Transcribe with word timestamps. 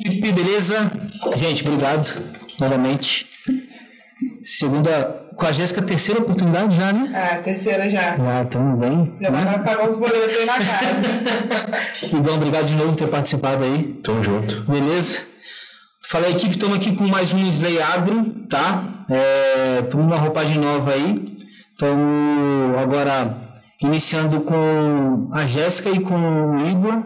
Equipe, 0.00 0.32
beleza? 0.32 0.90
Gente, 1.36 1.66
obrigado 1.66 2.10
novamente. 2.58 3.26
Segunda, 4.42 5.28
com 5.36 5.46
a 5.46 5.52
Jéssica, 5.52 5.82
terceira 5.82 6.20
oportunidade 6.20 6.74
já, 6.74 6.92
né? 6.92 7.12
Ah, 7.14 7.42
terceira 7.42 7.88
já. 7.88 8.16
Já, 8.16 8.42
estamos 8.42 8.78
bem. 8.78 9.16
Já 9.20 9.30
vai 9.30 9.62
pagar 9.64 9.88
os 9.88 9.96
boletos 9.96 10.36
aí 10.36 10.46
na 10.46 10.54
casa. 10.58 12.06
Igão, 12.16 12.34
obrigado 12.36 12.66
de 12.66 12.74
novo 12.76 12.88
por 12.90 12.96
ter 12.96 13.08
participado 13.08 13.64
aí. 13.64 13.94
Tamo 14.02 14.22
junto. 14.24 14.62
Beleza? 14.70 15.20
Fala 16.08 16.28
equipe, 16.30 16.50
estamos 16.56 16.76
aqui 16.76 16.96
com 16.96 17.06
mais 17.06 17.32
um 17.32 17.38
Slay 17.50 17.80
Agro, 17.80 18.24
tá? 18.48 19.04
É, 19.08 19.80
estamos 19.84 20.06
numa 20.06 20.16
roupagem 20.18 20.58
nova 20.58 20.92
aí. 20.92 21.22
Estamos 21.72 22.78
agora 22.78 23.36
iniciando 23.82 24.40
com 24.40 25.28
a 25.32 25.44
Jéssica 25.46 25.90
e 25.90 26.00
com 26.00 26.16
o 26.16 26.68
Igor, 26.68 27.02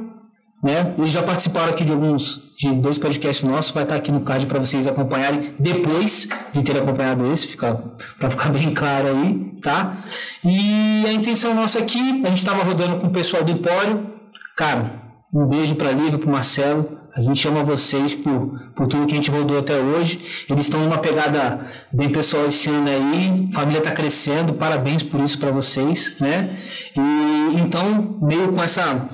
né? 0.64 0.94
Eles 0.96 1.12
já 1.12 1.22
participaram 1.22 1.68
aqui 1.68 1.84
de 1.84 1.92
alguns, 1.92 2.40
de 2.56 2.74
dois 2.76 2.96
podcasts 2.96 3.46
nossos, 3.46 3.70
vai 3.70 3.82
estar 3.82 3.96
aqui 3.96 4.10
no 4.10 4.22
card 4.22 4.46
para 4.46 4.58
vocês 4.58 4.86
acompanharem 4.86 5.54
depois 5.58 6.26
de 6.54 6.62
ter 6.62 6.78
acompanhado 6.78 7.30
esse, 7.30 7.48
fica, 7.48 7.74
para 8.18 8.30
ficar 8.30 8.48
bem 8.48 8.72
claro 8.72 9.08
aí, 9.08 9.58
tá? 9.60 9.98
E 10.42 11.04
a 11.06 11.12
intenção 11.12 11.54
nossa 11.54 11.78
aqui, 11.80 12.22
a 12.24 12.28
gente 12.28 12.38
estava 12.38 12.64
rodando 12.64 12.96
com 12.96 13.08
o 13.08 13.10
pessoal 13.10 13.44
do 13.44 13.52
Empório, 13.52 14.06
cara, 14.56 15.02
um 15.34 15.46
beijo 15.46 15.74
para 15.74 15.90
Lívia, 15.90 16.18
para 16.18 16.32
Marcelo. 16.32 17.04
A 17.14 17.22
gente 17.22 17.46
ama 17.46 17.62
vocês 17.62 18.14
por, 18.14 18.72
por 18.74 18.88
tudo 18.88 19.06
que 19.06 19.12
a 19.12 19.16
gente 19.16 19.30
rodou 19.30 19.58
até 19.58 19.76
hoje. 19.76 20.44
Eles 20.50 20.66
estão 20.66 20.80
numa 20.80 20.98
pegada 20.98 21.64
bem 21.92 22.08
pessoal 22.08 22.46
esse 22.46 22.68
ano 22.68 22.88
aí. 22.88 23.48
A 23.50 23.54
família 23.54 23.78
está 23.78 23.92
crescendo. 23.92 24.54
Parabéns 24.54 25.04
por 25.04 25.20
isso 25.20 25.38
para 25.38 25.52
vocês, 25.52 26.16
né? 26.18 26.56
E 26.96 27.60
então, 27.60 28.18
meio 28.20 28.52
com 28.52 28.60
essa 28.60 29.08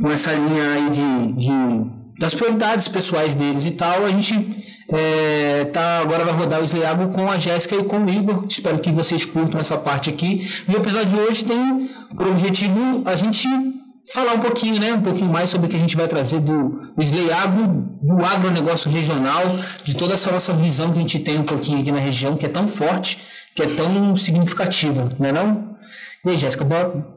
com 0.00 0.10
essa 0.10 0.32
linha 0.32 0.72
aí 0.72 0.90
de, 0.90 1.32
de 1.32 2.04
das 2.18 2.34
prioridades 2.34 2.86
pessoais 2.88 3.34
deles 3.34 3.66
e 3.66 3.72
tal, 3.72 4.04
a 4.04 4.10
gente 4.10 4.64
é, 4.92 5.64
tá, 5.72 6.00
agora 6.00 6.24
vai 6.24 6.34
rodar 6.34 6.60
o 6.60 6.64
Slayago 6.64 7.08
com 7.08 7.30
a 7.30 7.38
Jéssica 7.38 7.74
e 7.76 7.84
com 7.84 8.04
o 8.04 8.10
Igor. 8.10 8.44
Espero 8.48 8.78
que 8.78 8.92
vocês 8.92 9.24
curtam 9.24 9.60
essa 9.60 9.76
parte 9.76 10.10
aqui. 10.10 10.46
E 10.68 10.72
o 10.72 10.76
episódio 10.76 11.08
de 11.08 11.16
hoje 11.16 11.44
tem 11.44 11.90
por 12.16 12.28
objetivo 12.28 13.02
a 13.04 13.16
gente 13.16 13.48
falar 14.12 14.34
um 14.34 14.40
pouquinho, 14.40 14.78
né, 14.78 14.92
um 14.92 15.00
pouquinho 15.00 15.30
mais 15.30 15.48
sobre 15.50 15.66
o 15.66 15.70
que 15.70 15.76
a 15.76 15.80
gente 15.80 15.96
vai 15.96 16.06
trazer 16.06 16.38
do, 16.38 16.92
do 16.94 17.32
Agro, 17.32 17.66
do 18.02 18.24
agronegócio 18.24 18.90
regional, 18.90 19.42
de 19.82 19.94
toda 19.96 20.14
essa 20.14 20.30
nossa 20.30 20.52
visão 20.52 20.90
que 20.90 20.98
a 20.98 21.00
gente 21.00 21.18
tem 21.18 21.38
um 21.38 21.44
pouquinho 21.44 21.80
aqui 21.80 21.90
na 21.90 21.98
região, 21.98 22.36
que 22.36 22.44
é 22.44 22.48
tão 22.48 22.68
forte, 22.68 23.18
que 23.54 23.62
é 23.62 23.74
tão 23.74 24.14
significativa, 24.14 25.10
não 25.18 25.26
é 25.26 25.32
não? 25.32 25.73
E 26.24 26.30
aí, 26.30 26.38
Jéssica, 26.38 26.64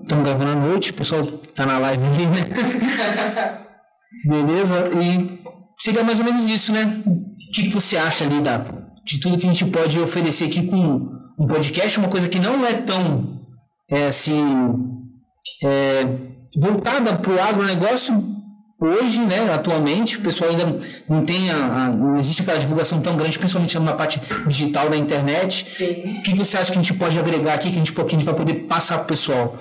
estamos 0.02 0.25
gravando 0.25 0.52
à 0.52 0.55
noite, 0.55 0.91
o 0.91 0.94
pessoal 0.94 1.25
tá 1.55 1.66
na 1.66 1.77
live 1.80 2.03
ali, 2.03 2.25
né? 2.25 2.45
Beleza? 4.25 4.89
E 5.02 5.39
seria 5.77 6.03
mais 6.03 6.19
ou 6.19 6.25
menos 6.25 6.44
isso, 6.49 6.73
né? 6.73 6.83
O 7.05 7.52
que, 7.53 7.64
que 7.64 7.69
você 7.69 7.95
acha 7.95 8.25
ali 8.25 8.41
da, 8.41 8.66
de 9.05 9.19
tudo 9.22 9.38
que 9.38 9.45
a 9.45 9.53
gente 9.53 9.66
pode 9.66 9.97
oferecer 9.99 10.45
aqui 10.45 10.67
com 10.67 11.09
um 11.39 11.47
podcast, 11.47 11.99
uma 11.99 12.09
coisa 12.09 12.27
que 12.27 12.39
não 12.39 12.66
é 12.66 12.73
tão, 12.73 13.39
é, 13.89 14.08
assim, 14.08 14.44
é, 15.64 16.03
voltada 16.59 17.16
para 17.17 17.31
o 17.31 17.42
agronegócio 17.42 18.38
hoje, 18.80 19.20
né, 19.22 19.52
atualmente, 19.53 20.17
o 20.17 20.22
pessoal 20.22 20.52
ainda 20.52 20.80
não 21.08 21.25
tem 21.25 21.50
a, 21.50 21.56
a, 21.56 21.89
não 21.89 22.17
existe 22.17 22.42
aquela 22.42 22.59
divulgação 22.59 23.02
tão 23.02 23.16
grande, 23.16 23.38
principalmente 23.38 23.78
na 23.80 23.94
parte 23.94 24.20
digital 24.47 24.89
da 24.89 24.97
internet. 24.97 25.67
Sim. 25.72 26.20
O 26.20 26.23
que 26.23 26.36
você 26.36 26.58
acha 26.58 26.72
que 26.72 26.78
a 26.78 26.81
gente 26.81 26.94
pode 26.94 27.17
agregar 27.17 27.53
aqui, 27.53 27.70
que 27.70 27.75
a 27.75 27.80
gente, 27.80 27.94
que 27.94 28.02
a 28.02 28.08
gente 28.08 28.25
vai 28.25 28.36
poder 28.36 28.53
passar 28.67 28.98
para 28.98 29.05
o 29.05 29.08
pessoal? 29.08 29.55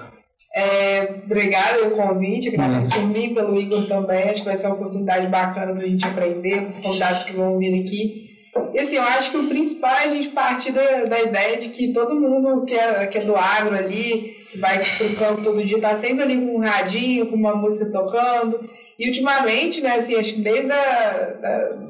É, 0.55 1.21
obrigada 1.25 1.81
pelo 1.81 1.91
convite, 1.91 2.49
agradeço 2.49 2.91
por 2.91 3.07
mim, 3.07 3.35
pelo 3.35 3.61
Igor 3.61 3.87
também. 3.87 4.31
Acho 4.31 4.41
que 4.41 4.49
vai 4.49 4.57
ser 4.57 4.69
uma 4.69 4.77
oportunidade 4.77 5.27
bacana 5.27 5.73
para 5.73 5.83
a 5.83 5.87
gente 5.87 6.07
aprender 6.07 6.63
com 6.63 6.69
os 6.69 6.79
convidados 6.79 7.25
que 7.25 7.33
vão 7.35 7.59
vir 7.59 7.83
aqui. 7.83 8.27
E 8.73 8.79
assim, 8.79 8.97
eu 8.97 9.03
acho 9.03 9.31
que 9.31 9.37
o 9.37 9.49
principal 9.49 9.95
é 9.97 10.05
a 10.05 10.09
gente 10.09 10.29
partir 10.29 10.73
da, 10.73 11.05
da 11.05 11.21
ideia 11.21 11.59
de 11.59 11.69
que 11.69 11.93
todo 11.93 12.19
mundo 12.19 12.65
que 12.65 12.75
é, 12.75 13.07
que 13.07 13.19
é 13.19 13.25
do 13.25 13.37
agro 13.37 13.75
ali, 13.75 14.35
que 14.51 14.59
vai 14.59 14.83
pro 14.97 15.15
campo 15.15 15.43
todo 15.43 15.63
dia, 15.63 15.79
tá 15.79 15.95
sempre 15.95 16.23
ali 16.23 16.39
com 16.39 16.57
um 16.57 16.61
radinho, 16.61 17.27
com 17.27 17.37
uma 17.37 17.55
música 17.55 17.93
tocando. 17.93 18.59
E 18.99 19.09
ultimamente, 19.09 19.81
né, 19.81 19.97
assim, 19.97 20.15
acho 20.17 20.35
que 20.35 20.41
desde 20.41 20.73
a 20.73 21.37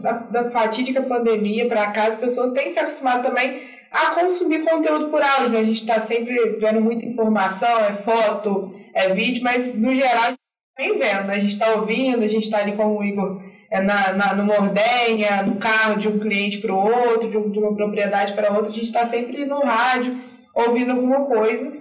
da, 0.03 0.13
da 0.13 0.51
fatídica 0.51 1.01
pandemia 1.03 1.69
para 1.69 1.91
cá, 1.91 2.07
as 2.07 2.17
pessoas 2.17 2.51
têm 2.51 2.71
se 2.71 2.79
acostumado 2.79 3.23
também 3.23 3.63
a 3.91 4.11
consumir 4.11 4.65
conteúdo 4.65 5.09
por 5.09 5.23
áudio. 5.23 5.51
Né? 5.51 5.61
A 5.61 5.65
gente 5.65 5.81
está 5.81 6.01
sempre 6.01 6.57
vendo 6.61 6.81
muita 6.81 7.07
informação, 7.07 7.85
é 7.85 7.93
foto, 7.93 8.75
é 8.93 9.09
vídeo, 9.11 9.43
mas 9.43 9.75
no 9.75 9.95
geral 9.95 10.35
vem 10.79 10.99
vendo, 10.99 11.27
né? 11.27 11.35
A 11.35 11.39
gente 11.39 11.53
está 11.53 11.75
ouvindo, 11.75 12.23
a 12.23 12.27
gente 12.27 12.43
está 12.43 12.59
ali 12.59 12.73
com 12.73 12.97
o 12.97 13.03
Igor 13.03 13.41
é, 13.71 13.81
na, 13.81 14.13
na, 14.13 14.35
no 14.35 14.45
Mordenha, 14.45 15.43
no 15.43 15.57
carro 15.57 15.97
de 15.97 16.09
um 16.09 16.19
cliente 16.19 16.59
para 16.59 16.73
o 16.73 16.77
outro, 16.77 17.31
de, 17.31 17.39
um, 17.39 17.51
de, 17.51 17.59
uma 17.59 17.75
propriedade 17.75 18.35
para 18.35 18.53
outra, 18.53 18.69
a 18.69 18.75
gente 18.75 18.85
está 18.85 19.07
sempre 19.07 19.47
no 19.47 19.61
rádio 19.61 20.17
ouvindo 20.55 20.93
alguma 20.93 21.25
coisa. 21.25 21.73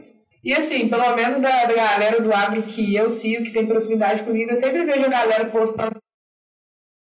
E 0.46 0.54
assim, 0.54 0.88
pelo 0.88 1.16
menos 1.16 1.42
da, 1.42 1.66
da 1.66 1.74
galera 1.74 2.22
do 2.22 2.32
agro 2.32 2.62
que 2.62 2.96
eu 2.96 3.10
sigo, 3.10 3.44
que 3.44 3.52
tem 3.52 3.66
proximidade 3.66 4.22
comigo, 4.22 4.52
eu 4.52 4.56
sempre 4.56 4.86
vejo 4.86 5.04
a 5.04 5.10
galera 5.10 5.46
postando 5.46 5.98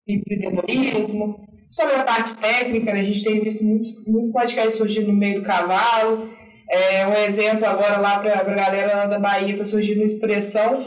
empreendedorismo, 0.08 1.40
sobre 1.68 1.96
a 1.96 2.04
parte 2.04 2.36
técnica, 2.36 2.94
né? 2.94 3.00
a 3.00 3.04
gente 3.04 3.24
tem 3.24 3.40
visto 3.40 3.64
muitos 3.64 4.06
muito 4.06 4.32
podcast 4.32 4.78
surgindo 4.78 5.08
no 5.08 5.18
meio 5.18 5.42
do 5.42 5.46
cavalo. 5.46 6.30
É, 6.70 7.08
um 7.08 7.14
exemplo 7.14 7.66
agora 7.66 7.98
lá 7.98 8.20
para 8.20 8.40
a 8.40 8.44
galera 8.44 8.96
lá 8.96 9.06
da 9.08 9.20
Bahia 9.20 9.54
está 9.54 9.66
surgindo 9.66 10.04
Expressão, 10.04 10.86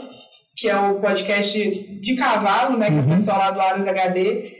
que 0.55 0.69
é 0.69 0.77
o 0.77 1.01
podcast 1.01 1.59
de 1.99 2.15
cavalo, 2.15 2.77
né? 2.77 2.89
Que 2.89 2.97
é 2.97 3.01
o 3.01 3.09
pessoal 3.09 3.39
lá 3.39 3.51
do 3.51 3.59
Aras 3.59 3.85
HD. 3.85 4.53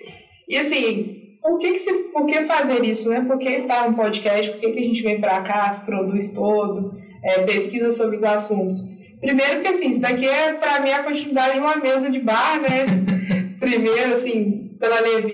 E 0.49 0.57
assim, 0.57 1.37
por 1.41 1.57
que, 1.59 1.71
que 1.71 1.79
se, 1.79 1.93
por 2.11 2.25
que 2.25 2.41
fazer 2.43 2.83
isso, 2.83 3.09
né? 3.09 3.23
Por 3.25 3.37
que 3.37 3.47
estar 3.47 3.89
no 3.89 3.95
podcast? 3.95 4.51
Por 4.51 4.59
que, 4.59 4.71
que 4.71 4.79
a 4.79 4.83
gente 4.83 5.03
vem 5.03 5.21
para 5.21 5.41
cá, 5.41 5.71
se 5.71 5.85
produz 5.85 6.33
todo, 6.33 6.91
é, 7.23 7.43
pesquisa 7.43 7.91
sobre 7.91 8.17
os 8.17 8.23
assuntos? 8.23 8.81
Primeiro 9.19 9.61
que 9.61 9.67
assim, 9.67 9.89
isso 9.89 10.01
daqui 10.01 10.27
é 10.27 10.53
para 10.53 10.79
mim 10.79 10.91
a 10.91 11.03
continuidade 11.03 11.53
de 11.53 11.59
uma 11.59 11.77
mesa 11.77 12.09
de 12.09 12.19
bar, 12.19 12.61
né? 12.61 12.85
Primeiro, 13.59 14.13
assim, 14.13 14.75
pela 14.79 14.99
leveza 14.99 15.33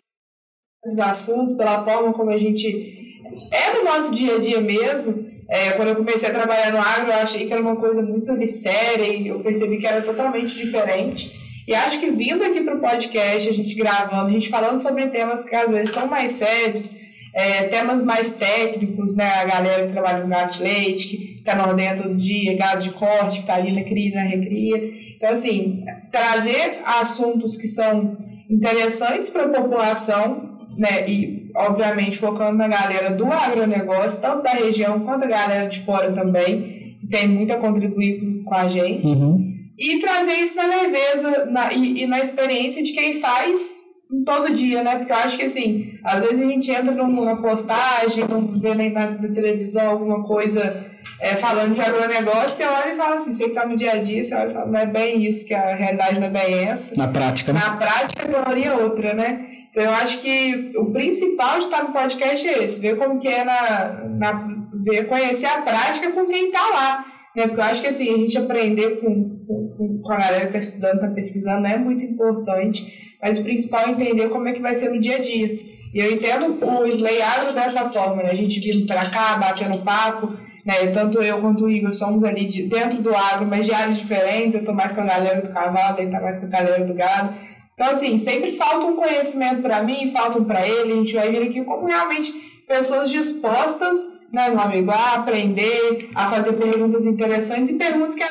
dos 0.84 1.00
assuntos, 1.00 1.54
pela 1.54 1.84
forma 1.84 2.14
como 2.14 2.32
a 2.32 2.38
gente 2.38 3.04
é 3.52 3.74
no 3.74 3.84
nosso 3.84 4.14
dia 4.14 4.36
a 4.36 4.40
dia 4.40 4.62
mesmo. 4.62 5.32
É, 5.50 5.72
quando 5.72 5.90
eu 5.90 5.96
comecei 5.96 6.30
a 6.30 6.34
trabalhar 6.34 6.72
no 6.72 6.80
agro, 6.80 7.12
eu 7.12 7.18
achei 7.18 7.46
que 7.46 7.54
era 7.54 7.62
uma 7.62 7.76
coisa 7.76 8.02
muito 8.02 8.48
séria 8.48 9.08
e 9.08 9.28
eu 9.28 9.40
percebi 9.40 9.78
que 9.78 9.86
era 9.86 10.02
totalmente 10.02 10.56
diferente. 10.56 11.32
E 11.68 11.74
acho 11.74 12.00
que 12.00 12.10
vindo 12.12 12.44
aqui 12.44 12.62
para 12.62 12.76
o 12.76 12.80
podcast, 12.80 13.48
a 13.48 13.54
gente 13.54 13.76
gravando, 13.76 14.26
a 14.26 14.30
gente 14.30 14.50
falando 14.50 14.80
sobre 14.80 15.08
temas 15.08 15.44
que 15.44 15.56
às 15.56 15.72
vezes 15.72 15.94
são 15.94 16.08
mais 16.08 16.32
sérios, 16.32 16.92
é, 17.34 17.64
temas 17.64 18.02
mais 18.04 18.32
técnicos, 18.32 19.16
né? 19.16 19.28
A 19.28 19.46
galera 19.46 19.88
que 19.88 19.92
trabalha 19.92 20.24
no 20.24 20.30
gado 20.30 20.54
de 20.54 20.62
leite, 20.62 21.08
que 21.08 21.40
está 21.40 21.56
no 21.56 21.68
ordenha 21.68 21.96
todo 21.96 22.14
dia, 22.16 22.56
gado 22.56 22.82
de 22.82 22.92
corte, 22.92 23.38
que 23.38 23.42
está 23.42 23.56
ali 23.56 23.72
na 23.72 23.84
cria, 23.84 24.16
na 24.16 24.24
recria. 24.24 24.78
Então, 25.16 25.30
assim, 25.30 25.84
trazer 26.12 26.80
assuntos 26.86 27.58
que 27.58 27.68
são 27.68 28.18
interessantes 28.50 29.30
para 29.30 29.46
a 29.46 29.50
população, 29.50 30.60
né? 30.78 31.10
E, 31.10 31.50
obviamente, 31.56 32.18
focando 32.18 32.58
na 32.58 32.68
galera 32.68 33.10
do 33.10 33.26
agronegócio, 33.32 34.22
tanto 34.22 34.44
da 34.44 34.52
região 34.52 35.00
quanto 35.00 35.24
a 35.24 35.28
galera 35.28 35.68
de 35.68 35.80
fora 35.80 36.12
também, 36.12 36.98
que 37.00 37.08
tem 37.08 37.28
muito 37.28 37.52
a 37.52 37.58
contribuir 37.58 38.20
com, 38.20 38.44
com 38.44 38.56
a 38.56 38.68
gente. 38.68 39.08
Uhum. 39.08 39.54
E 39.78 40.00
trazer 40.00 40.34
isso 40.34 40.56
na 40.56 40.68
leveza 40.68 41.46
na, 41.46 41.74
e, 41.74 42.04
e, 42.04 42.08
na 42.08 42.20
experiência 42.20 42.84
de 42.84 42.94
quem 42.94 43.14
faz 43.14 43.82
todo 44.25 44.53
dia, 44.53 44.84
né? 44.84 44.97
Porque 44.97 45.12
eu 45.12 45.18
acho 45.18 45.38
que, 45.38 45.46
assim, 45.46 45.97
às 46.03 46.22
vezes 46.22 46.41
a 46.41 46.50
gente 46.50 46.72
entra 46.72 46.91
numa 46.94 47.41
postagem, 47.41 48.25
vê 48.59 48.74
na, 48.74 49.12
na 49.12 49.34
televisão 49.34 49.90
alguma 49.90 50.24
coisa 50.24 50.85
é, 51.19 51.35
falando 51.35 51.74
de 51.74 51.81
agronegócio, 51.81 52.50
você 52.50 52.66
olha 52.66 52.94
e 52.94 52.97
fala 52.97 53.16
assim, 53.16 53.34
você 53.34 53.46
que 53.46 53.50
está 53.50 53.66
no 53.66 53.75
dia 53.75 53.94
a 53.94 54.02
dia, 54.02 54.23
você 54.23 54.35
olha 54.35 54.50
e 54.50 54.53
fala, 54.53 54.66
não 54.66 54.79
é 54.79 54.85
bem 54.85 55.25
isso, 55.25 55.47
que 55.47 55.53
a 55.53 55.73
realidade 55.73 56.19
não 56.19 56.28
é 56.28 56.29
bem 56.29 56.53
essa. 56.68 56.96
Na 56.96 57.07
prática, 57.07 57.53
né? 57.53 57.59
Na 57.59 57.78
prática, 57.78 58.23
a 58.25 58.44
teoria 58.44 58.67
é 58.67 58.76
outra, 58.76 59.14
né? 59.14 59.46
Então, 59.72 59.84
eu 59.84 59.91
acho 59.91 60.22
que 60.22 60.72
o 60.76 60.91
principal 60.91 61.58
de 61.59 61.66
estar 61.66 61.84
no 61.84 61.93
podcast 61.93 62.47
é 62.47 62.64
esse, 62.64 62.79
ver 62.79 62.96
como 62.96 63.20
que 63.20 63.28
é 63.28 63.43
na, 63.43 64.05
na 64.08 64.53
ver, 64.84 65.08
conhecer 65.08 65.47
a 65.47 65.61
prática 65.61 66.11
com 66.11 66.26
quem 66.26 66.47
está 66.47 66.61
lá. 66.70 67.05
Né? 67.35 67.47
Porque 67.47 67.59
eu 67.59 67.66
acho 67.66 67.82
que 67.82 67.88
assim, 67.88 68.14
a 68.14 68.17
gente 68.17 68.38
aprender 68.38 68.99
com, 68.99 69.40
com, 69.47 69.63
com 69.78 70.11
a 70.11 70.17
galera 70.17 70.47
que 70.47 70.58
está 70.58 70.59
estudando, 70.59 70.96
está 70.96 71.08
pesquisando, 71.08 71.67
é 71.67 71.78
muito 71.78 72.03
importante, 72.03 73.17
mas 73.22 73.37
o 73.37 73.43
principal 73.43 73.87
é 73.87 73.91
entender 73.91 74.29
como 74.29 74.47
é 74.47 74.53
que 74.53 74.61
vai 74.61 74.75
ser 74.75 74.90
no 74.90 74.99
dia 74.99 75.17
a 75.17 75.20
dia. 75.20 75.58
E 75.93 75.99
eu 75.99 76.11
entendo 76.11 76.58
o 76.66 76.85
Slay 76.85 77.22
Agro 77.22 77.53
dessa 77.53 77.90
forma, 77.90 78.23
né? 78.23 78.31
A 78.31 78.35
gente 78.35 78.59
vindo 78.59 78.85
para 78.87 79.09
cá, 79.09 79.37
batendo 79.37 79.78
papo, 79.79 80.34
né? 80.66 80.87
Tanto 80.93 81.22
eu 81.22 81.40
quanto 81.40 81.66
o 81.66 81.70
Igor 81.70 81.93
somos 81.93 82.23
ali 82.23 82.46
de, 82.47 82.64
dentro 82.64 83.02
do 83.02 83.16
agro, 83.16 83.46
mas 83.46 83.66
de 83.66 83.73
áreas 83.73 83.97
diferentes. 83.97 84.55
Eu 84.55 84.61
estou 84.61 84.73
mais 84.73 84.91
com 84.91 85.02
a 85.02 85.05
galera 85.05 85.41
do 85.41 85.49
cavalo, 85.49 85.97
ele 85.99 86.08
está 86.08 86.22
mais 86.22 86.40
com 86.40 86.46
a 86.46 86.49
galera 86.49 86.85
do 86.85 86.93
gado. 86.93 87.34
Então, 87.73 87.87
assim, 87.87 88.17
sempre 88.17 88.52
falta 88.52 88.85
um 88.85 88.96
conhecimento 88.96 89.61
para 89.61 89.84
mim, 89.84 90.08
faltam 90.08 90.43
para 90.43 90.67
ele. 90.67 90.93
A 90.93 90.96
gente 90.96 91.16
vai 91.16 91.31
vir 91.31 91.43
aqui 91.43 91.64
como 91.64 91.87
realmente 91.87 92.31
pessoas 92.67 93.09
dispostas, 93.09 93.97
né, 94.31 94.49
meu 94.49 94.59
amigo, 94.59 94.91
a 94.91 95.16
aprender, 95.16 96.09
a 96.16 96.28
fazer 96.28 96.53
perguntas 96.53 97.05
interessantes 97.05 97.69
e 97.69 97.73
perguntas 97.76 98.16
que 98.16 98.23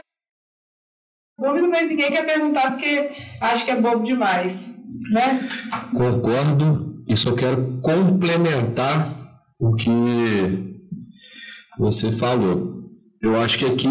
dúvida, 1.43 1.69
mas 1.69 1.89
ninguém 1.89 2.11
quer 2.11 2.25
perguntar 2.25 2.71
porque 2.73 3.11
acho 3.41 3.65
que 3.65 3.71
é 3.71 3.81
bobo 3.81 4.03
demais. 4.05 4.75
né? 5.11 5.49
Concordo 5.93 7.03
e 7.09 7.17
só 7.17 7.33
quero 7.35 7.81
complementar 7.81 9.43
o 9.59 9.75
que 9.75 9.91
você 11.79 12.13
falou. 12.13 12.91
Eu 13.21 13.37
acho 13.41 13.59
que 13.59 13.67
aqui 13.67 13.89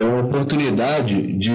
é 0.00 0.04
uma 0.04 0.22
oportunidade 0.22 1.36
de, 1.36 1.50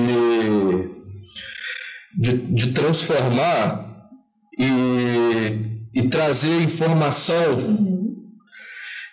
de, 2.17 2.37
de 2.53 2.73
transformar 2.73 4.09
e, 4.57 5.89
e 5.93 6.09
trazer 6.09 6.61
informação. 6.61 7.55
Uhum. 7.55 7.97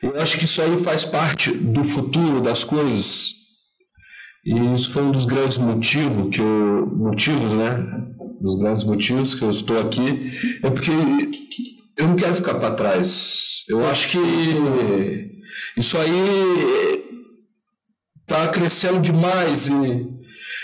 Eu 0.03 0.21
acho 0.21 0.39
que 0.39 0.45
isso 0.45 0.61
aí 0.61 0.77
faz 0.79 1.05
parte 1.05 1.51
do 1.51 1.83
futuro 1.83 2.41
das 2.41 2.63
coisas. 2.63 3.44
E 4.45 4.75
isso 4.75 4.91
foi 4.91 5.03
um 5.03 5.11
dos 5.11 5.25
grandes 5.25 5.57
motivos 5.57 6.29
que 6.29 6.41
eu, 6.41 6.87
motivos, 6.95 7.53
né? 7.53 8.05
Dos 8.41 8.57
grandes 8.57 8.85
motivos 8.85 9.35
que 9.35 9.43
eu 9.43 9.51
estou 9.51 9.81
aqui 9.81 10.33
é 10.63 10.71
porque 10.71 10.91
eu 11.97 12.09
não 12.09 12.17
quero 12.17 12.35
ficar 12.35 12.55
para 12.55 12.75
trás. 12.75 13.65
Eu 13.69 13.87
acho 13.87 14.11
que 14.11 14.19
isso 15.79 15.97
aí 15.97 17.05
está 18.21 18.49
crescendo 18.49 19.01
demais 19.01 19.69
e, 19.69 20.09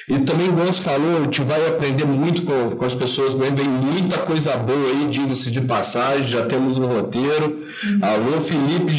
e 0.08 0.18
também, 0.20 0.48
como 0.48 0.66
você 0.66 0.82
falou, 0.82 1.18
a 1.18 1.22
gente 1.22 1.40
vai 1.40 1.66
aprender 1.66 2.04
muito 2.04 2.42
com, 2.42 2.76
com 2.76 2.84
as 2.84 2.94
pessoas, 2.94 3.32
vem 3.32 3.68
muita 3.68 4.18
coisa 4.18 4.56
boa 4.58 4.88
aí, 4.88 5.06
diga-se 5.06 5.50
de 5.50 5.62
passagem, 5.62 6.28
já 6.28 6.44
temos 6.44 6.76
um 6.78 6.86
roteiro. 6.86 7.64
Uhum. 7.84 7.98
Alô, 8.02 8.40
Felipe 8.40 8.94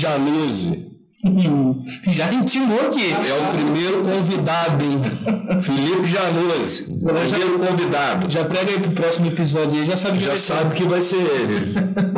Januse. 1.23 2.01
Já 2.13 2.31
intimou 2.33 2.79
aqui. 2.87 3.11
É 3.11 3.33
o 3.33 3.53
primeiro 3.53 4.01
convidado, 4.01 4.83
hein? 4.83 5.01
Felipe 5.61 6.07
Januse. 6.07 6.83
Primeiro 6.83 7.59
convidado. 7.59 8.29
Já 8.29 8.45
prega 8.45 8.71
aí 8.71 8.79
pro 8.79 8.91
próximo 8.91 9.27
episódio 9.27 9.79
aí, 9.79 9.85
já 9.85 9.95
sabe 9.95 10.17
que 10.17 10.25
Já 10.25 10.37
sabe 10.37 10.75
que 10.75 10.83
vai 10.83 11.01
ser 11.01 11.17
ele. 11.17 11.73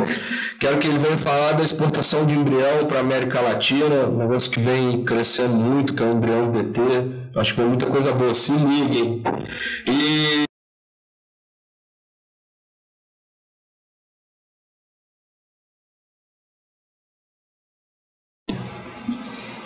Quero 0.58 0.78
que 0.78 0.86
ele 0.86 0.98
venha 0.98 1.18
falar 1.18 1.52
da 1.52 1.62
exportação 1.62 2.24
de 2.24 2.38
embrião 2.38 2.86
para 2.88 3.00
América 3.00 3.40
Latina, 3.40 4.06
um 4.06 4.16
negócio 4.16 4.50
que 4.50 4.60
vem 4.60 5.04
crescendo 5.04 5.54
muito, 5.54 5.92
que 5.92 6.02
é 6.02 6.06
o 6.06 6.12
embrião 6.12 6.50
BT. 6.50 6.80
Acho 7.36 7.50
que 7.50 7.56
foi 7.56 7.68
muita 7.68 7.86
coisa 7.86 8.12
boa. 8.12 8.34
Se 8.34 8.52
liguem. 8.52 9.22
E 9.86 10.44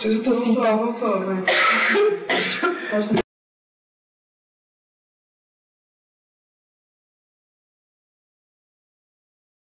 Eu 0.09 0.23
tô 0.23 0.31
assim, 0.31 0.55
tá? 0.55 0.75
Voltou, 0.75 1.21
vai. 1.21 1.45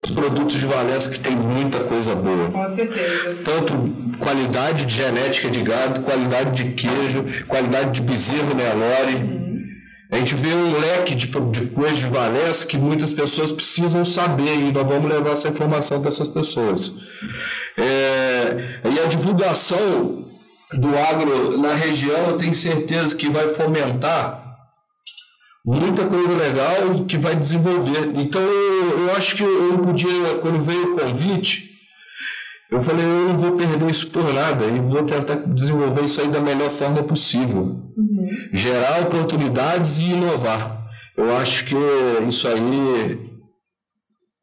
Os 0.06 0.12
produtos 0.12 0.60
de 0.60 0.66
Valença 0.68 1.10
que 1.10 1.20
tem 1.20 1.36
muita 1.36 1.80
coisa 1.80 2.14
boa. 2.14 2.52
Com 2.52 2.70
certeza. 2.70 3.36
Tanto 3.44 3.74
qualidade 4.20 4.86
de 4.86 4.94
genética 4.94 5.50
de 5.50 5.64
gado, 5.64 6.02
qualidade 6.04 6.64
de 6.64 6.72
queijo, 6.76 7.26
qualidade 7.48 8.00
de 8.00 8.02
bezerro 8.02 8.54
Nelore. 8.54 9.16
Uhum. 9.16 9.66
A 10.12 10.18
gente 10.18 10.36
vê 10.36 10.54
um 10.54 10.80
leque 10.80 11.16
de, 11.16 11.26
de 11.26 11.66
coisas 11.72 11.98
de 11.98 12.06
Valença 12.06 12.64
que 12.66 12.78
muitas 12.78 13.12
pessoas 13.12 13.52
precisam 13.52 14.06
saber 14.06 14.56
e 14.56 14.72
nós 14.72 14.88
vamos 14.88 15.12
levar 15.12 15.32
essa 15.32 15.50
informação 15.50 16.00
para 16.00 16.10
essas 16.10 16.30
pessoas. 16.30 16.94
É, 17.76 18.80
e 18.86 19.00
a 19.00 19.08
divulgação 19.08 20.27
do 20.74 20.98
agro 20.98 21.58
na 21.58 21.74
região, 21.74 22.30
eu 22.30 22.38
tenho 22.38 22.54
certeza 22.54 23.16
que 23.16 23.30
vai 23.30 23.48
fomentar 23.48 24.48
muita 25.66 26.06
coisa 26.06 26.34
legal 26.34 27.06
que 27.06 27.18
vai 27.18 27.36
desenvolver. 27.36 28.12
Então, 28.16 28.42
eu, 28.42 29.00
eu 29.00 29.16
acho 29.16 29.36
que 29.36 29.44
eu 29.44 29.78
podia, 29.80 30.36
quando 30.42 30.60
veio 30.60 30.94
o 30.94 31.00
convite, 31.00 31.68
eu 32.72 32.82
falei, 32.82 33.06
eu 33.06 33.30
não 33.30 33.38
vou 33.38 33.54
perder 33.54 33.90
isso 33.90 34.10
por 34.10 34.34
nada 34.34 34.66
e 34.66 34.80
vou 34.80 35.04
tentar 35.04 35.36
desenvolver 35.36 36.04
isso 36.04 36.20
aí 36.20 36.28
da 36.28 36.42
melhor 36.42 36.70
forma 36.70 37.04
possível. 37.04 37.82
Uhum. 37.96 38.30
Gerar 38.54 39.02
oportunidades 39.02 39.98
e 39.98 40.12
inovar. 40.12 40.86
Eu 41.16 41.36
acho 41.38 41.66
que 41.66 41.76
isso 42.28 42.48
aí 42.48 43.20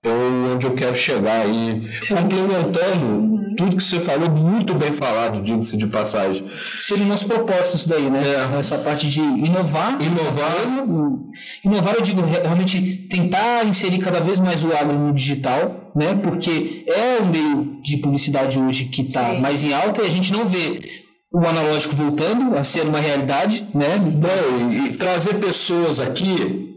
é 0.02 0.10
onde 0.54 0.66
eu 0.66 0.74
quero 0.74 0.96
chegar. 0.96 1.46
E 1.46 1.82
complementando 2.08 3.04
uhum. 3.04 3.33
Tudo 3.54 3.76
que 3.76 3.82
você 3.82 4.00
falou, 4.00 4.30
muito 4.30 4.74
bem 4.74 4.92
falado, 4.92 5.40
diga-se 5.40 5.76
de 5.76 5.86
passagem. 5.86 6.46
Seria 6.78 7.04
o 7.04 7.08
nosso 7.08 7.26
propósito 7.26 7.76
isso 7.76 7.88
daí, 7.88 8.10
né? 8.10 8.22
É. 8.22 8.58
Essa 8.58 8.78
parte 8.78 9.08
de 9.08 9.20
inovar. 9.20 9.98
Inovar. 10.00 11.32
Inovar, 11.64 11.94
eu 11.94 12.02
digo, 12.02 12.22
realmente 12.22 13.08
tentar 13.08 13.64
inserir 13.66 13.98
cada 13.98 14.20
vez 14.20 14.38
mais 14.38 14.62
o 14.62 14.72
agro 14.72 14.98
no 14.98 15.12
digital, 15.12 15.92
né? 15.94 16.14
Porque 16.22 16.84
é 16.86 17.22
o 17.22 17.26
meio 17.26 17.80
de 17.82 17.96
publicidade 17.98 18.58
hoje 18.58 18.86
que 18.86 19.02
está 19.02 19.34
mais 19.34 19.64
em 19.64 19.72
alta 19.72 20.02
e 20.02 20.06
a 20.06 20.10
gente 20.10 20.32
não 20.32 20.46
vê 20.46 21.04
o 21.32 21.38
analógico 21.38 21.96
voltando 21.96 22.56
a 22.56 22.62
ser 22.62 22.86
uma 22.86 23.00
realidade, 23.00 23.66
né? 23.74 23.96
Bom, 23.98 24.70
e, 24.70 24.86
e 24.86 24.92
trazer 24.92 25.34
pessoas 25.34 25.98
aqui 25.98 26.73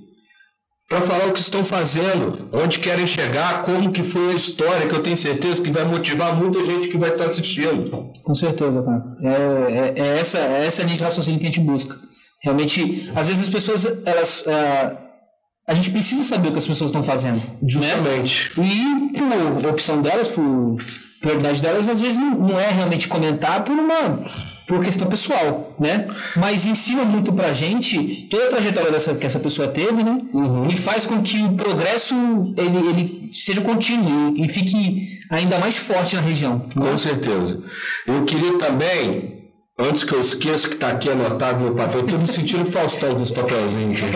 para 0.88 1.02
falar 1.02 1.28
o 1.28 1.34
que 1.34 1.40
estão 1.40 1.66
fazendo, 1.66 2.50
onde 2.54 2.80
querem 2.80 3.06
chegar, 3.06 3.62
como 3.64 3.92
que 3.92 4.02
foi 4.02 4.32
a 4.32 4.36
história, 4.36 4.88
que 4.88 4.96
eu 4.96 5.04
tenho 5.04 5.18
certeza 5.18 5.62
que 5.62 5.70
vai 5.72 5.84
motivar 5.84 6.36
muita 6.36 6.66
gente 6.66 6.88
que 6.88 6.98
vai 6.98 7.10
estar 7.10 7.26
assistindo. 7.26 8.12
Com 8.24 8.34
certeza, 8.34 8.82
cara. 8.82 9.04
É, 9.22 10.00
é, 10.00 10.08
é 10.08 10.20
essa, 10.20 10.38
é 10.38 10.66
essa 10.66 10.84
linha 10.84 10.96
de 10.96 11.04
raciocínio 11.04 11.40
que 11.40 11.46
a 11.46 11.50
gente 11.50 11.60
busca. 11.60 11.98
Realmente, 12.42 13.12
às 13.16 13.28
vezes 13.28 13.44
as 13.44 13.50
pessoas, 13.50 13.86
elas... 14.06 14.42
Uh, 14.42 15.08
a 15.68 15.74
gente 15.74 15.92
precisa 15.92 16.24
saber 16.24 16.48
o 16.48 16.52
que 16.54 16.60
as 16.60 16.68
pessoas 16.68 16.90
estão 16.90 17.04
fazendo. 17.04 17.42
Justamente. 17.62 18.58
Né? 18.58 18.66
E 18.66 19.62
por 19.62 19.70
opção 19.70 20.02
delas, 20.02 20.30
por 20.30 20.78
prioridade 21.20 21.62
delas, 21.62 21.90
às 21.90 22.00
vezes 22.00 22.18
não, 22.18 22.38
não 22.38 22.60
é 22.60 22.70
realmente 22.70 23.10
comentar 23.10 23.66
por 23.66 23.74
uma 23.74 24.24
por 24.68 24.84
questão 24.84 25.08
pessoal, 25.08 25.74
né? 25.80 26.08
Mas 26.36 26.66
ensina 26.66 27.04
muito 27.06 27.32
pra 27.32 27.54
gente 27.54 28.28
toda 28.30 28.46
a 28.46 28.50
trajetória 28.50 28.92
dessa, 28.92 29.16
que 29.16 29.26
essa 29.26 29.40
pessoa 29.40 29.70
teve, 29.70 30.04
né? 30.04 30.20
Uhum. 30.34 30.68
E 30.68 30.76
faz 30.76 31.06
com 31.06 31.22
que 31.22 31.42
o 31.44 31.54
progresso 31.54 32.14
ele, 32.58 32.90
ele 32.90 33.30
seja 33.34 33.62
contínuo 33.62 34.34
e 34.36 34.50
fique 34.50 35.20
ainda 35.30 35.58
mais 35.58 35.78
forte 35.78 36.16
na 36.16 36.22
região. 36.22 36.68
Com 36.74 36.84
né? 36.84 36.98
certeza. 36.98 37.64
Eu 38.06 38.26
queria 38.26 38.58
também 38.58 39.37
Antes 39.80 40.04
que 40.04 40.16
eu 40.16 40.22
esqueça 40.22 40.68
que 40.70 40.74
está 40.74 40.88
aqui 40.90 41.08
anotado 41.08 41.64
no 41.64 41.76
papel, 41.76 42.00
eu 42.00 42.08
tô 42.08 42.18
me 42.18 42.28
sentindo 42.28 42.66
Faustão 42.66 43.14
com 43.14 43.22
os 43.22 43.30
papelzinhos. 43.30 44.00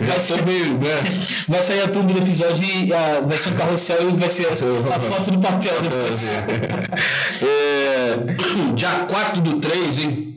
vai, 0.00 0.20
ser, 0.20 0.42
né? 0.42 0.76
vai 1.46 1.62
sair 1.62 1.82
a 1.82 1.88
turma 1.88 2.12
do 2.12 2.18
episódio 2.18 2.64
e 2.64 2.90
uh, 2.90 3.24
vai 3.24 3.38
ser 3.38 3.50
um 3.50 3.54
carrossel 3.54 4.10
e 4.10 4.16
vai 4.16 4.28
ser 4.28 4.48
a 4.48 4.98
foto 4.98 5.30
do 5.30 5.38
papel 5.38 5.80
depois. 5.82 6.28
é, 7.40 8.16
dia 8.74 9.06
4 9.08 9.40
do 9.42 9.60
3, 9.60 9.98
hein? 9.98 10.31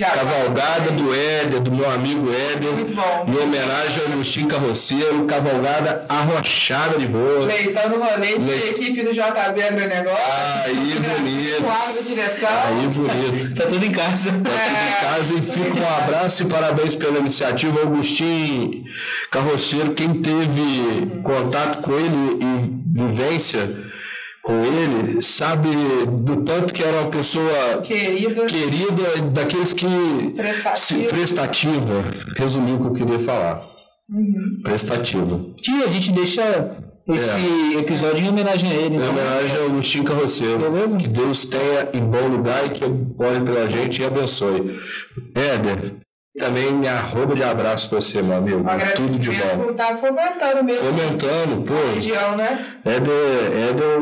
Já, 0.00 0.12
cavalgada 0.12 0.92
do 0.92 1.14
Éder, 1.14 1.60
do 1.60 1.70
meu 1.70 1.90
amigo 1.90 2.32
Éder. 2.32 2.72
Muito 2.72 2.94
bom. 2.94 3.26
Em 3.28 3.36
homenagem 3.36 4.02
ao 4.06 4.12
Agostinho 4.14 4.48
Carroceiro, 4.48 5.26
cavalgada 5.26 6.06
arrochada 6.08 6.98
de 6.98 7.06
boa. 7.06 7.44
Leitando 7.44 7.96
o 7.96 8.02
rolê 8.02 8.38
de 8.38 8.44
Le... 8.46 8.70
equipe 8.70 9.02
do 9.02 9.12
JB 9.12 9.62
Agronegócio. 9.62 10.24
Aí, 10.64 10.74
bonito. 10.74 11.64
Quadro 11.64 12.02
direção. 12.02 12.48
Aí, 12.48 12.88
bonito. 12.88 13.54
tá 13.54 13.66
tudo 13.66 13.84
em 13.84 13.92
casa. 13.92 14.30
Tá 14.30 14.36
tudo 14.38 14.48
em 14.48 14.54
é. 14.54 15.00
casa. 15.02 15.34
E 15.34 15.42
fica 15.42 15.82
um 15.82 15.98
abraço 15.98 16.42
e 16.44 16.46
parabéns 16.46 16.94
pela 16.94 17.18
iniciativa. 17.18 17.82
Agostinho 17.82 18.84
Carroceiro, 19.30 19.92
quem 19.92 20.14
teve 20.14 21.20
contato 21.22 21.82
com 21.82 21.92
ele 21.92 22.38
e 22.40 23.00
vivência 23.02 23.68
com 24.50 24.64
ele 24.64 25.22
sabe 25.22 25.68
do 26.06 26.42
tanto 26.42 26.74
que 26.74 26.82
era 26.82 27.02
uma 27.02 27.10
pessoa 27.10 27.80
querida, 27.82 28.46
querida 28.46 29.22
daqueles 29.32 29.72
que 29.72 29.86
prestativa, 30.34 30.76
se, 30.76 30.94
prestativa 31.04 32.04
resumiu 32.36 32.74
o 32.74 32.78
que 32.80 32.86
eu 32.86 32.92
queria 32.92 33.20
falar 33.20 33.64
uhum. 34.08 34.60
prestativa 34.64 35.40
que 35.62 35.82
a 35.84 35.88
gente 35.88 36.10
deixa 36.10 36.76
esse 37.08 37.76
é. 37.76 37.78
episódio 37.78 38.24
em 38.24 38.28
homenagem 38.28 38.70
a 38.70 38.74
ele. 38.74 38.94
Em 38.94 38.98
né? 38.98 39.08
homenagem 39.08 39.56
ao 39.56 39.66
Agostinho 39.66 40.04
Carroceiro. 40.04 40.58
Beleza? 40.58 40.96
Que 40.96 41.08
Deus 41.08 41.44
tenha 41.44 41.88
em 41.92 42.00
bom 42.00 42.28
lugar 42.28 42.66
e 42.66 42.70
que 42.70 42.84
olhe 42.84 43.44
pela 43.44 43.68
gente 43.68 44.00
e 44.00 44.04
abençoe. 44.04 44.78
Éder, 45.34 45.96
também 46.40 46.72
me 46.72 46.88
arroba 46.88 47.34
de 47.34 47.42
abraço 47.42 47.88
pra 47.88 48.00
você, 48.00 48.22
meu 48.22 48.38
amigo. 48.38 48.64
Tudo 48.96 49.18
de 49.18 49.30
bom. 49.30 49.74
tá 49.74 49.96
fomentando 49.96 50.64
mesmo. 50.64 50.84
Fomentando, 50.86 51.62
pô. 51.62 51.74
Região, 51.94 52.36
né? 52.36 52.66
Éder, 52.84 53.68
Éder 53.68 53.98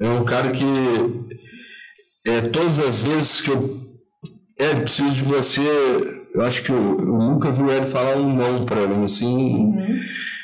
é 0.00 0.08
um 0.08 0.24
cara 0.24 0.50
que 0.50 0.64
é, 2.26 2.40
todas 2.40 2.78
as 2.78 3.02
vezes 3.02 3.40
que 3.42 3.50
eu 3.50 3.78
é, 4.58 4.74
preciso 4.74 5.14
de 5.14 5.22
você, 5.22 5.60
eu 6.34 6.42
acho 6.42 6.62
que 6.62 6.70
eu, 6.70 6.76
eu 6.76 7.18
nunca 7.18 7.50
vi 7.50 7.62
o 7.62 7.70
Éder 7.70 7.84
falar 7.84 8.16
um 8.16 8.34
não 8.34 8.64
pra 8.64 8.86
mim, 8.86 9.04
assim. 9.04 9.54
Uhum. 9.54 10.00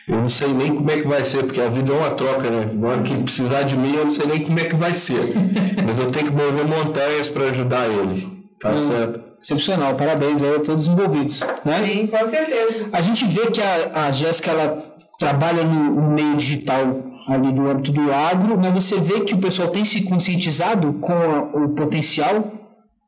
Eu 0.09 0.17
não 0.19 0.29
sei 0.29 0.53
nem 0.53 0.73
como 0.73 0.89
é 0.91 1.01
que 1.01 1.09
vai 1.09 1.25
ser, 1.25 1.43
porque 1.45 1.61
a 1.61 1.69
vida 1.69 1.93
é 1.93 1.97
uma 1.97 2.11
troca, 2.11 2.49
né? 2.49 2.71
Na 2.73 2.89
hora 2.89 3.03
que 3.03 3.17
precisar 3.25 3.63
de 3.63 3.77
mim, 3.77 3.97
eu 3.97 4.05
não 4.05 4.11
sei 4.11 4.27
nem 4.27 4.41
como 4.41 4.61
é 4.61 4.65
que 4.65 4.77
vai 4.77 4.95
ser. 4.95 5.21
Mas 5.85 5.99
eu 5.99 6.11
tenho 6.13 6.27
que 6.27 6.33
mover 6.33 6.65
montanhas 6.65 7.29
para 7.29 7.47
ajudar 7.47 7.89
ele. 7.89 8.37
Tá 8.61 8.71
uhum. 8.71 8.79
certo? 8.79 9.26
Excepcional, 9.41 9.95
parabéns 9.95 10.43
aí 10.43 10.57
a 10.57 10.61
todos 10.61 10.89
os 10.89 10.93
envolvidos. 10.93 11.41
Né? 11.65 11.85
Sim, 11.85 12.07
com 12.07 12.27
certeza. 12.27 12.89
A 12.93 13.01
gente 13.01 13.25
vê 13.27 13.51
que 13.51 13.61
a, 13.61 14.07
a 14.07 14.13
Jéssica 14.13 14.51
ela 14.51 14.79
trabalha 15.19 15.63
no, 15.63 15.95
no 15.95 16.11
meio 16.11 16.37
digital 16.37 16.83
ali 17.29 17.53
do 17.53 17.69
âmbito 17.69 17.93
do 17.93 18.13
agro, 18.13 18.59
mas 18.59 18.73
você 18.73 19.01
vê 19.01 19.21
que 19.21 19.35
o 19.35 19.39
pessoal 19.39 19.69
tem 19.69 19.85
se 19.85 20.03
conscientizado 20.03 20.95
com 20.95 21.13
a, 21.13 21.41
o 21.65 21.69
potencial 21.71 22.53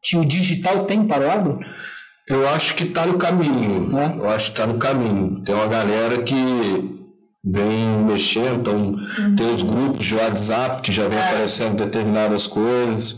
que 0.03 0.17
o 0.17 0.25
digital 0.25 0.85
tem 0.85 1.07
para 1.07 1.27
o 1.27 1.31
agro? 1.31 1.59
Eu 2.29 2.47
acho 2.49 2.75
que 2.75 2.85
está 2.85 3.07
no 3.07 3.17
caminho. 3.17 3.99
É? 3.99 4.17
Eu 4.19 4.29
acho 4.29 4.53
que 4.53 4.61
está 4.61 4.67
no 4.67 4.79
caminho. 4.79 5.43
Tem 5.45 5.55
uma 5.55 5.67
galera 5.67 6.23
que 6.23 6.99
vem 7.43 8.05
mexendo, 8.05 8.61
então 8.61 8.97
tem 9.37 9.55
os 9.55 9.63
grupos 9.63 10.05
de 10.05 10.15
WhatsApp 10.15 10.83
que 10.83 10.93
já 10.93 11.09
vem 11.09 11.19
aparecendo 11.19 11.77
determinadas 11.77 12.47
coisas. 12.47 13.17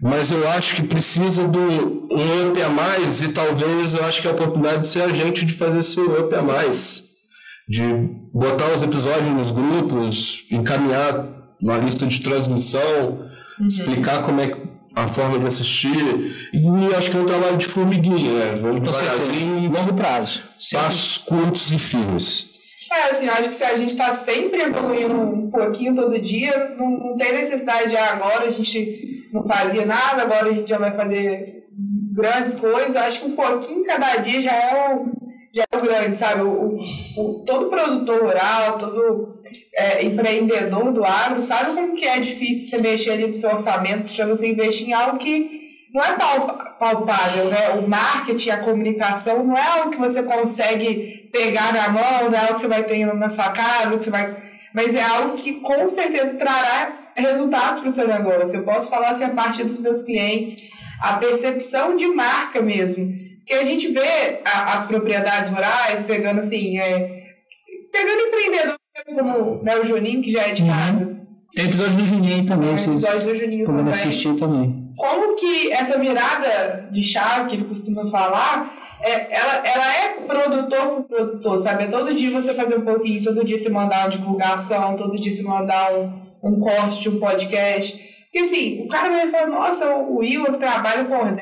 Mas 0.00 0.30
eu 0.30 0.46
acho 0.50 0.76
que 0.76 0.82
precisa 0.82 1.46
do 1.48 1.58
um 1.58 2.48
up 2.48 2.62
a 2.62 2.68
mais 2.68 3.20
e 3.20 3.28
talvez 3.28 3.94
eu 3.94 4.04
acho 4.04 4.20
que 4.20 4.28
a 4.28 4.32
oportunidade 4.32 4.82
de 4.82 4.88
ser 4.88 5.02
a 5.02 5.08
gente 5.08 5.44
de 5.44 5.52
fazer 5.52 5.78
esse 5.78 6.00
up 6.00 6.34
a 6.34 6.42
mais. 6.42 7.04
De 7.68 7.82
botar 8.32 8.68
os 8.76 8.82
episódios 8.82 9.28
nos 9.28 9.50
grupos, 9.50 10.44
encaminhar 10.50 11.26
uma 11.60 11.78
lista 11.78 12.06
de 12.06 12.20
transmissão, 12.20 13.26
explicar 13.60 14.22
como 14.22 14.40
é 14.40 14.56
a 14.94 15.08
forma 15.08 15.38
de 15.38 15.46
assistir. 15.46 16.50
E 16.52 16.94
acho 16.96 17.10
que 17.10 17.16
é 17.16 17.20
um 17.20 17.26
trabalho 17.26 17.56
de 17.56 17.66
formiguinha, 17.66 18.32
né? 18.32 18.58
Vamos 18.60 18.82
devagarzinho, 18.82 19.70
Longo 19.70 19.94
prazo. 19.94 20.42
Passos 20.72 21.18
curtos 21.18 21.72
e 21.72 21.78
firmes. 21.78 22.56
É, 22.90 23.10
assim, 23.10 23.26
eu 23.26 23.32
acho 23.32 23.48
que 23.48 23.54
se 23.54 23.64
a 23.64 23.74
gente 23.74 23.90
está 23.90 24.12
sempre 24.12 24.62
evoluindo 24.62 25.14
um 25.14 25.50
pouquinho 25.50 25.94
todo 25.94 26.20
dia, 26.20 26.74
não, 26.78 26.90
não 26.90 27.16
tem 27.16 27.32
necessidade 27.32 27.90
de 27.90 27.96
ah, 27.96 28.12
agora 28.12 28.44
a 28.44 28.50
gente 28.50 29.15
não 29.36 29.46
fazia 29.46 29.84
nada, 29.86 30.22
agora 30.22 30.48
a 30.48 30.52
gente 30.52 30.68
já 30.70 30.78
vai 30.78 30.90
fazer 30.92 31.64
grandes 32.14 32.54
coisas. 32.54 32.96
Acho 32.96 33.20
que 33.20 33.26
um 33.26 33.36
pouquinho 33.36 33.84
cada 33.84 34.16
dia 34.16 34.40
já 34.40 34.52
é 34.52 34.94
o, 34.94 35.06
já 35.54 35.64
é 35.70 35.76
o 35.76 35.80
grande, 35.80 36.16
sabe? 36.16 36.42
O, 36.42 36.78
o- 37.18 37.44
todo 37.46 37.68
produtor 37.70 38.22
rural, 38.22 38.78
todo 38.78 39.34
é, 39.76 40.04
empreendedor 40.04 40.92
do 40.92 41.04
agro 41.04 41.40
sabe 41.40 41.74
como 41.74 41.94
que 41.94 42.04
é 42.06 42.18
difícil 42.18 42.70
você 42.70 42.78
mexer 42.78 43.10
ali 43.12 43.26
no 43.26 43.34
seu 43.34 43.50
orçamento 43.50 44.14
para 44.14 44.26
você 44.26 44.48
investir 44.48 44.88
em 44.88 44.92
algo 44.92 45.18
que 45.18 45.64
não 45.94 46.02
é 46.02 46.12
palpável, 46.78 47.46
né? 47.46 47.70
O 47.78 47.88
marketing, 47.88 48.50
a 48.50 48.58
comunicação 48.58 49.44
não 49.44 49.56
é 49.56 49.64
algo 49.66 49.90
que 49.90 49.98
você 49.98 50.22
consegue 50.22 51.30
pegar 51.32 51.72
na 51.72 51.88
mão, 51.88 52.30
não 52.30 52.34
é 52.38 52.40
algo 52.40 52.54
que 52.54 52.60
você 52.60 52.68
vai 52.68 52.82
ter 52.84 53.06
na 53.14 53.28
sua 53.28 53.50
casa, 53.50 53.96
que 53.96 54.04
você 54.04 54.10
vai... 54.10 54.36
mas 54.74 54.94
é 54.94 55.02
algo 55.02 55.36
que 55.36 55.54
com 55.60 55.88
certeza 55.88 56.34
trará 56.34 57.05
resultados 57.16 57.80
para 57.80 57.88
o 57.88 57.92
seu 57.92 58.06
negócio. 58.08 58.58
Eu 58.58 58.64
posso 58.64 58.90
falar 58.90 59.10
assim 59.10 59.24
a 59.24 59.30
partir 59.30 59.64
dos 59.64 59.78
meus 59.78 60.02
clientes, 60.02 60.70
a 61.00 61.14
percepção 61.14 61.96
de 61.96 62.06
marca 62.08 62.60
mesmo. 62.60 63.06
Porque 63.38 63.54
a 63.54 63.64
gente 63.64 63.88
vê 63.88 64.40
a- 64.44 64.74
as 64.74 64.86
propriedades 64.86 65.48
rurais 65.48 66.00
pegando 66.02 66.40
assim, 66.40 66.78
é, 66.78 67.22
pegando 67.92 68.22
empreendedores 68.22 68.76
como 69.14 69.62
né, 69.62 69.76
o 69.78 69.84
Juninho, 69.84 70.20
que 70.22 70.30
já 70.32 70.42
é 70.42 70.52
de 70.52 70.62
Uhum. 70.62 70.68
casa. 70.68 71.16
Tem 71.54 71.64
episódio 71.66 71.96
do 71.96 72.06
Juninho 72.06 72.44
também, 72.44 72.70
vocês 72.76 73.02
episódio 73.02 73.28
do 73.28 73.34
Juninho 73.34 73.66
também 73.66 73.88
assistir 73.88 74.34
também. 74.34 74.90
como 74.98 75.34
que 75.36 75.72
essa 75.72 75.98
virada 75.98 76.88
de 76.92 77.02
chave 77.02 77.48
que 77.48 77.54
ele 77.56 77.64
costuma 77.64 78.04
falar, 78.10 78.74
é, 79.00 79.34
ela, 79.34 79.62
ela 79.64 79.94
é 79.94 80.08
produtor 80.26 80.86
por 80.88 81.02
produtor, 81.04 81.58
sabe? 81.58 81.84
É 81.84 81.86
todo 81.86 82.12
dia 82.14 82.30
você 82.30 82.52
fazer 82.52 82.76
um 82.76 82.82
pouquinho, 82.82 83.22
todo 83.22 83.44
dia 83.44 83.56
você 83.56 83.68
mandar 83.70 84.00
uma 84.00 84.08
divulgação, 84.10 84.96
todo 84.96 85.18
dia 85.18 85.32
você 85.32 85.42
mandar 85.44 85.94
um, 85.94 86.25
um 86.42 86.60
corte 86.60 87.00
de 87.00 87.08
um 87.08 87.18
podcast. 87.18 87.96
Porque 88.24 88.38
assim, 88.38 88.84
o 88.84 88.88
cara 88.88 89.08
vai 89.08 89.28
falar, 89.28 89.46
nossa, 89.46 89.96
o 89.96 90.20
que 90.20 90.58
trabalha 90.58 91.04
com. 91.04 91.36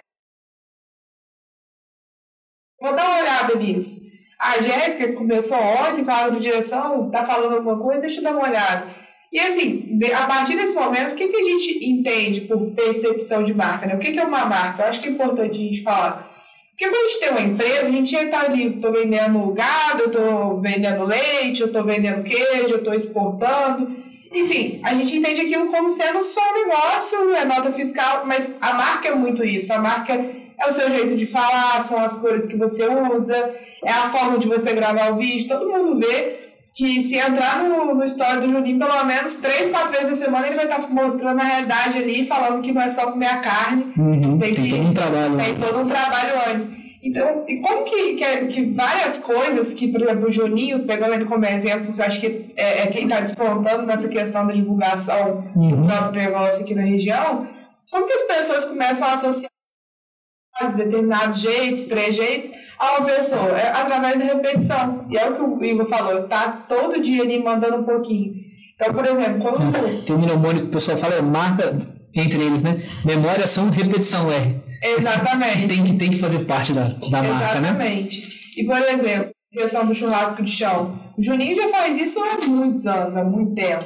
Vou 2.80 2.94
dar 2.94 3.08
uma 3.08 3.20
olhada 3.20 3.54
nisso. 3.56 4.00
A 4.38 4.60
Jéssica, 4.60 5.12
começou 5.14 5.56
ontem 5.56 6.04
com 6.04 6.10
a 6.10 6.18
aula 6.18 6.36
de 6.36 6.42
direção, 6.42 7.10
tá 7.10 7.22
falando 7.22 7.56
alguma 7.56 7.78
coisa, 7.78 8.00
deixa 8.00 8.20
eu 8.20 8.24
dar 8.24 8.32
uma 8.32 8.46
olhada. 8.46 8.86
E 9.32 9.40
assim, 9.40 9.98
a 10.14 10.26
partir 10.26 10.54
desse 10.54 10.74
momento, 10.74 11.12
o 11.12 11.14
que, 11.16 11.26
que 11.26 11.36
a 11.36 11.42
gente 11.42 11.88
entende 11.88 12.42
por 12.42 12.70
percepção 12.72 13.42
de 13.42 13.52
marca? 13.52 13.86
Né? 13.86 13.96
O 13.96 13.98
que, 13.98 14.12
que 14.12 14.18
é 14.18 14.24
uma 14.24 14.44
marca? 14.44 14.82
Eu 14.82 14.86
acho 14.86 15.00
que 15.00 15.08
é 15.08 15.10
importante 15.10 15.58
a 15.58 15.62
gente 15.62 15.82
falar. 15.82 16.30
Porque 16.70 16.88
quando 16.88 17.04
a 17.04 17.08
gente 17.08 17.20
tem 17.20 17.30
uma 17.30 17.40
empresa, 17.40 17.88
a 17.88 17.90
gente 17.90 18.14
está 18.14 18.40
ali, 18.42 18.76
estou 18.76 18.92
vendendo 18.92 19.52
gado, 19.52 20.02
eu 20.02 20.06
estou 20.06 20.60
vendendo 20.60 21.04
leite, 21.04 21.60
eu 21.60 21.68
estou 21.68 21.84
vendendo 21.84 22.22
queijo, 22.22 22.74
eu 22.74 22.78
estou 22.78 22.94
exportando. 22.94 24.03
Enfim, 24.34 24.80
a 24.82 24.94
gente 24.94 25.16
entende 25.16 25.40
aquilo 25.42 25.68
como 25.68 25.88
sendo 25.90 26.22
só 26.22 26.40
um 26.40 26.66
negócio, 26.66 27.34
é 27.34 27.44
nota 27.44 27.70
fiscal, 27.70 28.24
mas 28.26 28.50
a 28.60 28.72
marca 28.74 29.08
é 29.08 29.14
muito 29.14 29.44
isso. 29.44 29.72
A 29.72 29.78
marca 29.78 30.12
é 30.12 30.66
o 30.68 30.72
seu 30.72 30.90
jeito 30.90 31.14
de 31.14 31.24
falar, 31.26 31.80
são 31.82 31.98
as 32.00 32.16
cores 32.16 32.46
que 32.46 32.56
você 32.56 32.84
usa, 33.16 33.54
é 33.84 33.90
a 33.90 34.02
forma 34.10 34.38
de 34.38 34.48
você 34.48 34.72
gravar 34.72 35.12
o 35.12 35.16
vídeo. 35.16 35.46
Todo 35.46 35.68
mundo 35.70 35.98
vê 36.00 36.40
que 36.74 37.00
se 37.04 37.16
entrar 37.16 37.62
no, 37.62 37.94
no 37.94 38.02
story 38.04 38.40
do 38.40 38.50
Juninho, 38.50 38.80
pelo 38.80 39.04
menos 39.04 39.36
três, 39.36 39.68
quatro 39.68 39.92
vezes 39.92 40.10
na 40.10 40.16
semana, 40.26 40.46
ele 40.48 40.56
vai 40.56 40.64
estar 40.64 40.80
mostrando 40.90 41.40
a 41.40 41.44
realidade 41.44 41.98
ali, 41.98 42.24
falando 42.26 42.60
que 42.62 42.72
não 42.72 42.82
é 42.82 42.88
só 42.88 43.12
comer 43.12 43.26
a 43.26 43.36
carne, 43.36 43.92
Uhum, 43.96 44.38
Tem 44.38 44.52
tem, 44.52 44.64
que- 44.64 44.70
todo 44.70 44.82
um 44.88 44.92
trabalho. 44.92 45.36
tem 45.38 45.54
todo 45.54 45.78
um 45.80 45.86
trabalho 45.86 46.32
antes. 46.50 46.68
Então, 47.04 47.44
e 47.46 47.60
como 47.60 47.84
que, 47.84 48.14
que, 48.14 48.24
é- 48.24 48.46
que 48.46 48.72
várias 48.72 49.18
coisas 49.18 49.74
que, 49.74 49.88
por 49.88 50.00
exemplo, 50.02 50.26
o 50.26 50.30
Juninho, 50.30 50.80
pegando 50.86 51.12
ele 51.14 51.26
como 51.26 51.44
exemplo, 51.44 51.92
que 51.92 52.00
eu 52.00 52.04
acho 52.04 52.18
que 52.20 52.46
é, 52.56 52.82
é 52.82 52.86
quem 52.86 53.04
está 53.04 53.20
despontando 53.20 53.84
nessa 53.84 54.08
questão 54.08 54.46
da 54.46 54.52
divulgação 54.54 55.46
Uhum. 55.54 55.82
do 55.82 55.86
próprio 55.86 56.22
negócio 56.22 56.62
aqui 56.64 56.74
na 56.74 56.82
região, 56.82 57.46
como 57.90 58.06
que 58.06 58.12
as 58.14 58.22
pessoas 58.22 58.64
começam 58.64 59.06
a 59.08 59.12
associar 59.12 59.50
determinados 60.76 61.40
jeitos, 61.40 61.84
trejeitos, 61.86 62.50
a 62.78 62.98
uma 62.98 63.06
pessoa? 63.06 63.50
É 63.58 63.68
através 63.68 64.18
da 64.18 64.24
repetição. 64.24 65.06
E 65.10 65.16
é 65.18 65.28
o 65.28 65.34
que 65.34 65.42
o 65.42 65.64
Igor 65.64 65.84
falou, 65.86 66.22
tá 66.28 66.64
todo 66.68 67.00
dia 67.00 67.22
ali 67.22 67.42
mandando 67.42 67.76
um 67.76 67.84
pouquinho. 67.84 68.34
Então, 68.74 68.92
por 68.94 69.04
exemplo, 69.06 69.40
quando... 69.40 70.04
Tem 70.04 70.16
um 70.16 70.18
mnemônico 70.20 70.62
que 70.62 70.68
o 70.68 70.72
pessoal 70.72 70.96
fala, 70.96 71.14
é 71.16 71.22
marca 71.22 71.76
entre 72.14 72.42
eles, 72.42 72.62
né? 72.62 72.82
Memória, 73.04 73.44
ação, 73.44 73.68
repetição, 73.68 74.30
R. 74.32 74.56
Exatamente. 74.84 75.68
Tem 75.68 75.84
que, 75.84 75.94
tem 75.94 76.10
que 76.10 76.18
fazer 76.18 76.40
parte 76.40 76.72
da, 76.72 76.84
da 76.84 77.22
marca, 77.22 77.60
né? 77.60 77.68
Exatamente. 77.70 78.22
E, 78.56 78.64
por 78.64 78.76
exemplo, 78.76 79.30
a 79.52 79.62
questão 79.62 79.86
do 79.86 79.94
churrasco 79.94 80.42
de 80.42 80.50
chão. 80.50 80.98
O 81.16 81.22
Juninho 81.22 81.54
já 81.54 81.68
faz 81.68 81.96
isso 81.96 82.20
há 82.20 82.46
muitos 82.46 82.86
anos, 82.86 83.16
há 83.16 83.24
muito 83.24 83.54
tempo. 83.54 83.84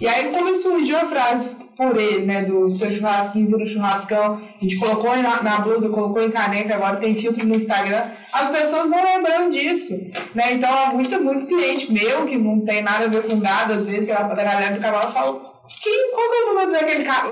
E 0.00 0.06
aí, 0.06 0.30
quando 0.30 0.54
surgiu 0.54 0.96
a 0.96 1.04
frase 1.04 1.56
por 1.76 1.96
ele, 1.96 2.24
né, 2.24 2.44
do 2.44 2.70
seu 2.70 2.90
churrasquinho 2.90 3.46
vira 3.46 3.62
um 3.62 3.66
churrascão, 3.66 4.34
a 4.36 4.62
gente 4.62 4.76
colocou 4.76 5.16
na, 5.16 5.42
na 5.42 5.58
blusa, 5.60 5.88
colocou 5.90 6.22
em 6.22 6.30
caneca, 6.30 6.74
agora 6.74 6.96
tem 6.96 7.14
filtro 7.14 7.46
no 7.46 7.54
Instagram, 7.54 8.10
as 8.32 8.48
pessoas 8.48 8.88
vão 8.88 9.02
lembrando 9.04 9.52
disso, 9.52 9.94
né? 10.34 10.54
Então, 10.54 10.72
há 10.72 10.92
muito, 10.92 11.22
muito 11.22 11.46
cliente 11.46 11.92
meu 11.92 12.24
que 12.26 12.36
não 12.36 12.60
tem 12.60 12.82
nada 12.82 13.04
a 13.04 13.08
ver 13.08 13.26
com 13.28 13.38
gado, 13.38 13.74
às 13.74 13.86
vezes, 13.86 14.06
que 14.06 14.12
a, 14.12 14.24
a 14.24 14.34
galera 14.34 14.74
do 14.74 14.80
cavalo 14.80 15.08
fala, 15.08 15.40
quem, 15.82 16.10
qual 16.12 16.30
que 16.30 16.36
é 16.36 16.42
o 16.42 16.46
número 16.48 16.70
daquele 16.72 17.04
cara? 17.04 17.30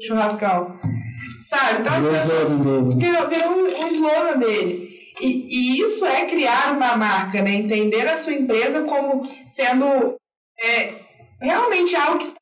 Churrascão. 0.00 0.78
Sabe? 1.52 1.80
Então, 1.80 1.92
as 1.92 2.04
pessoas 2.04 2.60
virou, 2.96 3.28
virou 3.28 3.50
um, 3.50 3.84
um 3.84 3.86
slogan 3.88 4.38
dele. 4.38 5.12
E, 5.20 5.26
e 5.26 5.80
isso 5.82 6.06
é 6.06 6.24
criar 6.24 6.72
uma 6.72 6.96
marca, 6.96 7.42
né? 7.42 7.52
Entender 7.52 8.08
a 8.08 8.16
sua 8.16 8.32
empresa 8.32 8.80
como 8.84 9.28
sendo 9.46 10.16
é, 10.58 10.94
realmente 11.38 11.94
algo 11.94 12.20
que. 12.20 12.32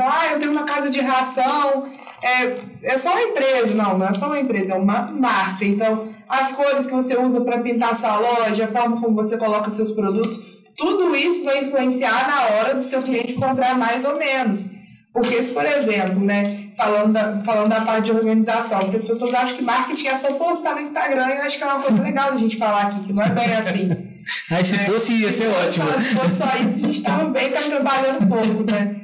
Ah, 0.00 0.32
eu 0.32 0.40
tenho 0.40 0.50
uma 0.50 0.64
casa 0.64 0.90
de 0.90 1.00
ração. 1.00 1.92
É, 2.20 2.56
é 2.82 2.98
só 2.98 3.12
uma 3.12 3.22
empresa. 3.22 3.72
Não, 3.72 3.96
não 3.96 4.08
é 4.08 4.12
só 4.12 4.26
uma 4.26 4.40
empresa, 4.40 4.72
é 4.74 4.76
uma 4.76 5.02
marca. 5.02 5.64
Então, 5.64 6.12
as 6.28 6.50
cores 6.50 6.88
que 6.88 6.92
você 6.92 7.16
usa 7.16 7.40
para 7.42 7.58
pintar 7.58 7.94
sua 7.94 8.18
loja, 8.18 8.64
a 8.64 8.68
forma 8.68 9.00
como 9.00 9.14
você 9.14 9.38
coloca 9.38 9.70
seus 9.70 9.92
produtos, 9.92 10.40
tudo 10.76 11.14
isso 11.14 11.44
vai 11.44 11.60
influenciar 11.60 12.26
na 12.26 12.56
hora 12.56 12.74
do 12.74 12.82
seu 12.82 13.00
cliente 13.00 13.34
comprar 13.34 13.78
mais 13.78 14.04
ou 14.04 14.18
menos. 14.18 14.81
Porque, 15.12 15.42
se, 15.42 15.52
por 15.52 15.64
exemplo, 15.64 16.20
né, 16.20 16.70
falando 16.74 17.12
da, 17.12 17.42
falando 17.44 17.68
da 17.68 17.82
parte 17.82 18.06
de 18.06 18.12
organização, 18.12 18.78
porque 18.78 18.96
as 18.96 19.04
pessoas 19.04 19.34
acham 19.34 19.56
que 19.56 19.62
marketing 19.62 20.06
é 20.06 20.16
só 20.16 20.32
postar 20.32 20.74
no 20.74 20.80
Instagram, 20.80 21.28
e 21.28 21.36
eu 21.36 21.42
acho 21.42 21.58
que 21.58 21.64
é 21.64 21.66
uma 21.66 21.82
coisa 21.82 22.02
legal 22.02 22.32
da 22.32 22.38
gente 22.38 22.56
falar 22.56 22.82
aqui, 22.84 23.04
que 23.04 23.12
não 23.12 23.22
é 23.22 23.28
bem 23.28 23.52
assim. 23.52 23.90
Aí 24.50 24.64
se 24.64 24.78
fosse, 24.78 25.12
ia 25.14 25.30
ser 25.30 25.48
ótimo. 25.48 25.86
Só, 25.86 25.98
se 25.98 26.14
fosse 26.14 26.36
só 26.36 26.44
isso, 26.64 26.76
a 26.76 26.78
gente 26.78 26.98
estava 26.98 27.24
bem, 27.24 27.48
estava 27.48 27.68
trabalhando 27.68 28.24
um 28.24 28.28
pouco, 28.28 28.70
né? 28.70 28.96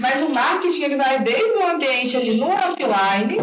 Mas 0.00 0.22
o 0.22 0.30
marketing, 0.30 0.82
ele 0.82 0.96
vai 0.96 1.18
desde 1.20 1.50
o 1.50 1.66
ambiente 1.66 2.16
ali 2.16 2.36
no 2.36 2.48
offline, 2.48 3.36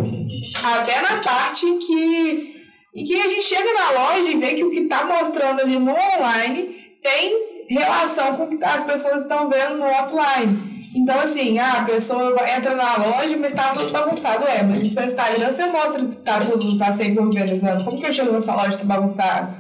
até 0.64 1.02
na 1.02 1.18
parte 1.22 1.66
que, 1.78 2.66
em 2.96 3.04
que 3.04 3.22
a 3.22 3.30
gente 3.30 3.44
chega 3.44 3.72
na 3.74 3.92
loja 3.92 4.30
e 4.30 4.38
vê 4.38 4.54
que 4.54 4.64
o 4.64 4.72
que 4.72 4.80
está 4.80 5.06
mostrando 5.06 5.62
ali 5.62 5.78
no 5.78 5.92
online 5.92 6.98
tem 7.04 7.68
relação 7.70 8.36
com 8.36 8.44
o 8.44 8.50
que 8.50 8.64
as 8.64 8.84
pessoas 8.84 9.22
estão 9.22 9.50
vendo 9.50 9.78
no 9.78 9.86
offline. 9.86 10.71
Então, 10.94 11.18
assim, 11.20 11.58
a 11.58 11.84
pessoa 11.84 12.36
entra 12.50 12.76
na 12.76 12.98
loja, 12.98 13.38
mas 13.38 13.54
tá 13.54 13.70
tudo 13.70 13.92
bagunçado. 13.92 14.46
É, 14.46 14.62
mas 14.62 14.82
no 14.84 14.90
seu 14.90 15.06
Instagram 15.06 15.52
você 15.52 15.66
mostra 15.66 16.06
que 16.06 16.18
tá 16.18 16.42
tudo, 16.42 16.78
tá 16.78 16.92
sempre 16.92 17.20
organizando. 17.20 17.84
Como 17.84 17.98
que 17.98 18.06
eu 18.06 18.12
chego 18.12 18.32
na 18.32 18.42
sua 18.42 18.56
loja 18.56 18.76
e 18.76 18.80
tá 18.80 18.84
bagunçado? 18.84 19.56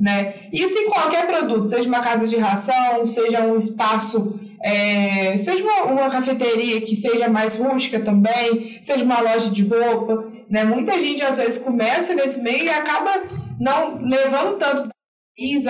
Né? 0.00 0.34
Isso 0.52 0.78
em 0.78 0.88
qualquer 0.88 1.26
produto, 1.26 1.68
seja 1.68 1.86
uma 1.88 2.00
casa 2.00 2.26
de 2.26 2.36
ração, 2.36 3.04
seja 3.04 3.42
um 3.42 3.56
espaço, 3.56 4.40
é, 4.62 5.36
seja 5.36 5.62
uma, 5.62 5.84
uma, 5.92 6.10
cafeteria 6.10 6.80
que 6.80 6.96
seja 6.96 7.28
mais 7.28 7.54
rústica 7.54 8.00
também, 8.00 8.80
seja 8.82 9.04
uma 9.04 9.20
loja 9.20 9.50
de 9.50 9.62
roupa. 9.62 10.24
Né? 10.48 10.64
Muita 10.64 10.98
gente 10.98 11.22
às 11.22 11.36
vezes 11.36 11.58
começa 11.58 12.14
nesse 12.14 12.40
meio 12.40 12.64
e 12.64 12.68
acaba 12.70 13.22
não 13.60 14.00
levando 14.02 14.58
tanto 14.58 14.88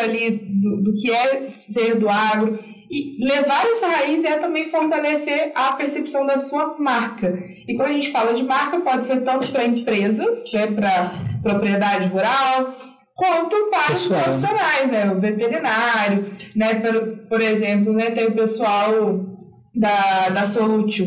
ali 0.00 0.31
do, 0.31 0.83
do 0.83 0.93
que 0.95 1.11
é 1.12 1.45
ser 1.45 1.95
do 1.95 2.09
agro 2.09 2.59
e 2.90 3.16
levar 3.25 3.64
essa 3.66 3.87
raiz 3.87 4.25
é 4.25 4.37
também 4.38 4.64
fortalecer 4.64 5.52
a 5.54 5.73
percepção 5.73 6.26
da 6.26 6.38
sua 6.38 6.76
marca. 6.76 7.38
E 7.68 7.76
quando 7.76 7.90
a 7.90 7.92
gente 7.92 8.11
fala 8.11 8.35
de 8.35 8.42
marca, 8.42 8.80
pode 8.80 9.06
ser 9.06 9.20
tanto 9.20 9.52
para 9.52 9.64
empresas, 9.64 10.52
né, 10.52 10.66
para 10.66 11.14
propriedade 11.40 12.09
rural, 12.09 12.75
quanto 13.14 13.56
para 13.70 13.92
os 13.92 14.09
profissionais, 14.09 14.90
né, 14.90 15.12
o 15.12 15.20
veterinário, 15.20 16.35
né, 16.56 16.75
por, 16.75 17.28
por 17.28 17.40
exemplo, 17.40 17.92
né, 17.92 18.11
tem 18.11 18.26
o 18.26 18.32
pessoal 18.32 19.25
da, 19.73 20.30
da 20.30 20.44
Solútil, 20.44 21.06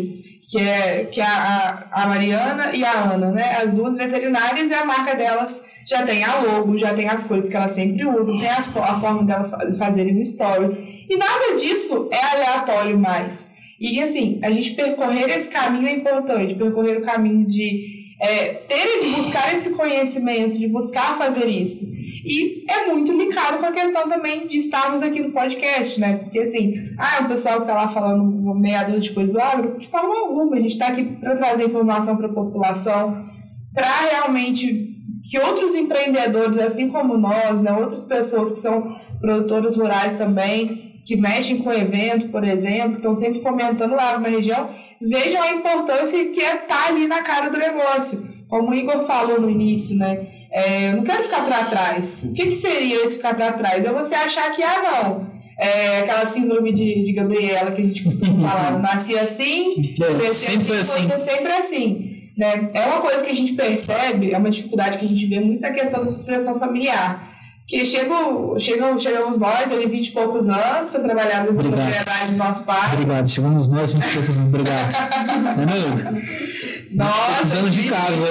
que 0.54 0.60
é, 0.60 1.06
que 1.06 1.20
é 1.20 1.26
a, 1.26 1.88
a 1.92 2.08
Mariana 2.08 2.76
e 2.76 2.86
a 2.86 3.14
Ana, 3.14 3.32
né? 3.32 3.58
As 3.60 3.72
duas 3.74 3.98
veterinárias 3.98 4.70
e 4.70 4.74
a 4.74 4.86
marca 4.86 5.16
delas 5.16 5.64
já 5.84 6.04
tem 6.04 6.24
a 6.24 6.42
logo, 6.42 6.78
já 6.78 6.94
tem 6.94 7.10
as 7.10 7.24
coisas 7.24 7.50
que 7.50 7.58
elas 7.58 7.72
sempre 7.72 8.06
usam, 8.06 8.40
tem 8.40 8.50
as, 8.50 8.76
a 8.78 8.96
forma 8.96 9.24
delas 9.24 9.52
fazerem 9.80 10.16
o 10.16 10.22
story. 10.22 11.06
E 11.10 11.18
nada 11.18 11.56
disso 11.60 12.08
é 12.12 12.24
aleatório 12.24 13.00
mais. 13.00 13.48
E 13.80 14.00
assim, 14.00 14.40
a 14.44 14.52
gente 14.52 14.76
percorrer 14.76 15.28
esse 15.30 15.50
caminho 15.50 15.88
é 15.88 15.92
importante, 15.94 16.54
percorrer 16.54 17.00
o 17.00 17.02
caminho 17.02 17.48
de 17.48 18.14
é, 18.22 18.50
ter 18.54 19.02
de 19.02 19.08
buscar 19.08 19.56
esse 19.56 19.72
conhecimento, 19.72 20.60
de 20.60 20.68
buscar 20.68 21.18
fazer 21.18 21.48
isso. 21.48 21.86
E 22.26 22.64
é 22.72 22.88
muito 22.88 23.12
ligado 23.12 23.60
com 23.60 23.66
a 23.66 23.72
questão 23.72 24.08
também 24.08 24.48
de 24.48 24.58
estarmos 24.58 25.02
aqui 25.02 25.22
no 25.22 25.32
podcast, 25.32 26.00
né? 26.00 26.18
Porque 26.18 26.40
assim, 26.40 26.74
ah, 26.98 27.24
o 27.24 27.28
pessoal 27.28 27.56
que 27.56 27.64
está 27.64 27.74
lá 27.74 27.88
falando 27.88 28.24
meia 28.56 28.84
dúzia 28.84 29.02
de 29.02 29.12
coisas 29.12 29.34
do 29.34 29.42
agro, 29.42 29.78
de 29.78 29.88
forma 29.88 30.16
alguma, 30.20 30.56
a 30.56 30.60
gente 30.60 30.72
está 30.72 30.88
aqui 30.88 31.04
para 31.04 31.36
trazer 31.36 31.66
informação 31.66 32.16
para 32.16 32.28
a 32.28 32.34
população, 32.34 33.26
para 33.74 33.88
realmente 34.10 34.94
que 35.30 35.38
outros 35.40 35.76
empreendedores, 35.76 36.58
assim 36.60 36.90
como 36.90 37.18
nós, 37.18 37.62
né, 37.62 37.74
outras 37.74 38.04
pessoas 38.04 38.52
que 38.52 38.60
são 38.60 38.96
produtores 39.20 39.76
rurais 39.76 40.14
também, 40.14 41.00
que 41.06 41.18
mexem 41.18 41.58
com 41.58 41.72
evento, 41.72 42.30
por 42.30 42.44
exemplo, 42.44 42.92
que 42.92 42.98
estão 42.98 43.16
sempre 43.16 43.42
fomentando 43.42 43.96
o 43.96 44.00
agro 44.00 44.22
na 44.22 44.30
região, 44.30 44.70
vejam 45.02 45.42
a 45.42 45.52
importância 45.52 46.26
que 46.30 46.40
é 46.40 46.56
estar 46.56 46.68
tá 46.68 46.88
ali 46.88 47.08
na 47.08 47.22
cara 47.22 47.50
do 47.50 47.58
negócio. 47.58 48.22
Como 48.48 48.70
o 48.70 48.74
Igor 48.74 49.02
falou 49.04 49.42
no 49.42 49.50
início, 49.50 49.98
né? 49.98 50.28
É, 50.54 50.92
eu 50.92 50.98
não 50.98 51.04
quero 51.04 51.24
ficar 51.24 51.44
para 51.44 51.66
trás. 51.66 52.24
O 52.30 52.34
que, 52.34 52.46
que 52.46 52.56
seria 52.56 53.04
esse 53.04 53.16
ficar 53.16 53.34
para 53.34 53.54
trás? 53.54 53.84
É 53.84 53.92
você 53.92 54.14
achar 54.14 54.52
que, 54.52 54.62
ah, 54.62 54.84
não, 54.84 55.34
é 55.58 56.02
aquela 56.02 56.26
síndrome 56.28 56.72
de, 56.72 57.04
de 57.04 57.12
Gabriela 57.12 57.72
que 57.72 57.82
a 57.82 57.86
gente 57.86 58.04
costuma 58.04 58.36
falar, 58.48 58.80
nasci 58.80 59.18
assim, 59.18 59.96
é, 60.00 60.14
cresci 60.14 60.52
sempre 60.52 60.78
assim, 60.78 61.12
assim. 61.12 61.26
sempre 61.26 61.52
assim. 61.54 62.14
Né? 62.38 62.70
É 62.74 62.86
uma 62.86 63.02
coisa 63.02 63.24
que 63.24 63.32
a 63.32 63.36
gente 63.36 63.54
percebe, 63.54 64.32
é 64.32 64.38
uma 64.38 64.50
dificuldade 64.52 65.00
que 65.00 65.06
a 65.06 65.08
gente 65.08 65.26
vê 65.26 65.40
muito 65.40 65.60
na 65.60 65.72
questão 65.72 66.04
da 66.04 66.12
sucessão 66.12 66.58
familiar. 66.60 67.32
Que 67.66 67.86
chegam, 67.86 68.60
chegam, 68.60 69.00
chegamos 69.00 69.40
nós, 69.40 69.72
ali, 69.72 69.88
20 69.88 70.08
e 70.08 70.12
poucos 70.12 70.50
anos, 70.50 70.90
para 70.90 71.00
trabalhar 71.00 71.40
as 71.40 71.48
propriedades 71.48 72.32
do 72.32 72.36
nosso 72.36 72.64
pai. 72.66 72.94
Obrigado, 72.94 73.28
chegamos 73.30 73.70
nós, 73.70 73.94
20 73.94 74.04
e 74.04 74.14
poucos 74.14 74.38
anos, 74.38 74.54
obrigado. 74.54 74.94
É? 76.70 76.73
Nossa, 76.96 77.56
anos 77.56 77.72
de 77.72 77.90
casa. 77.90 78.28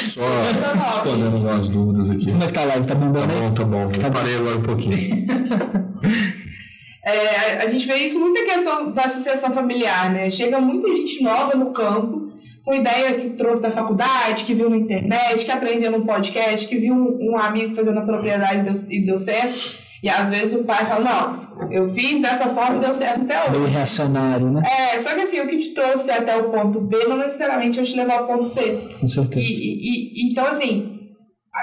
Só 0.00 0.22
respondendo 0.86 1.34
algumas 1.34 1.68
dúvidas 1.68 2.10
aqui. 2.10 2.30
Como 2.30 2.42
é 2.42 2.46
que 2.46 2.52
tá 2.52 2.62
a 2.62 2.64
live? 2.64 2.86
Tá 2.86 2.94
bombando 2.94 3.28
Tá 3.28 3.34
bom, 3.34 3.52
tá 3.52 3.64
bom. 3.64 3.88
Tá 3.88 4.10
parei 4.10 4.36
agora 4.36 4.58
um 4.58 4.62
pouquinho. 4.62 4.98
É, 7.06 7.58
a 7.62 7.66
gente 7.66 7.86
vê 7.86 7.96
isso 7.96 8.18
muita 8.18 8.42
questão 8.44 8.90
da 8.90 9.02
associação 9.02 9.52
familiar, 9.52 10.10
né? 10.10 10.30
Chega 10.30 10.58
muita 10.58 10.88
gente 10.88 11.22
nova 11.22 11.54
no 11.54 11.70
campo, 11.70 12.32
com 12.64 12.72
ideia 12.72 13.12
que 13.12 13.30
trouxe 13.30 13.60
da 13.60 13.70
faculdade, 13.70 14.44
que 14.44 14.54
viu 14.54 14.70
na 14.70 14.78
internet, 14.78 15.44
que 15.44 15.50
aprendeu 15.50 15.90
no 15.90 16.06
podcast, 16.06 16.66
que 16.66 16.78
viu 16.78 16.94
um, 16.94 17.32
um 17.32 17.36
amigo 17.36 17.74
fazendo 17.74 17.98
a 17.98 18.06
propriedade 18.06 18.60
e 18.60 18.62
deu, 18.62 18.72
e 18.88 19.04
deu 19.04 19.18
certo. 19.18 19.83
E 20.04 20.10
às 20.10 20.28
vezes 20.28 20.52
o 20.52 20.64
pai 20.64 20.84
fala, 20.84 21.00
não, 21.02 21.72
eu 21.72 21.88
fiz 21.88 22.20
dessa 22.20 22.50
forma 22.50 22.76
e 22.76 22.80
deu 22.80 22.92
certo 22.92 23.22
até 23.22 23.40
hoje. 23.40 23.52
Meio 23.52 23.64
reacionário, 23.64 24.50
né? 24.50 24.62
É, 24.66 25.00
só 25.00 25.14
que 25.14 25.22
assim, 25.22 25.40
o 25.40 25.46
que 25.46 25.56
te 25.56 25.72
trouxe 25.72 26.10
até 26.10 26.36
o 26.36 26.50
ponto 26.50 26.78
B 26.78 27.06
não 27.08 27.16
necessariamente 27.16 27.76
vai 27.76 27.86
te 27.86 27.96
levar 27.96 28.18
ao 28.18 28.26
ponto 28.26 28.44
C. 28.44 28.86
Com 29.00 29.08
certeza. 29.08 29.40
E, 29.40 29.50
e, 29.50 30.12
e, 30.12 30.30
então, 30.30 30.44
assim, 30.44 31.00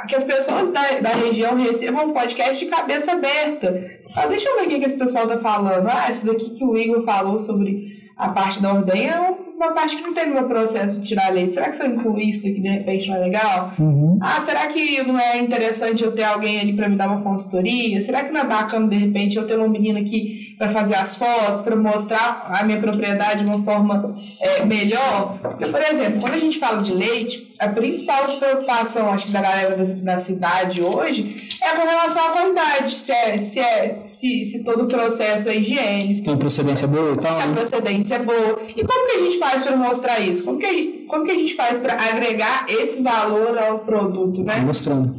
que 0.08 0.15
as 0.15 0.23
pessoas 0.23 0.71
da, 0.71 0.82
da 1.01 1.10
região 1.10 1.56
recebam 1.56 2.08
um 2.08 2.13
podcast 2.13 2.65
de 2.65 2.71
cabeça 2.71 3.12
aberta. 3.12 3.80
Fala, 4.12 4.30
deixa 4.30 4.49
eu 4.49 4.56
ver 4.56 4.65
o 4.65 4.69
que, 4.69 4.80
que 4.80 4.86
esse 4.86 4.97
pessoal 4.97 5.27
tá 5.27 5.38
falando. 5.38 5.88
Ah, 5.88 6.10
isso 6.10 6.25
daqui 6.25 6.49
que 6.49 6.65
o 6.65 6.75
Igor 6.75 7.04
falou 7.04 7.38
sobre 7.38 7.91
a 8.17 8.30
parte 8.30 8.60
da 8.60 8.73
ordenha 8.73 9.12
é 9.12 9.19
uma 9.62 9.74
parte 9.74 9.95
que 9.95 10.02
não 10.02 10.13
teve 10.13 10.32
meu 10.32 10.47
processo 10.47 11.00
de 11.00 11.08
tirar 11.08 11.32
leite. 11.32 11.52
Será 11.52 11.69
que 11.69 11.76
se 11.76 11.84
eu 11.84 11.91
incluir 11.91 12.30
isso 12.30 12.43
daqui 12.43 12.60
de 12.60 12.67
repente 12.67 13.08
não 13.10 13.15
é 13.15 13.19
legal? 13.19 13.74
Uhum. 13.78 14.17
Ah, 14.21 14.39
será 14.39 14.67
que 14.67 15.04
não 15.04 15.19
é 15.19 15.39
interessante 15.39 16.04
eu 16.04 16.12
ter 16.12 16.24
alguém 16.24 16.60
ali 16.60 16.74
para 16.74 16.89
me 16.89 16.95
dar 16.95 17.08
uma 17.08 17.21
consultoria? 17.21 18.02
Será 18.02 18.24
que 18.24 18.32
não 18.32 18.41
é 18.41 18.45
bacana 18.45 18.88
de 18.88 18.95
repente 18.95 19.38
eu 19.38 19.45
ter 19.45 19.58
uma 19.58 19.67
menina 19.67 20.00
aqui 20.00 20.50
para 20.62 20.69
fazer 20.69 20.93
as 20.93 21.15
fotos, 21.15 21.62
para 21.62 21.76
mostrar 21.76 22.45
a 22.47 22.63
minha 22.63 22.80
propriedade 22.80 23.43
de 23.43 23.50
uma 23.50 23.63
forma 23.63 24.15
é, 24.39 24.63
melhor? 24.63 25.39
Porque, 25.41 25.65
por 25.65 25.82
exemplo, 25.82 26.21
quando 26.21 26.36
a 26.36 26.38
gente 26.38 26.60
fala 26.60 26.84
de 26.84 26.93
leite, 26.93 27.52
a 27.58 27.67
principal 27.67 28.38
preocupação, 28.38 29.10
acho 29.10 29.26
que 29.26 29.32
da 29.32 29.41
galera 29.41 29.76
da, 29.76 30.13
da 30.13 30.19
cidade 30.19 30.80
hoje 30.80 31.50
é 31.63 31.69
com 31.69 31.82
relação 31.82 32.28
à 32.28 32.30
qualidade, 32.30 32.91
se, 32.91 33.12
é, 33.12 33.38
se, 33.39 33.60
é, 33.60 34.02
se, 34.06 34.45
se 34.45 34.63
todo 34.63 34.84
o 34.84 34.88
processo 34.88 35.50
é 35.50 35.56
higiênico. 35.56 36.17
Se 36.17 36.24
tem 36.24 36.38
procedência 36.38 36.88
boa 36.88 37.13
e 37.13 37.17
tal. 37.17 37.34
Se 37.34 37.41
a 37.41 37.47
né? 37.47 37.54
procedência 37.56 38.15
é 38.15 38.19
boa. 38.19 38.62
E 38.67 38.86
como 38.86 39.10
que 39.10 39.17
a 39.17 39.19
gente 39.19 39.39
faz 39.39 39.63
para 39.63 39.76
mostrar 39.76 40.19
isso? 40.19 40.43
Como 40.43 40.60
que 40.60 40.65
a 40.67 40.74
gente, 40.74 41.00
como 41.12 41.26
que 41.26 41.32
a 41.32 41.36
gente 41.36 41.54
faz 41.56 41.78
para 41.78 41.93
agregar 41.93 42.65
esse 42.69 43.04
valor 43.04 43.58
ao 43.58 43.80
produto, 43.80 44.41
né? 44.43 44.62
Mostrando. 44.62 45.13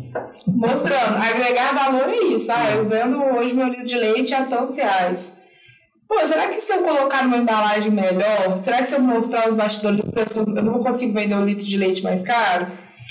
Mostrando. 0.47 1.17
Agregar 1.19 1.75
valor 1.75 2.09
é 2.09 2.25
isso. 2.29 2.51
Ah, 2.51 2.73
eu 2.75 2.89
vendo 2.89 3.23
hoje 3.23 3.55
meu 3.55 3.69
litro 3.69 3.85
de 3.85 3.97
leite 3.97 4.33
a 4.33 4.43
tantos 4.43 4.79
reais. 4.79 5.35
Pô, 6.09 6.19
será 6.27 6.49
que 6.49 6.59
se 6.59 6.73
eu 6.73 6.79
colocar 6.83 7.25
numa 7.25 7.37
embalagem 7.37 7.91
melhor, 7.93 8.57
será 8.57 8.79
que 8.79 8.87
se 8.87 8.95
eu 8.95 9.01
mostrar 9.01 9.49
os 9.49 9.55
bastidores 9.55 10.01
das 10.01 10.11
pessoas, 10.11 10.49
eu 10.49 10.63
não 10.63 10.83
consigo 10.83 11.13
vender 11.13 11.35
um 11.35 11.45
litro 11.45 11.65
de 11.65 11.77
leite 11.77 12.03
mais 12.03 12.23
caro? 12.23 12.69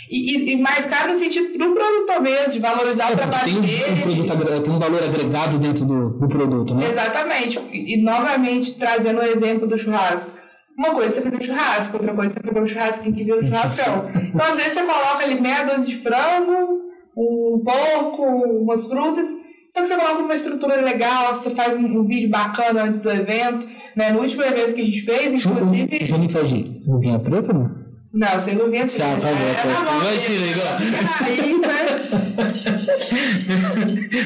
E, 0.10 0.36
e, 0.36 0.54
e 0.54 0.62
mais 0.62 0.86
caro 0.88 1.12
no 1.12 1.18
sentido 1.18 1.58
do 1.58 1.74
produtor 1.74 2.22
mesmo, 2.22 2.52
de 2.52 2.60
valorizar 2.60 3.14
o 3.14 3.16
trabalho 3.16 3.46
Tem 3.46 3.56
um, 3.56 3.60
um 3.60 3.62
dele. 3.62 4.28
produto, 4.28 4.62
tem 4.62 4.74
um 4.74 4.80
valor 4.80 5.04
agregado 5.04 5.60
dentro 5.60 5.86
do, 5.86 6.10
do 6.10 6.28
produto, 6.28 6.76
né? 6.76 6.90
Exatamente. 6.90 7.60
E, 7.72 7.94
e, 7.94 8.02
novamente 8.02 8.74
trazendo 8.74 9.20
o 9.20 9.24
exemplo 9.24 9.68
do 9.68 9.78
churrasco. 9.78 10.42
Uma 10.78 10.92
coisa 10.94 11.08
é 11.08 11.12
você 11.12 11.22
fazer 11.22 11.38
um 11.38 11.42
churrasco, 11.42 11.98
outra 11.98 12.14
coisa 12.14 12.32
é 12.32 12.34
você 12.42 12.48
fazer 12.48 12.62
um 12.62 12.66
churrasquinho 12.66 13.16
que 13.16 13.24
vira 13.24 13.40
um 13.40 13.44
churrascão. 13.44 14.10
Então, 14.16 14.46
às 14.46 14.56
vezes, 14.56 14.74
você 14.74 14.84
coloca 14.84 15.24
ali 15.24 15.40
meia 15.40 15.64
dúzia 15.64 15.96
de 15.96 16.02
frango, 16.02 16.82
um 17.16 17.62
porco, 17.64 18.24
umas 18.24 18.88
frutas. 18.88 19.28
Só 19.70 19.82
que 19.82 19.88
você 19.88 19.96
coloca 19.96 20.20
uma 20.20 20.34
estrutura 20.34 20.82
legal, 20.82 21.34
você 21.36 21.50
faz 21.52 21.76
um, 21.78 21.86
um 21.86 22.04
vídeo 22.06 22.30
bacana 22.30 22.84
antes 22.84 23.00
do 23.00 23.10
evento. 23.10 23.66
Né? 23.96 24.12
No 24.12 24.20
último 24.20 24.44
evento 24.44 24.74
que 24.74 24.82
a 24.82 24.86
gente 24.86 25.02
fez, 25.02 25.34
inclusive. 25.46 26.06
Juninho 26.06 26.30
faz 26.30 26.50
de 26.50 26.82
luvinha 26.86 27.20
preta, 27.20 27.54
não? 27.54 27.72
Não, 28.14 28.40
sem 28.40 28.56
luvinha 28.56 28.86
Tá, 28.86 29.16
tá 29.22 29.30
É, 29.30 29.54
tá 29.54 29.82
bom. 29.90 30.02
Imagina, 30.02 30.46
igual. 30.48 30.68
assim, 30.74 30.92
raiz, 31.06 31.62
né? 31.62 31.78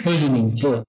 Ô, 0.10 0.12
Juninho, 0.18 0.56
pô. 0.60 0.82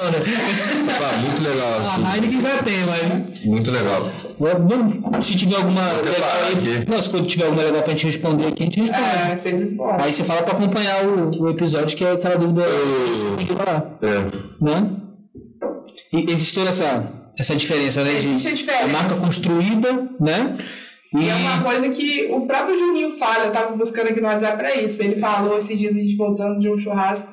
Ah, 0.00 1.16
muito 1.20 1.42
legal. 1.42 1.68
A 1.74 1.76
assim. 1.78 2.16
Heineken 2.16 2.40
já 2.40 2.62
tem, 2.62 2.76
mas. 2.86 3.44
Muito 3.44 3.70
legal. 3.70 4.10
Vamos, 4.38 5.26
se 5.26 5.36
tiver 5.36 5.56
alguma 5.56 5.82
legal. 5.92 6.84
Não, 6.88 7.02
se 7.02 7.10
quando 7.10 7.26
tiver 7.26 7.44
alguma 7.46 7.62
legal 7.64 7.82
pra 7.82 7.90
gente 7.92 8.06
responder 8.06 8.46
aqui, 8.46 8.62
a 8.62 8.66
gente 8.66 8.80
responde. 8.80 9.02
É, 9.32 9.36
sempre 9.36 9.64
bom. 9.74 9.90
Aí 10.00 10.12
você 10.12 10.22
fala 10.22 10.42
pra 10.42 10.54
acompanhar 10.56 11.04
o, 11.04 11.30
o 11.42 11.50
episódio, 11.50 11.96
que 11.96 12.04
é 12.04 12.12
aquela 12.12 12.36
dúvida 12.36 12.62
Eu- 12.62 13.36
que 13.36 13.52
lá, 13.52 13.98
É. 14.02 14.64
né? 14.64 14.90
E 16.12 16.30
existe 16.30 16.54
toda 16.54 16.70
essa, 16.70 17.12
essa 17.38 17.56
diferença, 17.56 18.04
né? 18.04 18.12
Existe 18.16 18.48
a 18.48 18.52
diferença. 18.52 18.84
a 18.84 18.88
marca 18.88 19.14
construída, 19.16 19.92
né? 20.20 20.58
E, 21.14 21.24
E 21.24 21.28
é 21.28 21.34
uma 21.34 21.62
coisa 21.64 21.88
que 21.88 22.28
o 22.30 22.46
próprio 22.46 22.78
Juninho 22.78 23.10
fala, 23.10 23.46
eu 23.46 23.50
tava 23.52 23.74
buscando 23.76 24.08
aqui 24.08 24.20
no 24.20 24.28
WhatsApp 24.28 24.58
pra 24.58 24.74
isso. 24.76 25.02
Ele 25.02 25.16
falou 25.16 25.56
esses 25.56 25.76
dias, 25.78 25.96
a 25.96 25.98
gente 25.98 26.14
voltando 26.16 26.60
de 26.60 26.70
um 26.70 26.76
churrasco 26.78 27.32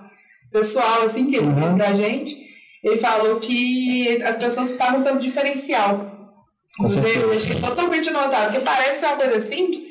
pessoal, 0.52 1.04
assim, 1.04 1.26
que 1.26 1.36
ele 1.36 1.48
Uhum. 1.48 1.58
fez 1.60 1.72
pra 1.74 1.94
gente. 1.94 2.46
Ele 2.86 2.98
falou 2.98 3.40
que 3.40 4.22
as 4.24 4.36
pessoas 4.36 4.72
pagam 4.74 5.02
pelo 5.02 5.18
diferencial. 5.20 6.12
Com 6.78 6.88
certeza. 6.90 7.20
Eu 7.20 7.32
achei 7.34 7.60
totalmente 7.60 8.10
anotado, 8.10 8.52
porque 8.52 8.60
parece 8.64 9.00
ser 9.00 9.06
uma 9.08 9.16
coisa 9.18 9.40
simples, 9.42 9.82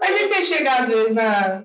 mas 0.00 0.10
aí 0.16 0.26
você 0.28 0.42
chega 0.42 0.72
às 0.72 0.88
vezes 0.88 1.14
na 1.14 1.62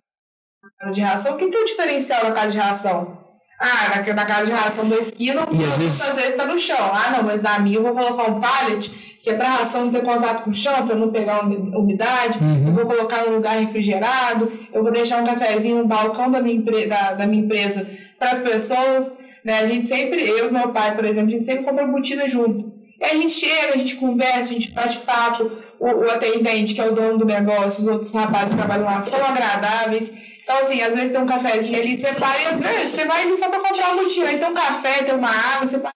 casa 0.80 0.94
de 0.94 1.02
ração, 1.02 1.34
o 1.34 1.38
que, 1.38 1.50
que 1.50 1.58
é 1.58 1.62
o 1.62 1.66
diferencial 1.66 2.24
da 2.26 2.32
casa 2.34 2.52
de 2.52 2.58
ração? 2.58 3.18
Ah, 3.60 4.04
na, 4.06 4.14
na 4.14 4.26
casa 4.26 4.46
de 4.48 4.52
ração 4.52 4.88
da 4.90 4.98
esquina, 4.98 5.48
E 5.52 5.64
às 5.64 5.78
vezes- 5.78 6.02
às 6.02 6.16
vezes 6.18 6.36
tá 6.36 6.46
no 6.46 6.60
chão. 6.60 6.78
Ah, 6.94 7.12
não, 7.16 7.24
mas 7.24 7.42
na 7.42 7.58
minha 7.60 7.78
eu 7.78 7.84
vou 7.84 7.94
colocar 7.94 8.30
um 8.30 8.40
pallet, 8.42 8.90
que 9.24 9.30
é 9.30 9.34
pra 9.34 9.48
ração 9.56 9.86
não 9.86 9.92
ter 9.92 10.04
contato 10.04 10.44
com 10.44 10.50
o 10.52 10.54
chão, 10.54 10.86
pra 10.86 10.96
não 10.96 11.10
pegar 11.10 11.44
umi- 11.46 11.76
umidade. 11.76 12.38
Uhum. 12.40 12.68
Eu 12.68 12.76
vou 12.76 12.86
colocar 12.86 13.26
num 13.26 13.36
lugar 13.36 13.56
refrigerado. 13.58 14.52
Eu 14.74 14.84
vou 14.84 14.92
deixar 14.92 15.24
um 15.24 15.26
cafezinho 15.26 15.78
no 15.78 15.88
balcão 15.88 16.30
da 16.30 16.42
minha, 16.42 16.58
empre- 16.58 16.86
da, 16.86 17.14
da 17.14 17.26
minha 17.26 17.44
empresa 17.44 17.88
para 18.20 18.32
as 18.32 18.40
pessoas. 18.42 19.12
Né? 19.46 19.60
A 19.60 19.66
gente 19.68 19.86
sempre, 19.86 20.28
eu 20.28 20.50
e 20.50 20.52
meu 20.52 20.70
pai, 20.70 20.96
por 20.96 21.06
exemplo, 21.06 21.30
a 21.30 21.34
gente 21.34 21.46
sempre 21.46 21.64
compra 21.64 21.84
embutida 21.84 22.28
junto. 22.28 22.74
E 23.00 23.06
a 23.06 23.10
gente 23.10 23.32
chega, 23.32 23.74
a 23.76 23.78
gente 23.78 23.96
conversa, 23.96 24.40
a 24.40 24.54
gente 24.54 24.72
bate 24.72 24.98
papo. 25.00 25.52
O, 25.80 25.86
o 25.86 26.10
atendente, 26.10 26.74
que 26.74 26.82
é 26.82 26.88
o 26.88 26.94
dono 26.94 27.20
do 27.20 27.26
negócio, 27.26 27.84
os 27.84 27.88
outros 27.88 28.14
rapazes 28.14 28.50
que 28.50 28.56
trabalham 28.56 28.86
lá, 28.86 29.00
são 29.02 29.24
agradáveis. 29.24 30.12
Então, 30.42 30.58
assim, 30.58 30.82
às 30.82 30.96
vezes 30.96 31.12
tem 31.12 31.22
um 31.22 31.28
cafezinho 31.28 31.80
ali, 31.80 31.98
você 31.98 32.14
para 32.14 32.42
e 32.42 32.46
às 32.46 32.60
vezes 32.60 32.96
você 32.96 33.06
vai 33.06 33.24
ali 33.24 33.38
só 33.38 33.50
pra 33.50 33.60
comprar 33.60 33.94
um 33.94 34.04
motivo. 34.04 34.26
Aí 34.26 34.40
tem 34.40 34.50
um 34.50 34.54
café, 34.54 35.04
tem 35.04 35.14
uma 35.14 35.30
água, 35.30 35.68
você 35.68 35.78
para. 35.78 35.92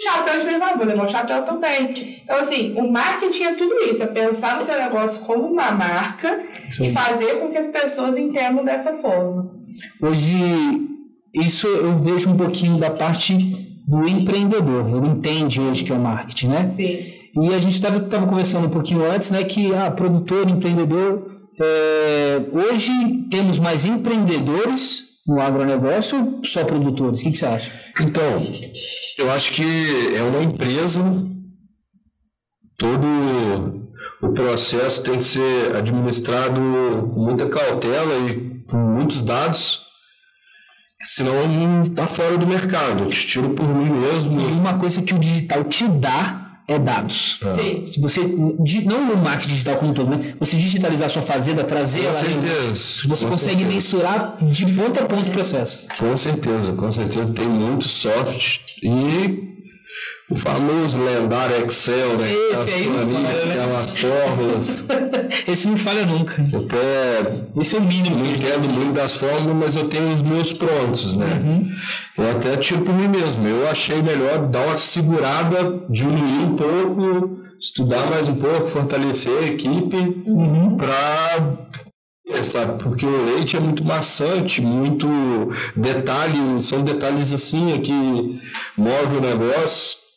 Chapéu 0.00 0.38
de 0.38 0.46
levar, 0.46 0.76
vou 0.76 0.86
levar 0.86 1.04
o 1.04 1.08
chapéu 1.08 1.42
também. 1.42 2.20
Então, 2.22 2.36
assim, 2.36 2.72
o 2.78 2.88
marketing 2.88 3.42
é 3.42 3.54
tudo 3.54 3.74
isso, 3.82 4.00
é 4.00 4.06
pensar 4.06 4.54
no 4.54 4.60
seu 4.60 4.78
negócio 4.78 5.24
como 5.24 5.48
uma 5.48 5.72
marca 5.72 6.40
Isso 6.68 6.84
e 6.84 6.92
fazer 6.92 7.40
com 7.40 7.50
que 7.50 7.58
as 7.58 7.66
pessoas 7.66 8.16
entendam 8.16 8.64
dessa 8.64 8.92
forma. 8.92 9.50
Hoje, 10.00 10.97
isso 11.40 11.66
eu 11.66 11.96
vejo 11.98 12.30
um 12.30 12.36
pouquinho 12.36 12.78
da 12.78 12.90
parte 12.90 13.34
do 13.86 14.08
empreendedor. 14.08 14.88
Ele 14.88 15.08
entende 15.08 15.60
hoje 15.60 15.84
que 15.84 15.92
é 15.92 15.94
o 15.94 16.00
marketing, 16.00 16.48
né? 16.48 16.68
Sim. 16.68 17.18
E 17.40 17.54
a 17.54 17.60
gente 17.60 17.74
estava 17.74 18.00
conversando 18.26 18.66
um 18.66 18.70
pouquinho 18.70 19.04
antes, 19.08 19.30
né, 19.30 19.44
que 19.44 19.72
ah, 19.74 19.90
produtor, 19.90 20.48
empreendedor, 20.50 21.38
é, 21.60 22.40
hoje 22.52 22.92
temos 23.30 23.58
mais 23.58 23.84
empreendedores 23.84 25.08
no 25.26 25.40
agronegócio 25.40 26.38
ou 26.38 26.44
só 26.44 26.64
produtores? 26.64 27.20
O 27.20 27.24
que, 27.24 27.32
que 27.32 27.38
você 27.38 27.46
acha? 27.46 27.72
Então, 28.00 28.42
eu 29.18 29.30
acho 29.30 29.52
que 29.52 29.62
é 30.14 30.22
uma 30.22 30.42
empresa, 30.42 31.00
todo 32.76 33.06
o 34.22 34.32
processo 34.32 35.02
tem 35.02 35.18
que 35.18 35.24
ser 35.24 35.76
administrado 35.76 36.60
com 37.14 37.20
muita 37.20 37.48
cautela 37.48 38.14
e 38.28 38.64
com 38.64 38.76
muitos 38.76 39.22
dados, 39.22 39.87
senão 41.10 41.84
está 41.86 42.06
fora 42.06 42.36
do 42.36 42.46
mercado. 42.46 43.04
Eu 43.04 43.10
tiro 43.10 43.50
por 43.50 43.66
mim 43.66 43.88
mesmo. 43.90 44.38
E 44.38 44.44
uma 44.52 44.74
coisa 44.74 45.00
que 45.00 45.14
o 45.14 45.18
digital 45.18 45.64
te 45.64 45.88
dá 45.88 46.60
é 46.68 46.78
dados. 46.78 47.40
Sim. 47.54 47.86
Se 47.86 47.98
você, 47.98 48.20
não 48.84 49.06
no 49.06 49.16
marketing 49.16 49.54
digital 49.54 49.76
como 49.76 49.90
um 49.90 49.94
todo, 49.94 50.10
né? 50.10 50.34
Você 50.38 50.56
digitalizar 50.58 51.08
sua 51.08 51.22
fazenda, 51.22 51.64
trazer 51.64 52.00
Com 52.00 52.06
ela, 52.08 52.14
certeza. 52.20 52.72
você 53.06 53.24
com 53.24 53.30
consegue 53.30 53.62
certeza. 53.62 53.74
mensurar 53.74 54.36
de 54.50 54.66
ponta 54.66 55.00
a 55.02 55.06
ponta 55.06 55.30
o 55.30 55.32
processo. 55.32 55.84
Com 55.98 56.14
certeza, 56.14 56.72
com 56.74 56.92
certeza. 56.92 57.26
Tem 57.34 57.48
muito 57.48 57.88
soft 57.88 58.58
e 58.82 59.57
o 60.30 60.36
famoso 60.36 60.98
lendário 61.02 61.64
Excel, 61.64 62.18
né? 62.18 62.30
Esse 62.52 62.70
aí 62.70 62.86
não 62.86 63.08
falha, 63.08 63.44
né? 63.46 63.52
Aquelas 63.52 63.98
fórmulas. 63.98 64.86
Esse 65.48 65.68
não 65.68 65.76
falha 65.76 66.04
nunca. 66.04 66.44
Eu 66.52 66.60
até 66.60 67.60
Esse 67.60 67.76
é 67.76 67.78
o 67.78 67.82
mínimo. 67.82 68.18
não 68.18 68.26
entendo 68.26 68.68
muito 68.68 68.92
das 68.92 69.16
fórmulas, 69.16 69.56
mas 69.56 69.76
eu 69.76 69.88
tenho 69.88 70.14
os 70.14 70.22
meus 70.22 70.52
prontos, 70.52 71.14
né? 71.14 71.42
Eu 72.16 72.30
até 72.30 72.56
tiro 72.56 72.82
por 72.82 72.94
mim 72.94 73.08
mesmo. 73.08 73.46
Eu 73.46 73.68
achei 73.70 74.02
melhor 74.02 74.46
dar 74.48 74.66
uma 74.66 74.76
segurada, 74.76 75.80
diminuir 75.88 76.44
um 76.44 76.56
pouco, 76.56 77.38
estudar 77.58 78.10
mais 78.10 78.28
um 78.28 78.36
pouco, 78.36 78.66
fortalecer 78.66 79.32
a 79.38 79.46
equipe 79.46 79.96
para 80.76 81.68
sabe? 82.44 82.82
Porque 82.82 83.06
o 83.06 83.24
leite 83.24 83.56
é 83.56 83.60
muito 83.60 83.84
maçante, 83.84 84.60
muito 84.60 85.08
detalhe, 85.74 86.62
são 86.62 86.82
detalhes 86.82 87.32
assim 87.32 87.72
é 87.72 87.78
que 87.78 88.40
move 88.76 89.16
o 89.16 89.20
negócio. 89.20 90.07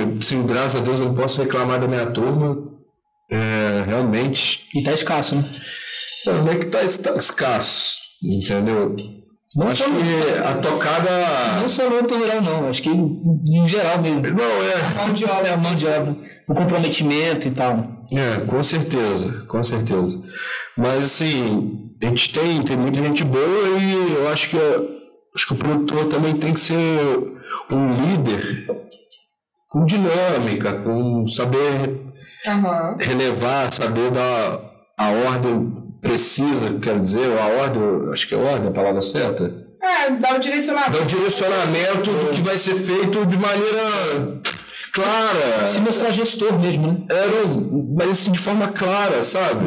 E, 0.00 0.24
sim, 0.24 0.44
graças 0.46 0.80
a 0.80 0.82
Deus 0.84 1.00
eu 1.00 1.06
não 1.06 1.14
posso 1.14 1.40
reclamar 1.42 1.80
da 1.80 1.88
minha 1.88 2.06
turma. 2.06 2.56
É, 3.30 3.84
realmente, 3.86 4.66
E 4.74 4.82
tá 4.82 4.92
escasso, 4.92 5.36
né? 5.36 5.44
não 6.26 6.48
é 6.48 6.56
que 6.56 6.66
tá 6.66 6.82
está 6.82 7.14
escasso, 7.14 7.96
entendeu? 8.22 8.96
Não 9.56 9.68
Acho 9.68 9.84
só, 9.84 9.90
que 9.90 10.38
a 10.44 10.54
tocada. 10.60 11.10
não 11.60 11.68
só 11.68 11.88
no 11.90 11.96
rural, 12.00 12.40
não. 12.42 12.68
Acho 12.68 12.82
que 12.82 12.88
em 12.90 13.66
geral 13.66 14.00
mesmo. 14.00 14.20
Não, 14.22 14.62
é. 14.62 14.94
Mão 14.96 15.12
de 15.12 15.24
obra. 15.24 15.48
É 15.48 15.52
a 15.52 15.56
mão 15.56 15.74
de 15.74 15.86
obra, 15.86 16.14
o 16.48 16.54
comprometimento 16.54 17.48
e 17.48 17.50
tal. 17.50 17.84
É, 18.14 18.40
com 18.46 18.62
certeza, 18.62 19.44
com 19.48 19.62
certeza. 19.62 20.20
Mas 20.76 21.04
assim, 21.04 21.90
a 22.00 22.06
gente 22.06 22.32
tem, 22.32 22.62
tem 22.62 22.76
muita 22.76 23.02
gente 23.02 23.24
boa 23.24 23.68
e 23.80 24.14
eu 24.14 24.28
acho 24.28 24.50
que, 24.50 24.56
acho 25.34 25.46
que 25.48 25.52
o 25.52 25.56
produtor 25.56 26.04
também 26.06 26.34
tem 26.36 26.52
que 26.54 26.60
ser 26.60 27.00
um 27.70 27.94
líder 27.94 28.66
com 29.70 29.86
dinâmica, 29.86 30.72
com 30.82 31.26
saber 31.28 32.02
Aham. 32.46 32.96
relevar, 32.98 33.72
saber 33.72 34.10
dar 34.10 34.60
a 34.98 35.10
ordem 35.10 35.72
precisa, 36.02 36.74
quero 36.82 37.00
dizer, 37.00 37.28
ou 37.28 37.38
a 37.38 37.46
ordem, 37.62 38.12
acho 38.12 38.26
que 38.26 38.34
é 38.34 38.36
ordem 38.36 38.68
a 38.68 38.72
palavra 38.72 39.00
certa. 39.00 39.68
É, 39.80 40.10
dá 40.10 40.34
o 40.34 40.40
direcionamento. 40.40 40.90
Dar 40.90 41.02
o 41.02 41.06
direcionamento 41.06 42.10
do 42.10 42.30
que 42.32 42.42
vai 42.42 42.58
ser 42.58 42.74
feito 42.74 43.24
de 43.24 43.38
maneira 43.38 44.40
clara. 44.92 45.66
Se 45.66 45.80
mostrar 45.80 46.10
gestor 46.10 46.58
mesmo, 46.58 46.88
né? 46.88 46.96
É, 47.08 47.26
não, 47.28 47.94
mas 47.96 48.10
assim, 48.10 48.32
de 48.32 48.40
forma 48.40 48.68
clara, 48.68 49.22
sabe? 49.22 49.64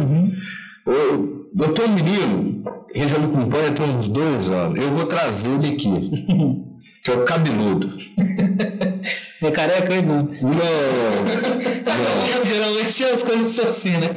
Eu, 0.85 1.49
eu 1.57 1.73
tenho 1.73 1.87
um 1.87 1.93
menino, 1.93 2.63
ele 2.93 3.07
já 3.07 3.17
me 3.17 3.25
acompanha 3.25 3.71
tem 3.71 3.89
uns 3.89 4.09
dois 4.09 4.49
anos, 4.49 4.83
eu 4.83 4.91
vou 4.91 5.05
trazer 5.05 5.47
ele 5.49 5.75
aqui, 5.75 6.11
que 7.05 7.09
é 7.09 7.13
o 7.13 7.23
cabeludo. 7.23 7.95
É 9.41 9.51
careca, 9.51 10.01
não. 10.01 10.23
Não, 10.23 10.33
Geralmente 12.43 13.03
as 13.03 13.23
coisas 13.23 13.51
são 13.51 13.67
assim, 13.67 13.91
né? 13.91 14.09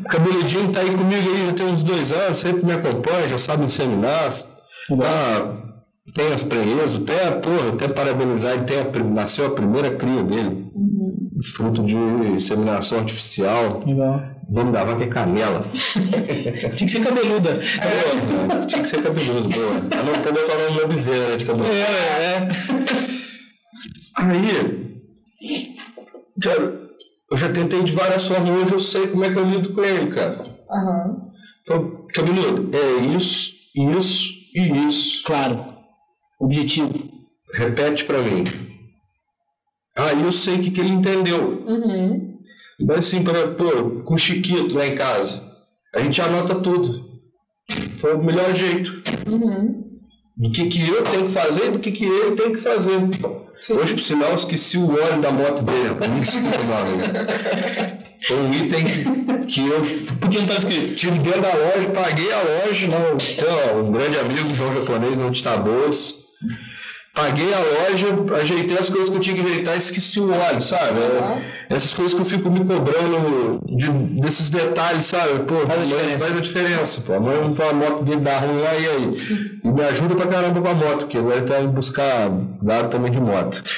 o 0.00 0.08
cabeludinho 0.08 0.68
tá 0.68 0.80
aí 0.80 0.90
comigo 0.90 1.30
aí, 1.30 1.46
já 1.46 1.52
tem 1.52 1.66
uns 1.66 1.82
dois 1.82 2.12
anos, 2.12 2.38
sempre 2.38 2.64
me 2.64 2.72
acompanha, 2.72 3.28
já 3.28 3.38
sabe 3.38 3.64
inseminar, 3.64 4.28
tá, 4.30 5.56
tem 6.14 6.32
as 6.32 6.42
prenhas, 6.42 6.96
até, 6.96 7.30
porra, 7.32 7.70
até 7.72 7.88
parabenizar, 7.88 8.52
ele 8.52 8.64
tem 8.64 8.78
a, 8.80 9.04
nasceu 9.04 9.46
a 9.46 9.50
primeira 9.50 9.90
cria 9.90 10.22
dele, 10.22 10.66
fruto 11.54 11.82
de 11.82 11.94
inseminação 11.94 12.98
artificial, 12.98 13.82
Legal. 13.86 14.22
o 14.48 14.54
nome 14.54 14.72
da 14.72 14.84
vaca 14.84 15.04
é 15.04 15.06
Canela. 15.06 15.66
Tinha 16.76 16.80
que 16.86 16.88
ser 16.88 17.00
cabeluda. 17.00 17.60
Porra, 17.60 18.66
tinha 18.66 18.82
que 18.82 18.88
ser 18.88 19.02
cabeludo, 19.02 19.48
boa. 19.48 19.66
Eu 19.66 20.04
não 20.04 20.12
poder 20.14 20.32
botar 20.32 20.54
o 20.54 20.58
nome 20.68 20.80
da 20.80 20.86
bezerra 20.86 21.28
né, 21.30 21.36
de 21.36 21.44
cabelo. 21.44 21.66
É, 21.66 21.72
é. 21.72 23.15
Aí, 24.16 25.76
cara, 26.40 26.90
eu 27.30 27.36
já 27.36 27.52
tentei 27.52 27.82
de 27.82 27.92
várias 27.92 28.26
formas, 28.26 28.62
hoje 28.62 28.72
eu 28.72 28.80
sei 28.80 29.06
como 29.08 29.24
é 29.24 29.32
que 29.32 29.38
eu 29.38 29.44
lido 29.44 29.74
com 29.74 29.84
ele, 29.84 30.10
cara. 30.12 30.42
Aham. 30.70 31.26
Então, 31.62 32.06
cabeludo, 32.14 32.70
é 32.76 33.16
isso, 33.16 33.52
isso 33.74 34.30
e 34.54 34.86
isso. 34.86 35.24
Claro. 35.24 35.64
Objetivo. 36.38 36.92
Repete 37.52 38.04
pra 38.04 38.22
mim. 38.22 38.44
Aí 39.96 40.22
eu 40.22 40.32
sei 40.32 40.56
o 40.56 40.60
que, 40.60 40.70
que 40.70 40.80
ele 40.80 40.90
entendeu. 40.90 41.62
Uhum. 41.66 42.38
Mas 42.80 42.98
assim, 42.98 43.24
pra, 43.24 43.48
pô, 43.48 44.02
com 44.04 44.14
o 44.14 44.18
Chiquito 44.18 44.74
lá 44.74 44.86
em 44.86 44.94
casa, 44.94 45.42
a 45.94 46.00
gente 46.00 46.20
anota 46.20 46.54
tudo. 46.54 47.06
Foi 47.98 48.14
o 48.14 48.22
melhor 48.22 48.54
jeito. 48.54 49.02
Uhum. 49.26 49.98
Do 50.36 50.50
que, 50.50 50.68
que 50.68 50.88
eu 50.88 51.02
tenho 51.02 51.24
que 51.24 51.32
fazer 51.32 51.68
e 51.68 51.70
do 51.70 51.78
que, 51.78 51.90
que 51.90 52.04
ele 52.04 52.36
tem 52.36 52.52
que 52.52 52.58
fazer. 52.58 53.00
Hoje, 53.68 53.94
por 53.94 54.02
sinal, 54.02 54.30
eu 54.30 54.36
esqueci 54.36 54.78
o 54.78 54.90
óleo 54.90 55.20
da 55.20 55.32
moto 55.32 55.62
dele. 55.62 55.94
Me 56.08 56.20
desculpa, 56.20 56.58
meu 56.62 56.76
amigo. 56.76 57.02
Foi 58.26 58.36
um 58.38 58.52
item 58.52 58.84
que 59.46 59.60
eu 59.60 59.84
Por 60.20 60.30
que 60.30 60.38
não 60.38 60.46
tá 60.46 60.54
escrito? 60.54 60.94
tive 60.96 61.18
dentro 61.20 61.42
da 61.42 61.54
loja, 61.54 61.90
paguei 61.94 62.32
a 62.32 62.38
loja, 62.42 62.88
não, 62.88 63.76
ó, 63.76 63.82
um 63.82 63.92
grande 63.92 64.18
amigo, 64.18 64.54
João 64.54 64.72
Japonês, 64.72 65.20
onde 65.20 65.36
está 65.36 65.56
bolsa. 65.56 66.25
Paguei 67.16 67.48
a 67.54 67.58
loja, 67.58 68.08
ajeitei 68.42 68.76
as 68.78 68.90
coisas 68.90 69.08
que 69.08 69.16
eu 69.16 69.20
tinha 69.20 69.34
que 69.36 69.40
ajeitar 69.42 69.74
e 69.74 69.78
esqueci 69.78 70.20
o 70.20 70.30
óleo, 70.30 70.60
sabe? 70.60 70.98
É, 71.00 71.74
essas 71.74 71.94
coisas 71.94 72.12
que 72.12 72.20
eu 72.20 72.26
fico 72.26 72.50
me 72.50 72.58
cobrando 72.58 73.58
de- 73.64 74.20
desses 74.20 74.50
detalhes, 74.50 75.06
sabe? 75.06 75.40
Pô, 75.44 75.54
Faz 75.66 75.88
diferença. 75.88 76.18
faz 76.26 76.36
a 76.36 76.40
diferença, 76.40 77.00
pô. 77.00 77.14
A 77.14 77.20
mãe 77.20 77.40
não 77.40 77.50
fala 77.54 77.70
a 77.70 77.72
moto 77.74 78.02
dele 78.04 78.20
dá 78.20 78.38
ruim 78.40 78.58
lá 78.60 78.74
e 78.76 78.86
aí. 78.86 79.14
E 79.64 79.68
me 79.68 79.82
ajuda 79.82 80.14
pra 80.14 80.26
caramba 80.26 80.60
com 80.60 80.68
a 80.68 80.74
moto, 80.74 80.98
porque 81.06 81.16
agora 81.16 81.36
ele 81.38 81.46
tá 81.46 81.58
indo 81.60 81.72
buscar 81.72 82.28
dado 82.60 82.90
também 82.90 83.10
de 83.10 83.18
moto. 83.20 83.62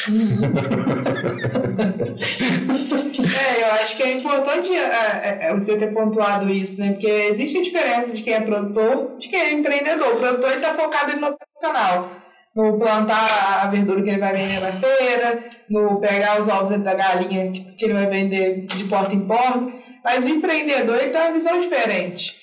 É, 3.18 3.62
eu 3.62 3.72
acho 3.83 3.96
que 3.96 4.03
é 4.03 4.12
importante 4.12 4.70
é, 4.72 5.38
é, 5.51 5.55
você 5.55 5.77
ter 5.77 5.88
pontuado 5.92 6.48
isso, 6.51 6.81
né? 6.81 6.92
Porque 6.92 7.07
existe 7.07 7.59
a 7.59 7.62
diferença 7.62 8.12
de 8.12 8.22
quem 8.22 8.33
é 8.35 8.40
produtor 8.40 9.16
de 9.18 9.29
quem 9.29 9.38
é 9.40 9.53
empreendedor. 9.53 10.14
O 10.14 10.16
produtor 10.16 10.53
está 10.53 10.70
focado 10.72 11.16
no 11.20 11.29
operacional. 11.29 12.11
No 12.54 12.78
plantar 12.78 13.62
a 13.62 13.66
verdura 13.66 14.02
que 14.02 14.11
ele 14.11 14.18
vai 14.18 14.32
vender 14.32 14.61
na 14.61 14.72
feira, 14.72 15.44
no 15.70 16.00
pegar 16.00 16.40
os 16.40 16.48
ovos 16.48 16.82
da 16.82 16.94
galinha 16.94 17.52
que 17.52 17.84
ele 17.84 17.94
vai 17.94 18.06
vender 18.06 18.66
de 18.66 18.84
porta 18.84 19.14
em 19.14 19.26
porta. 19.26 19.72
Mas 20.04 20.24
o 20.24 20.28
empreendedor 20.28 20.96
ele 20.96 21.11
tem 21.11 21.20
uma 21.20 21.32
visão 21.32 21.58
diferente. 21.58 22.37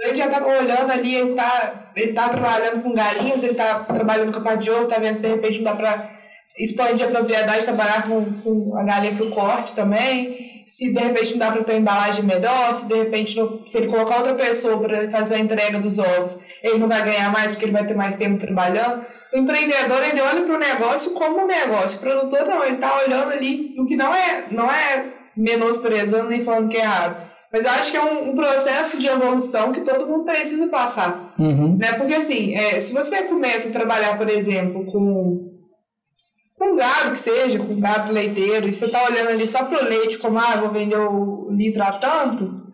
Ele 0.00 0.14
já 0.14 0.28
tá 0.28 0.44
olhando 0.46 0.92
ali, 0.92 1.14
ele 1.14 1.34
tá, 1.34 1.90
ele 1.96 2.12
tá 2.12 2.28
trabalhando 2.28 2.82
com 2.82 2.94
galinhos, 2.94 3.42
ele 3.42 3.54
tá 3.54 3.80
trabalhando 3.80 4.32
com 4.32 4.48
a 4.48 4.52
ouro, 4.52 4.86
tá 4.86 4.98
vendo 4.98 5.14
se 5.14 5.22
de 5.22 5.28
repente 5.28 5.58
não 5.58 5.64
dá 5.64 5.74
para 5.74 6.10
expandir 6.56 7.06
a 7.06 7.10
propriedade, 7.10 7.64
trabalhar 7.64 8.06
com, 8.06 8.40
com 8.40 8.76
a 8.76 8.84
galinha 8.84 9.14
para 9.14 9.26
o 9.26 9.30
corte 9.30 9.74
também. 9.74 10.36
Se 10.68 10.92
de 10.92 11.00
repente 11.00 11.32
não 11.32 11.38
dá 11.38 11.50
para 11.50 11.64
ter 11.64 11.72
uma 11.72 11.80
embalagem 11.80 12.24
melhor, 12.24 12.74
se 12.74 12.86
de 12.86 12.94
repente 12.94 13.36
não, 13.36 13.66
se 13.66 13.78
ele 13.78 13.88
colocar 13.88 14.18
outra 14.18 14.34
pessoa 14.34 14.78
para 14.78 15.10
fazer 15.10 15.36
a 15.36 15.38
entrega 15.38 15.78
dos 15.78 15.98
ovos, 15.98 16.38
ele 16.62 16.78
não 16.78 16.86
vai 16.86 17.02
ganhar 17.02 17.32
mais 17.32 17.52
porque 17.52 17.64
ele 17.64 17.72
vai 17.72 17.86
ter 17.86 17.94
mais 17.94 18.16
tempo 18.16 18.38
trabalhando. 18.38 19.04
O 19.32 19.38
empreendedor 19.38 20.02
ele 20.02 20.20
olha 20.20 20.42
para 20.42 20.54
o 20.54 20.58
negócio 20.58 21.12
como 21.12 21.42
um 21.42 21.46
negócio. 21.46 21.98
O 21.98 22.02
produtor 22.02 22.46
não, 22.46 22.64
ele 22.64 22.76
está 22.76 22.98
olhando 22.98 23.32
ali 23.32 23.72
o 23.78 23.84
que 23.84 23.96
não 23.96 24.14
é, 24.14 24.46
não 24.50 24.70
é 24.70 25.04
menosprezando 25.36 26.28
nem 26.28 26.40
falando 26.40 26.68
que 26.68 26.76
é 26.76 26.80
errado 26.80 27.28
mas 27.52 27.64
eu 27.64 27.70
acho 27.70 27.90
que 27.90 27.96
é 27.96 28.02
um, 28.02 28.30
um, 28.30 28.34
processo 28.34 28.98
de 28.98 29.08
evolução 29.08 29.72
que 29.72 29.80
todo 29.80 30.06
mundo 30.06 30.24
precisa 30.24 30.68
passar. 30.68 31.34
Uhum. 31.38 31.78
Né? 31.78 31.92
Porque, 31.94 32.14
assim, 32.14 32.54
é, 32.54 32.78
se 32.78 32.92
você 32.92 33.22
começa 33.22 33.68
a 33.68 33.72
trabalhar, 33.72 34.18
por 34.18 34.28
exemplo, 34.28 34.84
com, 34.84 35.48
com 36.58 36.76
gado 36.76 37.12
que 37.12 37.18
seja, 37.18 37.58
com 37.58 37.80
gado 37.80 38.12
leiteiro, 38.12 38.68
e 38.68 38.72
você 38.72 38.84
está 38.84 39.02
olhando 39.04 39.30
ali 39.30 39.46
só 39.46 39.64
para 39.64 39.82
o 39.82 39.88
leite, 39.88 40.18
como, 40.18 40.38
ah, 40.38 40.56
vou 40.56 40.70
vender 40.70 40.98
o 40.98 41.48
litro 41.50 41.82
a 41.82 41.92
tanto, 41.92 42.66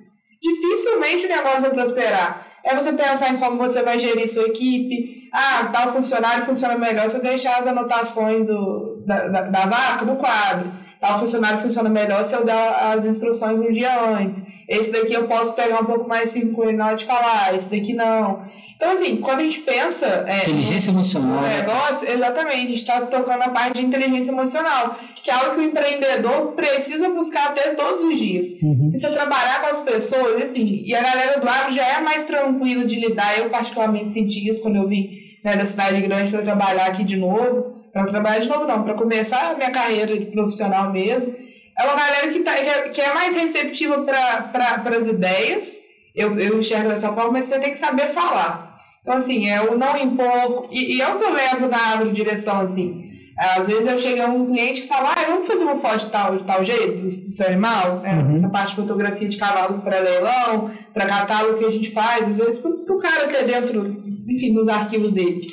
dificilmente 0.43 1.27
o 1.27 1.29
negócio 1.29 1.61
vai 1.61 1.71
prosperar. 1.71 2.49
É 2.65 2.75
você 2.75 2.93
pensar 2.93 3.33
em 3.33 3.39
como 3.39 3.59
você 3.59 3.83
vai 3.83 3.99
gerir 3.99 4.27
sua 4.27 4.45
equipe. 4.45 5.24
Ah, 5.35 5.69
tal 5.73 5.93
funcionário 5.93 6.45
funciona 6.47 6.79
melhor 6.79 7.11
se 7.11 7.17
eu 7.17 7.23
deixar 7.23 7.59
as 7.59 7.67
anotações 7.67 8.47
do, 8.47 9.03
da, 9.05 9.27
da, 9.27 9.43
da 9.43 9.67
vaca 9.67 10.05
no 10.05 10.15
quadro 10.15 10.85
tal 11.05 11.19
funcionário 11.19 11.59
funciona 11.59 11.91
melhor 11.91 12.25
se 12.25 12.35
eu 12.35 12.45
dar 12.45 12.95
as 12.95 13.05
instruções 13.05 13.61
um 13.61 13.71
dia 13.71 14.01
antes. 14.09 14.43
Esse 14.67 14.91
daqui 14.91 15.13
eu 15.13 15.29
posso 15.29 15.53
pegar 15.53 15.83
um 15.83 15.85
pouco 15.85 16.09
mais 16.09 16.31
circular 16.31 16.73
na 16.73 16.87
hora 16.87 16.97
de 16.97 17.05
falar, 17.05 17.55
esse 17.55 17.69
daqui 17.69 17.93
não. 17.93 18.43
Então, 18.77 18.91
assim, 18.91 19.19
quando 19.19 19.41
a 19.41 19.43
gente 19.45 19.61
pensa. 19.61 20.25
É, 20.27 20.39
inteligência 20.39 20.91
emocional. 20.91 21.43
No 21.43 21.43
negócio, 21.43 22.09
exatamente, 22.09 22.57
a 22.57 22.61
gente 22.61 22.75
está 22.75 23.01
tocando 23.03 23.43
a 23.43 23.49
parte 23.51 23.81
de 23.81 23.87
inteligência 23.87 24.33
emocional, 24.33 24.99
que 25.15 25.31
é 25.31 25.35
algo 25.35 25.53
que 25.53 25.59
o 25.59 25.63
empreendedor 25.63 26.53
precisa 26.53 27.09
buscar 27.09 27.49
até 27.51 27.75
todos 27.75 28.03
os 28.03 28.19
dias. 28.19 28.47
Uhum. 28.63 28.91
E 28.93 28.99
você 28.99 29.09
trabalhar 29.11 29.61
com 29.61 29.67
as 29.69 29.81
pessoas, 29.81 30.43
assim, 30.43 30.83
e 30.85 30.95
a 30.95 31.03
galera 31.03 31.41
do 31.41 31.49
agro 31.49 31.73
já 31.73 31.87
é 31.87 32.01
mais 32.01 32.25
tranquilo 32.25 32.85
de 32.85 32.99
lidar. 32.99 33.39
Eu, 33.39 33.49
particularmente, 33.49 34.09
senti 34.09 34.49
isso 34.49 34.61
quando 34.61 34.77
eu 34.77 34.89
vim 34.89 35.24
né, 35.45 35.57
da 35.57 35.67
cidade 35.67 36.01
grande 36.01 36.31
para 36.31 36.43
trabalhar 36.43 36.87
aqui 36.87 37.05
de 37.05 37.17
novo 37.17 37.75
para 37.95 38.07
trabalhar 38.07 38.41
de 38.41 38.49
novo, 38.49 38.67
não, 38.67 38.83
para 38.83 38.95
começar 38.95 39.53
a 39.53 39.55
minha 39.55 39.71
carreira 39.71 40.19
de 40.19 40.27
profissional 40.27 40.93
mesmo. 40.93 41.33
É 41.79 41.85
uma 41.85 41.95
galera 41.95 42.29
que, 42.29 42.41
tá, 42.41 42.53
que 42.93 43.01
é 43.01 43.15
mais 43.15 43.37
receptiva 43.37 44.03
para 44.03 44.43
pra, 44.83 44.97
as 44.97 45.07
ideias, 45.07 45.81
eu, 46.15 46.37
eu 46.39 46.59
enxergo 46.59 46.89
dessa 46.89 47.13
forma, 47.13 47.33
mas 47.33 47.45
você 47.45 47.59
tem 47.61 47.71
que 47.71 47.79
saber 47.79 48.09
falar. 48.09 48.75
Então, 49.01 49.15
assim, 49.15 49.49
é 49.49 49.61
o 49.61 49.79
não 49.79 49.97
impor, 49.97 50.69
e, 50.73 50.97
e 50.97 51.03
é 51.03 51.09
o 51.09 51.19
que 51.19 51.25
eu 51.25 51.33
levo 51.33 51.69
na 51.69 51.93
agrodireção, 51.93 52.61
assim. 52.61 53.13
Às 53.39 53.67
vezes 53.67 53.87
eu 53.87 53.99
chego 53.99 54.23
a 54.23 54.27
um 54.27 54.47
cliente 54.47 54.83
e 54.83 54.87
falo, 54.87 55.09
ah, 55.09 55.25
vamos 55.29 55.47
fazer 55.47 55.65
uma 55.65 55.77
foto 55.77 55.99
de 55.99 56.11
tal, 56.11 56.37
de 56.37 56.45
tal 56.45 56.65
jeito, 56.65 57.03
do, 57.03 57.11
seu 57.11 57.47
animal, 57.47 58.01
né? 58.01 58.15
uhum. 58.15 58.35
essa 58.35 58.49
parte 58.49 58.71
de 58.71 58.77
fotografia 58.77 59.29
de 59.29 59.37
cavalo 59.37 59.83
para 59.83 60.01
leilão, 60.01 60.71
para 60.93 61.07
catálogo 61.07 61.59
que 61.59 61.65
a 61.65 61.71
gente 61.71 61.91
faz, 61.91 62.29
às 62.29 62.39
vezes 62.39 62.59
para 62.59 62.95
o 62.95 62.99
cara 62.99 63.27
ter 63.27 63.45
dentro, 63.45 63.83
enfim, 64.29 64.53
nos 64.53 64.69
arquivos 64.69 65.13
dele. 65.13 65.47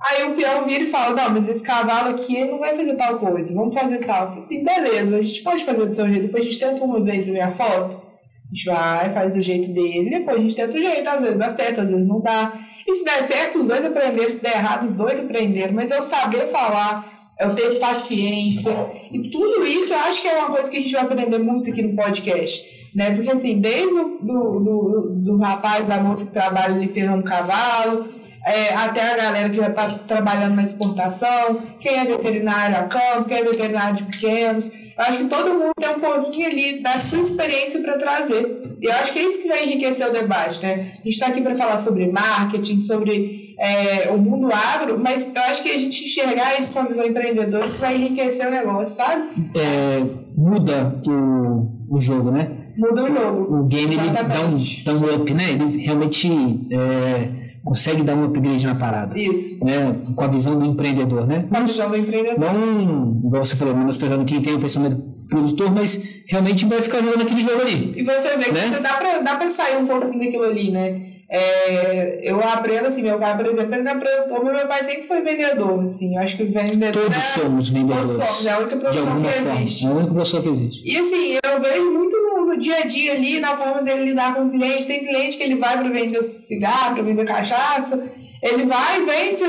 Aí 0.00 0.24
o 0.24 0.34
peão 0.34 0.66
vira 0.66 0.82
e 0.82 0.86
fala: 0.86 1.14
Não, 1.14 1.30
mas 1.30 1.48
esse 1.48 1.62
cavalo 1.62 2.14
aqui 2.14 2.44
não 2.44 2.58
vai 2.58 2.74
fazer 2.74 2.96
tal 2.96 3.18
coisa, 3.18 3.54
vamos 3.54 3.74
fazer 3.74 3.98
tal. 4.04 4.22
Eu 4.22 4.28
falei 4.28 4.42
assim: 4.42 4.64
beleza, 4.64 5.16
a 5.16 5.22
gente 5.22 5.42
pode 5.42 5.64
fazer 5.64 5.86
do 5.86 5.94
seu 5.94 6.08
jeito, 6.08 6.22
depois 6.22 6.42
a 6.44 6.50
gente 6.50 6.58
tenta 6.58 6.84
uma 6.84 7.00
vez 7.00 7.28
a 7.28 7.32
minha 7.32 7.50
foto. 7.50 7.96
A 7.96 8.54
gente 8.54 8.66
vai, 8.66 9.10
faz 9.12 9.34
do 9.34 9.40
jeito 9.40 9.70
dele, 9.70 10.10
depois 10.10 10.36
a 10.36 10.40
gente 10.40 10.56
tenta 10.56 10.76
o 10.76 10.80
jeito, 10.80 11.08
às 11.08 11.22
vezes 11.22 11.38
dá 11.38 11.54
certo, 11.54 11.80
às 11.80 11.90
vezes 11.90 12.06
não 12.06 12.20
dá. 12.20 12.52
E 12.86 12.94
se 12.94 13.04
der 13.04 13.22
certo, 13.22 13.58
os 13.60 13.68
dois 13.68 13.84
aprenderam, 13.84 14.30
se 14.30 14.42
der 14.42 14.56
errado, 14.56 14.84
os 14.84 14.92
dois 14.92 15.20
aprenderam. 15.20 15.72
Mas 15.72 15.90
eu 15.90 16.02
saber 16.02 16.46
falar, 16.48 17.12
eu 17.40 17.54
ter 17.54 17.78
paciência. 17.78 18.74
E 19.10 19.30
tudo 19.30 19.64
isso 19.64 19.92
eu 19.92 19.98
acho 20.00 20.20
que 20.20 20.28
é 20.28 20.36
uma 20.36 20.50
coisa 20.50 20.70
que 20.70 20.76
a 20.76 20.80
gente 20.80 20.92
vai 20.92 21.02
aprender 21.02 21.38
muito 21.38 21.70
aqui 21.70 21.80
no 21.80 21.94
podcast. 21.94 22.81
Né? 22.94 23.14
Porque 23.14 23.30
assim, 23.30 23.60
desde 23.60 23.94
o 23.94 24.18
do, 24.20 24.60
do, 24.60 25.14
do 25.16 25.36
rapaz, 25.38 25.86
da 25.86 26.00
moça 26.00 26.26
que 26.26 26.32
trabalha 26.32 26.74
ali 26.74 26.88
ferrando 26.88 27.24
cavalo, 27.24 28.06
é, 28.44 28.74
até 28.74 29.12
a 29.12 29.16
galera 29.16 29.48
que 29.48 29.56
já 29.56 29.68
está 29.68 29.88
trabalhando 30.06 30.56
na 30.56 30.64
exportação, 30.64 31.62
quem 31.80 31.96
é 31.96 32.04
veterinário 32.04 32.76
a 32.76 32.82
campo, 32.82 33.24
quem 33.28 33.38
é 33.38 33.44
veterinário 33.44 33.96
de 33.96 34.02
pequenos. 34.04 34.68
Eu 34.68 35.04
acho 35.04 35.18
que 35.18 35.24
todo 35.24 35.54
mundo 35.54 35.72
tem 35.80 35.90
um 35.90 36.00
pouquinho 36.00 36.48
ali 36.48 36.82
da 36.82 36.98
sua 36.98 37.20
experiência 37.20 37.80
para 37.80 37.96
trazer. 37.96 38.76
E 38.80 38.86
eu 38.86 38.92
acho 38.92 39.12
que 39.12 39.18
é 39.20 39.22
isso 39.22 39.40
que 39.40 39.48
vai 39.48 39.64
enriquecer 39.64 40.08
o 40.08 40.12
debate, 40.12 40.60
né? 40.62 40.72
A 40.72 40.96
gente 40.96 41.08
está 41.08 41.28
aqui 41.28 41.40
para 41.40 41.54
falar 41.54 41.78
sobre 41.78 42.10
marketing, 42.10 42.80
sobre 42.80 43.54
é, 43.58 44.10
o 44.10 44.18
mundo 44.18 44.48
agro, 44.52 44.98
mas 44.98 45.30
eu 45.32 45.42
acho 45.42 45.62
que 45.62 45.70
a 45.70 45.78
gente 45.78 46.02
enxergar 46.02 46.58
isso 46.58 46.72
com 46.72 46.80
a 46.80 46.84
visão 46.84 47.06
empreendedora 47.06 47.70
que 47.70 47.78
vai 47.78 47.94
enriquecer 47.94 48.48
o 48.48 48.50
negócio, 48.50 48.96
sabe? 48.96 49.28
É, 49.56 50.04
muda 50.36 51.00
o, 51.06 51.94
o 51.96 52.00
jogo, 52.00 52.32
né? 52.32 52.61
Muda 52.76 53.04
o 53.04 53.08
jogo. 53.08 53.56
O 53.56 53.64
game 53.64 53.94
ele 53.94 54.10
dá 54.10 54.22
um, 54.22 54.56
dá 54.84 54.92
um 54.92 55.14
up, 55.14 55.34
né? 55.34 55.50
Ele 55.52 55.78
realmente. 55.78 56.28
É 56.70 57.42
consegue 57.64 58.02
dar 58.02 58.14
um 58.14 58.24
upgrade 58.24 58.66
na 58.66 58.74
parada. 58.74 59.18
Isso. 59.18 59.64
Né? 59.64 59.96
Com 60.14 60.24
a 60.24 60.28
visão 60.28 60.58
do 60.58 60.64
empreendedor, 60.64 61.26
né? 61.26 61.46
Com 61.48 61.56
a 61.56 61.60
visão 61.60 61.90
do 61.90 61.96
empreendedor. 61.96 62.38
Não, 62.38 63.20
igual 63.24 63.44
você 63.44 63.56
falou, 63.56 63.74
menosprezando 63.74 64.24
quem 64.24 64.42
tem 64.42 64.54
o 64.54 64.60
pensamento 64.60 64.96
produtor, 65.28 65.74
mas 65.74 66.24
realmente 66.26 66.66
vai 66.66 66.82
ficar 66.82 66.98
jogando 66.98 67.22
aquele 67.22 67.40
jogo 67.40 67.62
ali. 67.62 67.94
E 67.96 68.02
você 68.02 68.36
vê 68.36 68.44
que 68.44 68.52
né? 68.52 68.68
você 68.68 68.80
dá 68.80 68.94
pra, 68.94 69.18
dá 69.20 69.36
pra 69.36 69.48
sair 69.48 69.76
um 69.76 69.86
pouco 69.86 70.18
daquilo 70.18 70.44
ali, 70.44 70.70
né? 70.70 71.12
É, 71.34 72.20
eu 72.22 72.38
aprendo 72.42 72.88
assim, 72.88 73.00
meu 73.00 73.18
pai, 73.18 73.34
por 73.34 73.46
exemplo, 73.46 73.74
ele 73.74 73.82
não 73.82 73.94
mas 73.94 74.42
meu 74.42 74.68
pai 74.68 74.82
sempre 74.82 75.04
foi 75.04 75.22
vendedor, 75.22 75.82
assim, 75.82 76.14
eu 76.14 76.20
acho 76.20 76.36
que 76.36 76.44
vendedor 76.44 77.04
Todos 77.04 77.16
é, 77.16 77.20
somos 77.20 77.70
vendedores. 77.70 78.18
Todos 78.18 78.26
somos, 78.26 78.46
é 78.46 78.50
a 78.50 78.58
única 78.58 78.76
profissão 78.76 79.22
que 79.22 79.28
forma, 79.28 79.60
existe. 79.60 79.86
É 79.86 79.88
a 79.88 79.92
única 79.92 80.12
profissão 80.12 80.42
que 80.42 80.48
existe. 80.50 80.82
E 80.84 80.98
assim, 80.98 81.38
eu 81.42 81.60
vejo 81.60 81.90
muito 81.90 82.16
no 82.52 82.58
dia 82.58 82.80
a 82.80 82.86
dia 82.86 83.14
ali, 83.14 83.40
na 83.40 83.56
forma 83.56 83.82
dele 83.82 84.04
lidar 84.04 84.34
com 84.34 84.46
o 84.46 84.50
cliente. 84.50 84.86
Tem 84.86 85.04
cliente 85.04 85.36
que 85.36 85.42
ele 85.42 85.56
vai 85.56 85.78
para 85.78 85.88
vender 85.88 86.22
cigarro, 86.22 86.94
para 86.94 87.02
vender 87.02 87.24
cachaça, 87.24 88.12
ele 88.42 88.64
vai, 88.64 89.04
vende, 89.04 89.44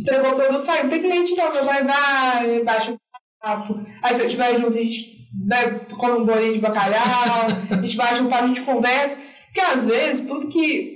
entregou 0.00 0.30
o 0.30 0.36
produto, 0.36 0.64
sai. 0.64 0.88
Tem 0.88 1.02
cliente 1.02 1.34
que 1.34 1.40
não, 1.40 1.66
pai 1.66 1.82
vai, 1.82 2.62
baixa 2.62 2.92
o 2.92 2.98
papo. 3.40 3.80
Aí 4.02 4.14
se 4.14 4.22
eu 4.22 4.26
estiver 4.26 4.56
junto, 4.56 4.76
a 4.76 4.80
gente 4.80 5.16
né, 5.44 5.80
come 5.98 6.20
um 6.20 6.24
bolinho 6.24 6.54
de 6.54 6.60
bacalhau, 6.60 7.46
a 7.70 7.74
gente 7.74 7.96
baixa 7.96 8.22
um 8.22 8.28
papo, 8.28 8.44
a 8.44 8.48
gente 8.48 8.62
conversa. 8.62 9.18
Porque 9.44 9.60
às 9.60 9.86
vezes 9.86 10.26
tudo 10.26 10.48
que 10.48 10.94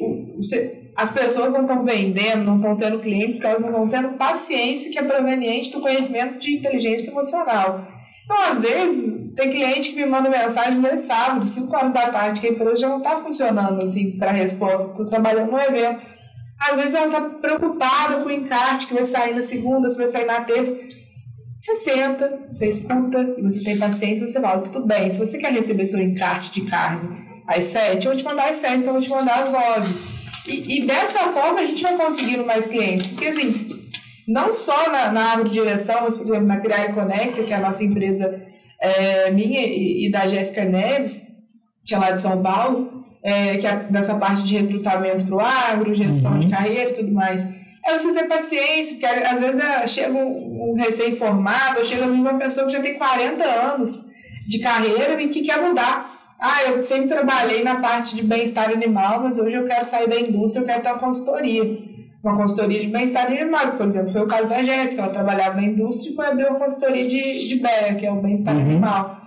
as 0.96 1.12
pessoas 1.12 1.52
não 1.52 1.62
estão 1.62 1.82
vendendo, 1.82 2.44
não 2.44 2.56
estão 2.56 2.76
tendo 2.76 3.00
clientes, 3.00 3.36
porque 3.36 3.46
elas 3.46 3.60
não 3.60 3.68
estão 3.68 3.88
tendo 3.88 4.16
paciência 4.16 4.90
que 4.90 4.98
é 4.98 5.02
proveniente 5.02 5.70
do 5.72 5.80
conhecimento 5.80 6.38
de 6.38 6.56
inteligência 6.56 7.10
emocional. 7.10 7.99
Então, 8.30 8.44
às 8.48 8.60
vezes, 8.60 9.34
tem 9.34 9.50
cliente 9.50 9.90
que 9.90 9.96
me 9.96 10.06
manda 10.06 10.30
mensagem 10.30 10.80
nesse 10.80 11.08
sábado, 11.08 11.44
5 11.44 11.76
horas 11.76 11.92
da 11.92 12.12
tarde, 12.12 12.40
que 12.40 12.46
a 12.46 12.50
empresa 12.50 12.76
já 12.76 12.88
não 12.88 12.98
está 12.98 13.16
funcionando 13.16 13.82
assim 13.82 14.16
para 14.18 14.30
resposta, 14.30 14.86
estou 14.86 15.04
trabalhando 15.04 15.50
no 15.50 15.58
evento. 15.58 16.06
Às 16.56 16.76
vezes 16.76 16.94
ela 16.94 17.06
está 17.06 17.20
preocupada 17.20 18.22
com 18.22 18.28
o 18.28 18.30
encarte 18.30 18.86
que 18.86 18.94
vai 18.94 19.04
sair 19.04 19.34
na 19.34 19.42
segunda, 19.42 19.90
se 19.90 19.98
vai 19.98 20.06
sair 20.06 20.26
na 20.26 20.42
terça. 20.42 20.76
Você 21.56 21.74
senta, 21.74 22.46
você 22.48 22.68
escuta, 22.68 23.18
e 23.36 23.42
você 23.42 23.64
tem 23.64 23.78
paciência, 23.78 24.28
você 24.28 24.40
fala, 24.40 24.60
tudo 24.60 24.86
bem, 24.86 25.10
se 25.10 25.18
você 25.18 25.36
quer 25.36 25.52
receber 25.52 25.86
seu 25.86 26.00
encarte 26.00 26.52
de 26.52 26.60
carne 26.70 27.18
às 27.48 27.64
sete, 27.64 28.06
eu 28.06 28.12
vou 28.12 28.20
te 28.20 28.24
mandar 28.24 28.48
às 28.48 28.56
sete, 28.58 28.76
então 28.76 28.94
eu 28.94 29.00
vou 29.00 29.02
te 29.02 29.10
mandar 29.10 29.42
às 29.42 29.50
nove. 29.50 29.92
E, 30.46 30.76
e 30.76 30.86
dessa 30.86 31.32
forma 31.32 31.58
a 31.58 31.64
gente 31.64 31.82
vai 31.82 31.96
conseguindo 31.96 32.46
mais 32.46 32.66
clientes. 32.66 33.08
Porque 33.08 33.26
assim, 33.26 33.90
não 34.30 34.52
só 34.52 34.90
na, 34.90 35.10
na 35.10 35.32
agrodireção, 35.32 36.02
mas, 36.02 36.16
por 36.16 36.26
exemplo, 36.26 36.46
na 36.46 36.58
Criar 36.58 36.94
Conecta, 36.94 37.42
que 37.42 37.52
é 37.52 37.56
a 37.56 37.60
nossa 37.60 37.82
empresa 37.82 38.40
é, 38.80 39.30
minha 39.30 39.60
e, 39.60 40.06
e 40.06 40.10
da 40.10 40.26
Jéssica 40.26 40.64
Neves, 40.64 41.26
que 41.84 41.94
é 41.94 41.98
lá 41.98 42.12
de 42.12 42.22
São 42.22 42.40
Paulo, 42.40 43.02
é, 43.22 43.58
que 43.58 43.66
é 43.66 43.76
dessa 43.90 44.14
parte 44.14 44.44
de 44.44 44.56
recrutamento 44.56 45.26
para 45.26 45.34
o 45.34 45.40
agro, 45.40 45.94
gestão 45.94 46.32
uhum. 46.32 46.38
de 46.38 46.48
carreira 46.48 46.90
e 46.90 46.92
tudo 46.92 47.12
mais. 47.12 47.44
É 47.84 47.98
você 47.98 48.12
ter 48.12 48.28
paciência, 48.28 48.96
porque 48.96 49.06
às 49.06 49.40
vezes 49.40 49.58
é, 49.58 49.88
chega 49.88 50.12
um, 50.12 50.70
um 50.70 50.74
recém-formado, 50.76 51.78
ou 51.78 51.84
chega 51.84 52.06
uma 52.06 52.34
pessoa 52.34 52.66
que 52.66 52.72
já 52.72 52.80
tem 52.80 52.96
40 52.96 53.44
anos 53.44 54.06
de 54.46 54.58
carreira 54.60 55.20
e 55.20 55.28
que 55.28 55.42
quer 55.42 55.60
mudar. 55.60 56.18
Ah, 56.38 56.64
eu 56.64 56.82
sempre 56.82 57.08
trabalhei 57.08 57.62
na 57.62 57.80
parte 57.80 58.16
de 58.16 58.22
bem-estar 58.22 58.70
animal, 58.70 59.22
mas 59.22 59.38
hoje 59.38 59.56
eu 59.56 59.64
quero 59.64 59.84
sair 59.84 60.08
da 60.08 60.18
indústria, 60.18 60.62
eu 60.62 60.66
quero 60.66 60.82
ter 60.82 60.88
uma 60.88 60.98
consultoria 60.98 61.90
uma 62.22 62.36
consultoria 62.36 62.80
de 62.80 62.88
bem-estar 62.88 63.26
animal, 63.26 63.72
por 63.76 63.86
exemplo, 63.86 64.12
foi 64.12 64.20
o 64.20 64.26
caso 64.26 64.48
da 64.48 64.62
Jéssica, 64.62 65.02
ela 65.02 65.12
trabalhava 65.12 65.56
na 65.56 65.62
indústria 65.62 66.10
e 66.10 66.14
foi 66.14 66.26
abrir 66.26 66.46
uma 66.46 66.58
consultoria 66.58 67.06
de, 67.06 67.48
de 67.48 67.56
BEA, 67.56 67.94
que 67.94 68.06
é 68.06 68.12
o 68.12 68.20
bem-estar 68.20 68.54
uhum. 68.54 68.60
animal. 68.60 69.20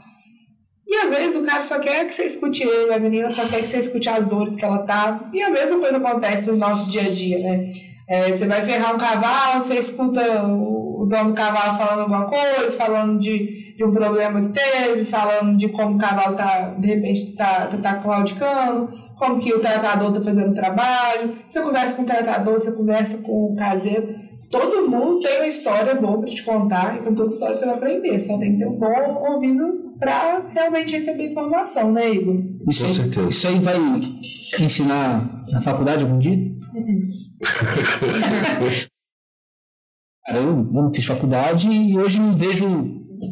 E 0.88 0.96
às 0.98 1.10
vezes 1.10 1.36
o 1.36 1.44
cara 1.44 1.64
só 1.64 1.80
quer 1.80 2.06
que 2.06 2.14
você 2.14 2.24
escute 2.24 2.62
ele, 2.62 2.94
a 2.94 3.00
menina 3.00 3.30
só 3.30 3.48
quer 3.48 3.62
que 3.62 3.68
você 3.68 3.80
escute 3.80 4.08
as 4.10 4.26
dores 4.26 4.56
que 4.56 4.64
ela 4.64 4.80
tá. 4.80 5.28
E 5.34 5.42
a 5.42 5.50
mesma 5.50 5.80
coisa 5.80 5.98
acontece 5.98 6.46
no 6.46 6.56
nosso 6.56 6.92
dia 6.92 7.02
a 7.02 7.10
dia, 7.10 7.40
né? 7.40 7.72
É, 8.08 8.32
você 8.32 8.46
vai 8.46 8.62
ferrar 8.62 8.94
um 8.94 8.98
cavalo, 8.98 9.62
você 9.62 9.76
escuta 9.76 10.44
o, 10.44 11.02
o 11.02 11.06
dono 11.08 11.30
do 11.30 11.34
cavalo 11.34 11.78
falando 11.78 12.02
alguma 12.02 12.26
coisa, 12.26 12.78
falando 12.78 13.18
de, 13.18 13.76
de 13.76 13.84
um 13.84 13.92
problema 13.92 14.42
que 14.42 14.50
teve, 14.50 15.04
falando 15.06 15.58
de 15.58 15.70
como 15.70 15.96
o 15.96 15.98
cavalo 15.98 16.36
tá, 16.36 16.76
de 16.78 16.88
repente, 16.88 17.34
tá, 17.36 17.68
tá, 17.68 17.78
tá 17.78 17.94
claudicando 17.96 19.03
como 19.24 19.40
que 19.40 19.54
o 19.54 19.62
tratador 19.62 20.10
está 20.10 20.22
fazendo 20.22 20.52
o 20.52 20.54
trabalho. 20.54 21.36
Você 21.48 21.62
conversa 21.62 21.96
com 21.96 22.02
o 22.02 22.06
tratador, 22.06 22.54
você 22.56 22.72
conversa 22.74 23.18
com 23.20 23.54
o 23.54 23.56
caseiro. 23.56 24.22
Todo 24.52 24.90
mundo 24.90 25.20
tem 25.20 25.38
uma 25.38 25.48
história 25.48 25.96
boa 25.96 26.20
para 26.20 26.30
te 26.30 26.44
contar 26.44 26.98
e 26.98 27.04
com 27.04 27.16
toda 27.16 27.30
história 27.30 27.56
você 27.56 27.66
vai 27.66 27.76
aprender. 27.76 28.20
Só 28.20 28.38
tem 28.38 28.52
que 28.54 28.60
ter 28.60 28.68
um 28.68 28.78
bom 28.78 29.24
ouvido 29.32 29.94
para 29.98 30.46
realmente 30.54 30.92
receber 30.94 31.32
informação, 31.32 31.92
né, 31.92 32.14
Igor? 32.14 32.36
Isso 32.70 32.84
Com 32.84 32.90
aí, 32.90 32.94
certeza. 32.96 33.28
isso 33.30 33.48
aí 33.48 33.60
vai 33.60 33.78
ensinar 34.60 35.46
na 35.50 35.62
faculdade 35.62 36.04
algum 36.04 36.20
dia? 36.20 36.38
Cara, 40.26 40.40
eu, 40.40 40.56
não 40.56 40.94
fiz 40.94 41.06
faculdade 41.06 41.70
e 41.70 41.98
hoje 41.98 42.20
não 42.20 42.34
vejo 42.34 42.66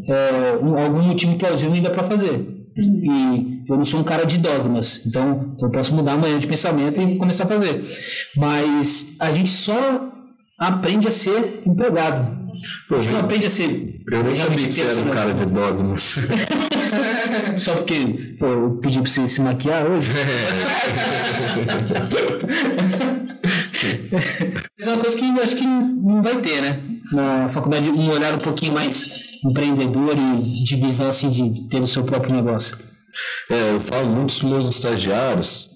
é, 0.10 0.58
um- 0.62 0.78
algum 0.78 1.02
motivo 1.04 1.38
plausível 1.38 1.74
ainda 1.74 1.90
para 1.90 2.04
fazer. 2.04 2.48
E 2.76 3.61
eu 3.72 3.78
não 3.78 3.86
sou 3.86 4.02
um 4.02 4.04
cara 4.04 4.26
de 4.26 4.38
dogmas, 4.38 5.02
então 5.06 5.56
eu 5.60 5.70
posso 5.70 5.94
mudar 5.94 6.14
amanhã 6.14 6.38
de 6.38 6.46
pensamento 6.46 7.02
e 7.02 7.18
começar 7.18 7.46
a 7.46 7.48
fazer. 7.48 7.84
Mas 8.36 9.14
a 9.20 9.32
gente 9.32 9.50
só 9.50 10.12
aprende 10.60 11.08
a 11.08 11.12
ser 11.12 11.62
empregado. 11.66 12.40
A 12.92 13.00
gente 13.00 13.12
não 13.14 13.22
aprende 13.22 13.46
a 13.48 13.50
ser. 13.50 14.02
Eu 14.12 14.24
nem 14.24 14.36
sabia 14.36 14.68
que 14.68 14.74
você 14.74 14.82
era 14.82 15.00
um 15.00 15.10
cara 15.10 15.34
de 15.34 15.46
dogmas. 15.54 16.20
Só 17.58 17.76
porque 17.76 18.36
pô, 18.38 18.46
eu 18.46 18.80
pedi 18.82 19.02
pra 19.02 19.10
você 19.10 19.28
se 19.28 19.42
maquiar 19.42 19.86
hoje. 19.88 20.12
Mas 24.78 24.88
é 24.88 24.92
uma 24.92 25.02
coisa 25.02 25.18
que 25.18 25.26
eu 25.26 25.44
acho 25.44 25.56
que 25.56 25.66
não 25.66 26.22
vai 26.22 26.36
ter, 26.42 26.62
né? 26.62 26.80
Na 27.12 27.50
faculdade, 27.50 27.90
um 27.90 28.10
olhar 28.10 28.34
um 28.36 28.40
pouquinho 28.40 28.74
mais 28.74 29.10
empreendedor 29.44 30.16
e 30.18 30.64
de 30.64 30.76
visão 30.76 31.08
assim 31.08 31.30
de 31.30 31.70
ter 31.70 31.82
o 31.82 31.88
seu 31.88 32.04
próprio 32.04 32.36
negócio. 32.36 32.78
É, 33.50 33.72
eu 33.72 33.80
falo 33.80 34.08
muito 34.08 34.40
com 34.40 34.48
meus 34.48 34.70
estagiários 34.70 35.70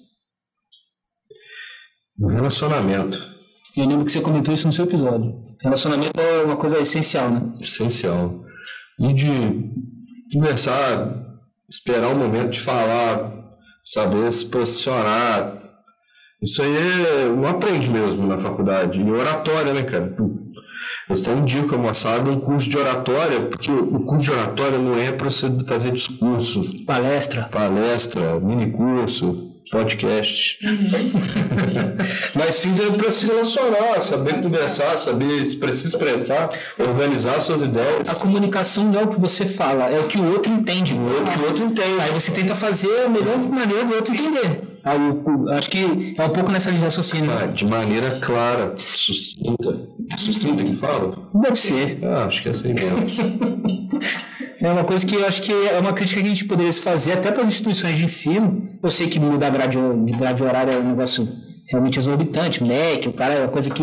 no 2.18 2.28
relacionamento. 2.28 3.18
Eu 3.76 3.86
lembro 3.86 4.04
que 4.04 4.12
você 4.12 4.20
comentou 4.20 4.54
isso 4.54 4.66
no 4.66 4.72
seu 4.72 4.84
episódio. 4.86 5.34
Relacionamento 5.60 6.18
é 6.18 6.42
uma 6.42 6.56
coisa 6.56 6.80
essencial, 6.80 7.30
né? 7.30 7.54
essencial. 7.60 8.44
E 8.98 9.12
de 9.12 9.70
conversar, 10.32 11.14
esperar 11.68 12.08
o 12.08 12.16
momento 12.16 12.52
de 12.52 12.60
falar, 12.60 13.32
saber 13.84 14.32
se 14.32 14.46
posicionar. 14.46 15.65
Isso 16.42 16.60
aí 16.60 16.76
é, 16.76 17.28
não 17.28 17.46
aprende 17.46 17.88
mesmo 17.88 18.26
na 18.26 18.36
faculdade. 18.36 19.00
E 19.00 19.10
oratória, 19.10 19.72
né, 19.72 19.82
cara? 19.82 20.14
Eu 21.08 21.16
só 21.16 21.32
indico 21.32 21.74
a 21.74 21.78
moçada 21.78 22.30
um 22.30 22.40
curso 22.40 22.68
de 22.68 22.76
oratória, 22.76 23.40
porque 23.42 23.70
o 23.70 24.00
curso 24.00 24.24
de 24.24 24.30
oratória 24.32 24.78
não 24.78 24.98
é 24.98 25.12
para 25.12 25.30
você 25.30 25.46
fazer 25.66 25.92
discurso, 25.92 26.84
Palestra. 26.84 27.44
palestra, 27.44 28.40
mini 28.40 28.72
curso, 28.72 29.52
podcast. 29.70 30.58
Mas 32.34 32.56
sim 32.56 32.74
para 32.96 33.10
se 33.10 33.26
relacionar, 33.26 34.02
saber 34.02 34.42
conversar, 34.42 34.98
saber 34.98 35.46
se 35.48 35.74
se 35.74 35.86
expressar, 35.86 36.48
organizar 36.78 37.40
suas 37.40 37.62
ideias. 37.62 38.08
A 38.08 38.14
comunicação 38.16 38.84
não 38.84 39.00
é 39.00 39.04
o 39.04 39.08
que 39.08 39.20
você 39.20 39.46
fala, 39.46 39.88
é 39.88 39.98
o 39.98 40.08
que 40.08 40.18
o 40.18 40.32
outro 40.32 40.52
entende. 40.52 40.94
É 40.94 40.96
o 40.96 41.32
que 41.32 41.38
o 41.38 41.46
outro 41.46 41.64
entende. 41.64 42.00
Aí 42.00 42.10
você 42.10 42.32
tenta 42.32 42.54
fazer 42.54 43.04
a 43.04 43.08
melhor 43.08 43.38
maneira 43.38 43.84
do 43.84 43.94
outro 43.94 44.12
entender. 44.12 44.75
Aí, 44.86 44.98
o- 44.98 45.50
acho 45.52 45.68
que 45.70 46.14
é 46.16 46.24
um 46.24 46.28
pouco 46.30 46.50
nessa 46.50 46.68
linha 46.70 46.78
de 46.80 46.84
raciocínio. 46.86 47.30
Ah, 47.30 47.46
de 47.46 47.66
maneira 47.66 48.18
clara, 48.20 48.76
sucinta. 48.94 49.88
Sucinta 50.16 50.62
que 50.62 50.72
fala? 50.74 51.28
Deve 51.42 51.56
ser. 51.56 51.98
Ah, 52.04 52.24
acho 52.26 52.42
que 52.42 52.48
é 52.48 52.52
assim 52.52 52.72
mesmo. 52.72 52.96
É 54.58 54.72
uma 54.72 54.84
coisa 54.84 55.06
que 55.06 55.14
eu 55.14 55.24
acho 55.26 55.42
que 55.42 55.52
é 55.52 55.78
uma 55.78 55.92
crítica 55.92 56.18
que 56.20 56.26
a 56.26 56.30
gente 56.30 56.44
poderia 56.46 56.72
se 56.72 56.80
fazer 56.80 57.12
até 57.12 57.30
para 57.30 57.42
as 57.42 57.48
instituições 57.48 57.96
de 57.98 58.04
ensino. 58.04 58.78
Eu 58.82 58.90
sei 58.90 59.06
que 59.06 59.20
mudar 59.20 59.50
grade, 59.50 59.76
de 59.76 60.12
grade 60.14 60.42
horária 60.42 60.72
é 60.72 60.78
um 60.78 60.88
negócio 60.88 61.28
realmente 61.70 61.98
exorbitante. 61.98 62.64
MEC, 62.64 63.06
o 63.06 63.12
cara 63.12 63.34
é 63.34 63.40
uma 63.42 63.48
coisa 63.48 63.68
que 63.70 63.82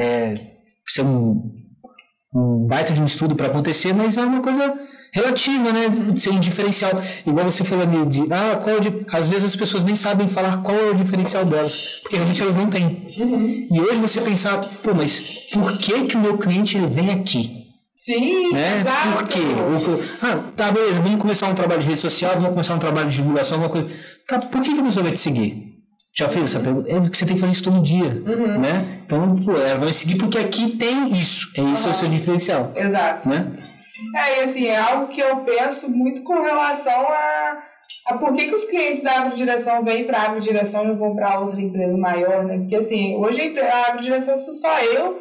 é, 0.00 0.32
precisa 0.84 1.06
um, 2.38 2.66
baita 2.66 2.92
de 2.92 3.00
um 3.00 3.06
estudo 3.06 3.34
para 3.34 3.46
acontecer, 3.46 3.92
mas 3.94 4.16
é 4.16 4.22
uma 4.22 4.40
coisa 4.40 4.74
relativa, 5.12 5.72
né? 5.72 5.82
Ser 6.16 6.30
um 6.30 6.38
diferencial. 6.40 6.92
Igual 7.26 7.46
você 7.46 7.64
falou 7.64 7.84
ali 7.84 8.04
de, 8.06 8.22
ah, 8.32 8.56
qual 8.62 8.76
é 8.76 9.16
às 9.16 9.28
vezes 9.28 9.44
as 9.44 9.56
pessoas 9.56 9.84
nem 9.84 9.96
sabem 9.96 10.28
falar 10.28 10.58
qual 10.62 10.76
é 10.76 10.90
o 10.90 10.94
diferencial 10.94 11.44
delas, 11.44 12.00
porque 12.02 12.16
realmente 12.16 12.42
elas 12.42 12.54
não 12.54 12.68
têm. 12.68 13.06
E 13.70 13.80
hoje 13.80 14.00
você 14.00 14.20
pensar, 14.20 14.58
pô, 14.82 14.92
mas 14.94 15.20
por 15.52 15.78
que 15.78 16.04
que 16.04 16.16
o 16.16 16.20
meu 16.20 16.36
cliente 16.36 16.76
ele 16.76 16.86
vem 16.86 17.10
aqui? 17.10 17.64
Sim, 17.94 18.52
né? 18.52 18.80
exato. 18.80 19.18
Por 19.18 19.28
quê? 19.28 19.40
O- 19.40 20.26
Ah, 20.26 20.50
tá, 20.54 20.70
beleza, 20.70 21.00
vamos 21.00 21.18
começar 21.18 21.48
um 21.48 21.54
trabalho 21.54 21.80
de 21.80 21.88
rede 21.88 22.00
social, 22.00 22.32
vamos 22.34 22.50
começar 22.50 22.74
um 22.74 22.78
trabalho 22.78 23.08
de 23.08 23.16
divulgação, 23.16 23.54
alguma 23.62 23.70
coisa. 23.72 23.88
Tá, 24.28 24.38
por 24.38 24.60
que, 24.62 24.74
que 24.74 24.80
a 24.80 24.82
pessoa 24.82 25.02
vai 25.02 25.12
te 25.12 25.20
seguir? 25.20 25.75
Já 26.18 26.30
fez 26.30 26.46
essa 26.46 26.60
pergunta? 26.60 26.90
É 26.90 26.98
porque 26.98 27.16
você 27.16 27.26
tem 27.26 27.34
que 27.34 27.40
fazer 27.40 27.52
isso 27.52 27.64
todo 27.64 27.82
dia, 27.82 28.10
né? 28.58 29.02
Então, 29.04 29.36
pô, 29.36 29.52
ela 29.52 29.80
vai 29.80 29.92
seguir 29.92 30.16
porque 30.16 30.38
aqui 30.38 30.70
tem 30.76 31.12
isso. 31.12 31.52
É 31.54 31.60
isso 31.60 31.86
é 31.88 31.90
o 31.90 31.94
seu 31.94 32.08
diferencial, 32.08 32.72
Exato. 32.74 33.28
né? 33.28 33.52
É, 34.14 34.40
e 34.40 34.44
assim, 34.44 34.66
é 34.66 34.78
algo 34.78 35.08
que 35.08 35.20
eu 35.20 35.36
penso 35.38 35.90
muito 35.90 36.22
com 36.22 36.42
relação 36.42 37.06
a, 37.06 37.58
a 38.06 38.14
por 38.16 38.34
que, 38.34 38.46
que 38.46 38.54
os 38.54 38.64
clientes 38.64 39.02
da 39.02 39.18
agrodireção 39.18 39.84
vêm 39.84 40.04
para 40.04 40.18
a 40.18 40.24
agrodireção 40.24 40.84
e 40.84 40.88
não 40.88 40.96
vão 40.96 41.14
para 41.14 41.38
outra 41.38 41.60
empresa 41.60 41.96
maior, 41.98 42.44
né? 42.44 42.58
Porque 42.58 42.76
assim, 42.76 43.14
hoje 43.16 43.54
a, 43.58 43.88
agrodireção 43.88 44.34
sou 44.38 44.54
só 44.54 44.80
eu, 44.84 45.20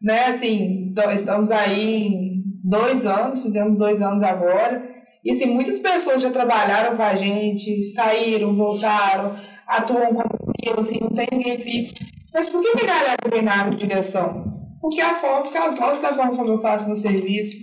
né? 0.00 0.26
Assim, 0.26 0.94
estamos 1.12 1.50
aí 1.50 2.36
dois 2.62 3.04
anos, 3.04 3.42
fizemos 3.42 3.76
dois 3.76 4.00
anos 4.00 4.22
agora. 4.22 4.95
E 5.26 5.32
assim, 5.32 5.46
muitas 5.46 5.80
pessoas 5.80 6.22
já 6.22 6.30
trabalharam 6.30 6.96
com 6.96 7.02
a 7.02 7.16
gente, 7.16 7.82
saíram, 7.88 8.54
voltaram, 8.54 9.34
atuam 9.66 10.14
como 10.14 10.54
freela, 10.54 10.78
assim, 10.78 11.00
não 11.00 11.10
tem 11.10 11.26
ninguém 11.32 11.58
fixo. 11.58 11.94
Mas 12.32 12.48
por 12.48 12.62
que 12.62 12.68
a 12.68 12.86
galera 12.86 13.16
vem 13.28 13.42
na 13.42 13.62
agrodireção? 13.62 14.44
Porque 14.80 15.00
a 15.00 15.12
forma, 15.12 15.42
porque 15.42 15.58
elas 15.58 15.76
gostam 15.76 16.00
da 16.00 16.14
forma 16.14 16.36
como 16.36 16.52
eu 16.52 16.58
faço 16.58 16.86
meu 16.86 16.94
serviço. 16.94 17.58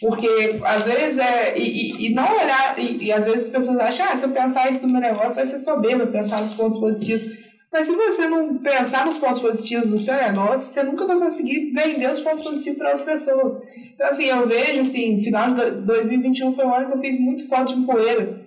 Porque 0.00 0.60
às 0.62 0.86
vezes 0.86 1.18
é. 1.18 1.58
E, 1.58 1.62
e, 1.62 2.06
e 2.06 2.14
não 2.14 2.22
olhar. 2.22 2.78
E, 2.78 3.06
e 3.06 3.12
às 3.12 3.24
vezes 3.24 3.46
as 3.46 3.48
pessoas 3.48 3.80
acham, 3.80 4.06
ah, 4.08 4.16
se 4.16 4.24
eu 4.24 4.30
pensar 4.30 4.70
isso 4.70 4.86
no 4.86 4.92
meu 4.92 5.00
negócio, 5.00 5.34
vai 5.34 5.46
ser 5.46 5.58
soberba, 5.58 6.06
pensar 6.06 6.40
nos 6.40 6.52
pontos 6.52 6.78
positivos. 6.78 7.47
Mas 7.72 7.86
se 7.86 7.92
você 7.94 8.26
não 8.28 8.56
pensar 8.58 9.04
nos 9.04 9.18
pontos 9.18 9.40
positivos 9.40 9.88
do 9.88 9.98
seu 9.98 10.14
negócio, 10.14 10.72
você 10.72 10.82
nunca 10.82 11.06
vai 11.06 11.18
conseguir 11.18 11.70
vender 11.72 12.10
os 12.10 12.20
pontos 12.20 12.40
positivos 12.40 12.78
para 12.78 12.90
outra 12.92 13.04
pessoa. 13.04 13.60
Então, 13.94 14.06
assim, 14.08 14.24
eu 14.26 14.46
vejo, 14.48 14.80
assim, 14.80 15.20
final 15.22 15.48
de 15.48 15.54
do- 15.54 15.82
2021 15.82 16.52
foi 16.54 16.64
um 16.64 16.74
ano 16.74 16.86
que 16.86 16.96
eu 16.96 17.00
fiz 17.00 17.18
muito 17.20 17.46
foto 17.48 17.74
de 17.74 17.84
poeira. 17.84 18.40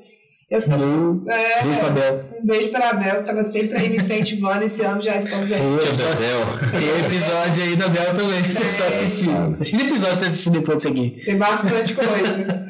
E 0.49 0.55
as 0.55 0.65
pessoas. 0.65 1.27
É, 1.27 1.63
Beijo 1.63 1.79
pra 1.79 1.89
Bel. 1.91 2.25
um 2.41 2.45
beijo 2.45 2.69
para 2.71 2.89
a 2.89 2.93
Bel, 2.93 3.13
que 3.15 3.19
estava 3.21 3.43
sempre 3.43 3.77
aí 3.77 3.89
me 3.89 3.97
incentivando. 3.97 4.65
Esse 4.65 4.81
ano 4.81 5.01
já 5.01 5.15
estamos 5.15 5.49
aí. 5.51 5.59
Tem 5.59 7.05
episódio 7.05 7.63
aí 7.63 7.75
da 7.77 7.87
Bel 7.87 8.13
também, 8.15 8.41
que 8.43 8.53
você 8.53 8.83
assistiu. 8.83 9.31
Acho 9.59 9.71
que 9.71 9.81
episódio 9.81 10.17
você 10.17 10.25
assistiu 10.25 10.51
depois 10.51 10.77
disso 10.77 10.89
aqui? 10.89 11.21
Tem 11.23 11.37
bastante 11.37 11.93
coisa. 11.93 12.67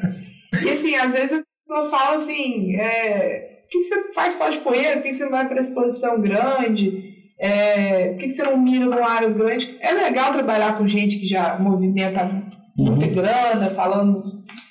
e 0.64 0.70
assim, 0.70 0.94
às 0.94 1.12
vezes 1.12 1.42
pessoa 1.66 1.90
fala 1.90 2.16
assim, 2.16 2.76
é, 2.78 3.51
que, 3.72 3.78
que 3.78 3.84
você 3.84 4.12
faz 4.12 4.34
foto 4.34 4.52
de 4.52 4.58
poeira? 4.58 4.96
Por 4.96 5.02
que, 5.02 5.08
que 5.08 5.14
você 5.14 5.24
não 5.24 5.30
vai 5.30 5.48
para 5.48 5.60
exposição 5.60 6.20
grande? 6.20 7.12
É, 7.38 8.08
por 8.10 8.18
que, 8.18 8.26
que 8.26 8.32
você 8.32 8.42
não 8.42 8.56
mira 8.56 8.84
numa 8.84 9.10
área 9.10 9.28
grande? 9.30 9.76
É 9.80 9.92
legal 9.92 10.32
trabalhar 10.32 10.76
com 10.76 10.86
gente 10.86 11.18
que 11.18 11.26
já 11.26 11.58
movimenta 11.58 12.30
muita 12.76 13.06
grana, 13.06 13.70
falando 13.70 14.22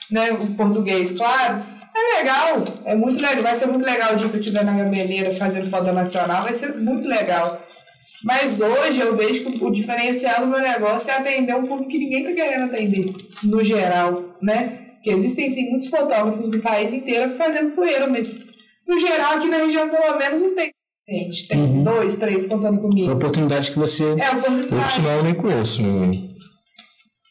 né, 0.09 0.31
o 0.31 0.47
português, 0.55 1.11
claro. 1.13 1.63
É 1.93 2.19
legal, 2.19 2.63
é 2.85 2.95
muito 2.95 3.21
legal. 3.21 3.43
Vai 3.43 3.55
ser 3.55 3.65
muito 3.65 3.83
legal 3.83 4.13
o 4.13 4.15
dia 4.15 4.29
que 4.29 4.35
eu 4.35 4.39
estiver 4.39 4.63
na 4.63 4.73
Gameleira 4.73 5.31
fazendo 5.31 5.69
foto 5.69 5.91
nacional, 5.91 6.43
vai 6.43 6.53
ser 6.53 6.75
muito 6.77 7.07
legal. 7.07 7.61
Mas 8.23 8.61
hoje 8.61 8.99
eu 8.99 9.15
vejo 9.15 9.43
que 9.43 9.65
o 9.65 9.71
diferencial 9.71 10.41
do 10.41 10.47
meu 10.47 10.59
negócio 10.59 11.11
é 11.11 11.17
atender 11.17 11.55
um 11.55 11.65
público 11.65 11.89
que 11.89 11.97
ninguém 11.97 12.21
está 12.23 12.33
querendo 12.33 12.65
atender, 12.65 13.13
no 13.43 13.63
geral, 13.63 14.35
né? 14.41 14.91
Porque 14.93 15.09
existem 15.09 15.49
sim 15.49 15.69
muitos 15.69 15.87
fotógrafos 15.87 16.51
do 16.51 16.59
país 16.59 16.93
inteiro 16.93 17.31
fazendo 17.31 17.71
poeira, 17.71 18.07
mas 18.07 18.45
no 18.87 18.97
geral 18.99 19.33
aqui 19.37 19.47
na 19.47 19.57
região 19.57 19.89
pelo 19.89 20.17
menos 20.17 20.41
não 20.41 20.55
tem 20.55 20.71
gente. 21.09 21.47
Tem 21.47 21.83
dois, 21.83 22.15
três 22.15 22.45
contando 22.45 22.77
A 22.77 22.81
comigo. 22.81 23.11
oportunidade 23.11 23.71
que 23.71 23.79
você. 23.79 24.03
É, 24.03 24.07
Eu, 24.09 24.15
por 24.15 24.37
oportunidade. 24.39 24.91
sinal, 24.93 25.11
eu 25.17 25.23
nem 25.23 25.33
conheço. 25.33 25.81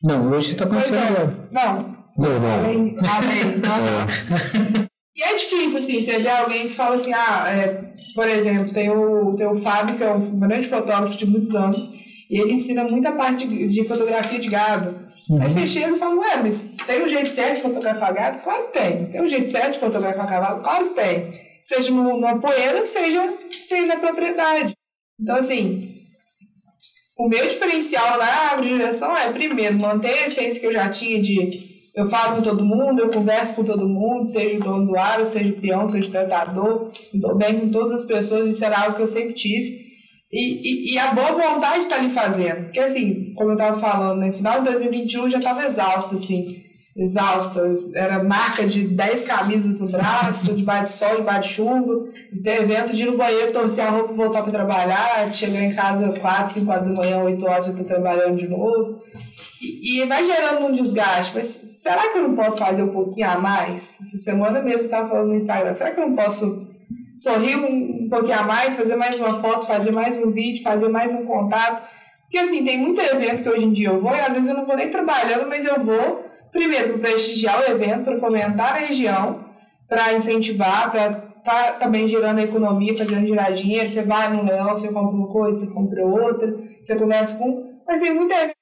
Não, 0.02 0.30
hoje 0.32 0.48
você 0.50 0.54
tá 0.56 0.66
Pois 0.66 0.88
conhecendo 0.88 1.02
é. 1.02 1.20
agora. 1.20 1.48
Não, 1.52 1.96
Não, 2.18 2.40
não. 2.40 2.52
Além, 2.52 2.96
além, 2.98 3.56
não, 3.60 3.78
não. 3.78 4.86
E 5.16 5.22
é 5.22 5.34
difícil, 5.34 5.78
assim, 5.78 6.02
você 6.02 6.18
vê 6.18 6.28
alguém 6.30 6.68
que 6.68 6.74
fala 6.74 6.94
assim, 6.96 7.12
ah, 7.12 7.44
é, 7.48 7.92
por 8.14 8.26
exemplo, 8.26 8.72
tem 8.72 8.90
o, 8.90 9.34
tem 9.36 9.46
o 9.46 9.54
Fábio, 9.56 9.96
que 9.96 10.02
é 10.04 10.10
um 10.12 10.38
grande 10.40 10.66
fotógrafo 10.66 11.16
de 11.16 11.26
muitos 11.26 11.54
anos, 11.54 11.88
e 12.30 12.40
ele 12.40 12.52
ensina 12.52 12.84
muita 12.84 13.12
parte 13.12 13.46
de, 13.46 13.66
de 13.66 13.84
fotografia 13.84 14.38
de 14.38 14.48
gado. 14.48 14.94
Aí 15.40 15.50
você 15.50 15.66
chega 15.66 15.94
e 15.94 15.98
fala, 15.98 16.14
ué, 16.20 16.36
mas 16.42 16.72
tem 16.86 17.04
um 17.04 17.08
jeito 17.08 17.28
certo 17.28 17.56
de 17.56 17.62
fotografar 17.62 18.12
gado? 18.14 18.38
Claro 18.38 18.64
que 18.68 18.78
tem. 18.78 19.06
Tem 19.06 19.22
um 19.22 19.28
jeito 19.28 19.50
certo 19.50 19.72
de 19.72 19.78
fotografar 19.78 20.28
cavalo? 20.28 20.62
Claro 20.62 20.88
que 20.88 20.94
tem. 20.94 21.32
Seja 21.62 21.90
no- 21.90 22.02
numa 22.18 22.40
poeira, 22.40 22.84
seja, 22.86 23.34
seja 23.50 23.86
na 23.86 23.96
propriedade. 23.96 24.74
Então, 25.20 25.36
assim, 25.36 25.96
o 27.18 27.28
meu 27.28 27.46
diferencial 27.46 28.18
na 28.18 28.52
agrodireção 28.52 29.16
é, 29.16 29.30
primeiro, 29.30 29.78
manter 29.78 30.08
a 30.10 30.26
essência 30.26 30.58
que 30.60 30.66
eu 30.66 30.72
já 30.72 30.88
tinha 30.88 31.20
de 31.20 31.68
eu 31.94 32.06
falo 32.06 32.36
com 32.36 32.42
todo 32.42 32.64
mundo, 32.64 33.00
eu 33.02 33.10
converso 33.10 33.54
com 33.56 33.64
todo 33.64 33.88
mundo, 33.88 34.24
seja 34.24 34.56
o 34.56 34.60
dono 34.60 34.86
do 34.86 34.96
ar, 34.96 35.26
seja 35.26 35.50
o 35.50 35.60
peão, 35.60 35.88
seja 35.88 36.06
o 36.08 36.10
tratador, 36.10 36.90
estou 37.12 37.34
bem 37.36 37.58
com 37.58 37.68
todas 37.68 37.92
as 37.92 38.04
pessoas, 38.04 38.48
isso 38.48 38.64
era 38.64 38.78
algo 38.82 38.94
que 38.96 39.02
eu 39.02 39.08
sempre 39.08 39.34
tive. 39.34 39.89
E, 40.32 40.92
e, 40.92 40.94
e 40.94 40.98
a 40.98 41.12
boa 41.12 41.32
vontade 41.32 41.80
está 41.80 41.96
ali 41.96 42.08
fazendo. 42.08 42.64
Porque, 42.64 42.78
assim, 42.78 43.32
como 43.34 43.50
eu 43.50 43.54
estava 43.54 43.76
falando, 43.76 44.16
no 44.16 44.26
né, 44.26 44.32
final 44.32 44.60
de 44.60 44.70
2021 44.70 45.22
eu 45.22 45.28
já 45.28 45.38
estava 45.38 45.64
exausta, 45.64 46.14
assim, 46.14 46.62
exausta. 46.96 47.60
Era 47.96 48.22
marca 48.22 48.64
de 48.64 48.86
10 48.86 49.22
camisas 49.22 49.80
no 49.80 49.88
braço, 49.88 50.54
debaixo 50.54 50.92
de 50.92 50.98
sol, 50.98 51.16
debaixo 51.16 51.48
de 51.48 51.54
chuva, 51.54 52.04
ter 52.44 52.62
evento 52.62 52.94
de 52.94 53.02
ir 53.02 53.10
no 53.10 53.16
banheiro, 53.16 53.52
torcer 53.52 53.84
a 53.84 53.90
roupa 53.90 54.12
e 54.12 54.16
voltar 54.16 54.42
para 54.42 54.52
trabalhar, 54.52 55.32
chegar 55.32 55.62
em 55.64 55.74
casa 55.74 56.12
4, 56.12 56.54
5 56.54 56.70
horas 56.70 56.86
da 56.86 56.94
manhã, 56.94 57.24
8 57.24 57.46
horas 57.46 57.66
já 57.66 57.72
estou 57.72 57.86
trabalhando 57.86 58.36
de 58.36 58.46
novo. 58.46 59.02
E, 59.60 60.00
e, 60.00 60.06
vai 60.06 60.24
gerando 60.24 60.64
um 60.64 60.72
desgaste. 60.72 61.32
Mas 61.34 61.46
será 61.46 62.08
que 62.08 62.18
eu 62.18 62.28
não 62.28 62.36
posso 62.36 62.58
fazer 62.58 62.82
um 62.82 62.88
pouquinho 62.88 63.28
a 63.28 63.38
mais? 63.38 63.98
Essa 64.00 64.16
semana 64.16 64.62
mesmo 64.62 64.80
eu 64.80 64.84
estava 64.84 65.08
falando 65.08 65.28
no 65.28 65.34
Instagram. 65.34 65.74
Será 65.74 65.90
que 65.90 66.00
eu 66.00 66.08
não 66.08 66.16
posso 66.16 66.79
sorrir 67.22 67.56
um, 67.56 68.08
pouquinho 68.08 68.38
a 68.38 68.42
mais, 68.42 68.76
fazer 68.76 68.96
mais 68.96 69.18
uma 69.18 69.34
foto, 69.34 69.66
fazer 69.66 69.92
mais 69.92 70.16
um 70.16 70.30
vídeo, 70.30 70.62
fazer 70.62 70.88
mais 70.88 71.12
um 71.12 71.24
contato? 71.24 71.88
Porque 72.22 72.38
assim, 72.38 72.64
tem 72.64 72.78
muito 72.78 73.00
evento 73.00 73.42
que 73.42 73.48
hoje 73.48 73.64
em 73.64 73.72
dia 73.72 73.88
eu 73.88 74.00
vou 74.00 74.14
e 74.14 74.20
às 74.20 74.34
vezes 74.34 74.48
eu 74.48 74.54
não 74.54 74.64
vou 74.64 74.76
nem 74.76 74.88
trabalhando, 74.88 75.48
mas 75.48 75.64
eu 75.64 75.80
vou 75.84 76.24
primeiro 76.52 76.98
para 76.98 77.10
prestigiar 77.10 77.60
o 77.60 77.70
evento, 77.70 78.04
para 78.04 78.18
fomentar 78.18 78.72
a 78.72 78.78
região, 78.78 79.44
para 79.88 80.14
incentivar, 80.14 80.90
para 80.90 81.30
tá 81.44 81.72
também 81.74 82.06
girando 82.06 82.38
a 82.38 82.42
economia, 82.42 82.94
fazendo 82.94 83.26
girar 83.26 83.52
dinheiro. 83.52 83.88
Você 83.88 84.02
vai 84.02 84.32
no 84.32 84.44
leão, 84.44 84.70
você 84.70 84.88
compra 84.88 85.16
uma 85.16 85.28
coisa, 85.28 85.58
você 85.58 85.72
compra 85.72 86.04
outra, 86.06 86.54
você 86.82 86.96
conversa 86.96 87.38
com. 87.38 87.80
Mas 87.86 88.00
tem 88.00 88.14
muita 88.14 88.34
evento. 88.34 88.54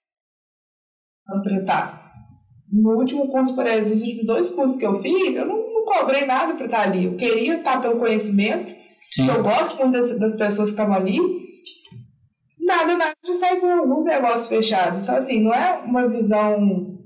No 2.73 2.97
último 2.97 3.29
curso, 3.29 3.55
por 3.55 3.67
exemplo, 3.67 3.91
nos 3.91 4.03
últimos 4.03 4.27
dois 4.27 4.51
cursos 4.51 4.79
que 4.79 4.87
eu 4.87 4.95
fiz, 4.95 5.37
eu 5.37 5.47
não 5.47 5.68
cobrei 5.89 6.25
nada 6.25 6.55
para 6.55 6.67
estar 6.67 6.83
ali. 6.83 7.07
Eu 7.07 7.17
queria 7.17 7.57
estar 7.57 7.81
pelo 7.81 7.99
conhecimento, 7.99 8.73
que 9.11 9.27
eu 9.27 9.43
gosto 9.43 9.79
muito 9.79 9.93
das, 9.93 10.19
das 10.19 10.35
pessoas 10.35 10.71
que 10.71 10.75
estavam 10.75 10.95
ali. 10.95 11.19
Nada, 12.61 12.97
nada 12.97 13.15
de 13.25 13.35
sair 13.35 13.61
com 13.61 13.71
alguns 13.71 14.05
negócios 14.05 14.49
fechados. 14.49 15.01
Então, 15.01 15.17
assim, 15.17 15.43
não 15.43 15.55
é 15.55 15.81
uma 15.85 16.07
visão, 16.07 16.99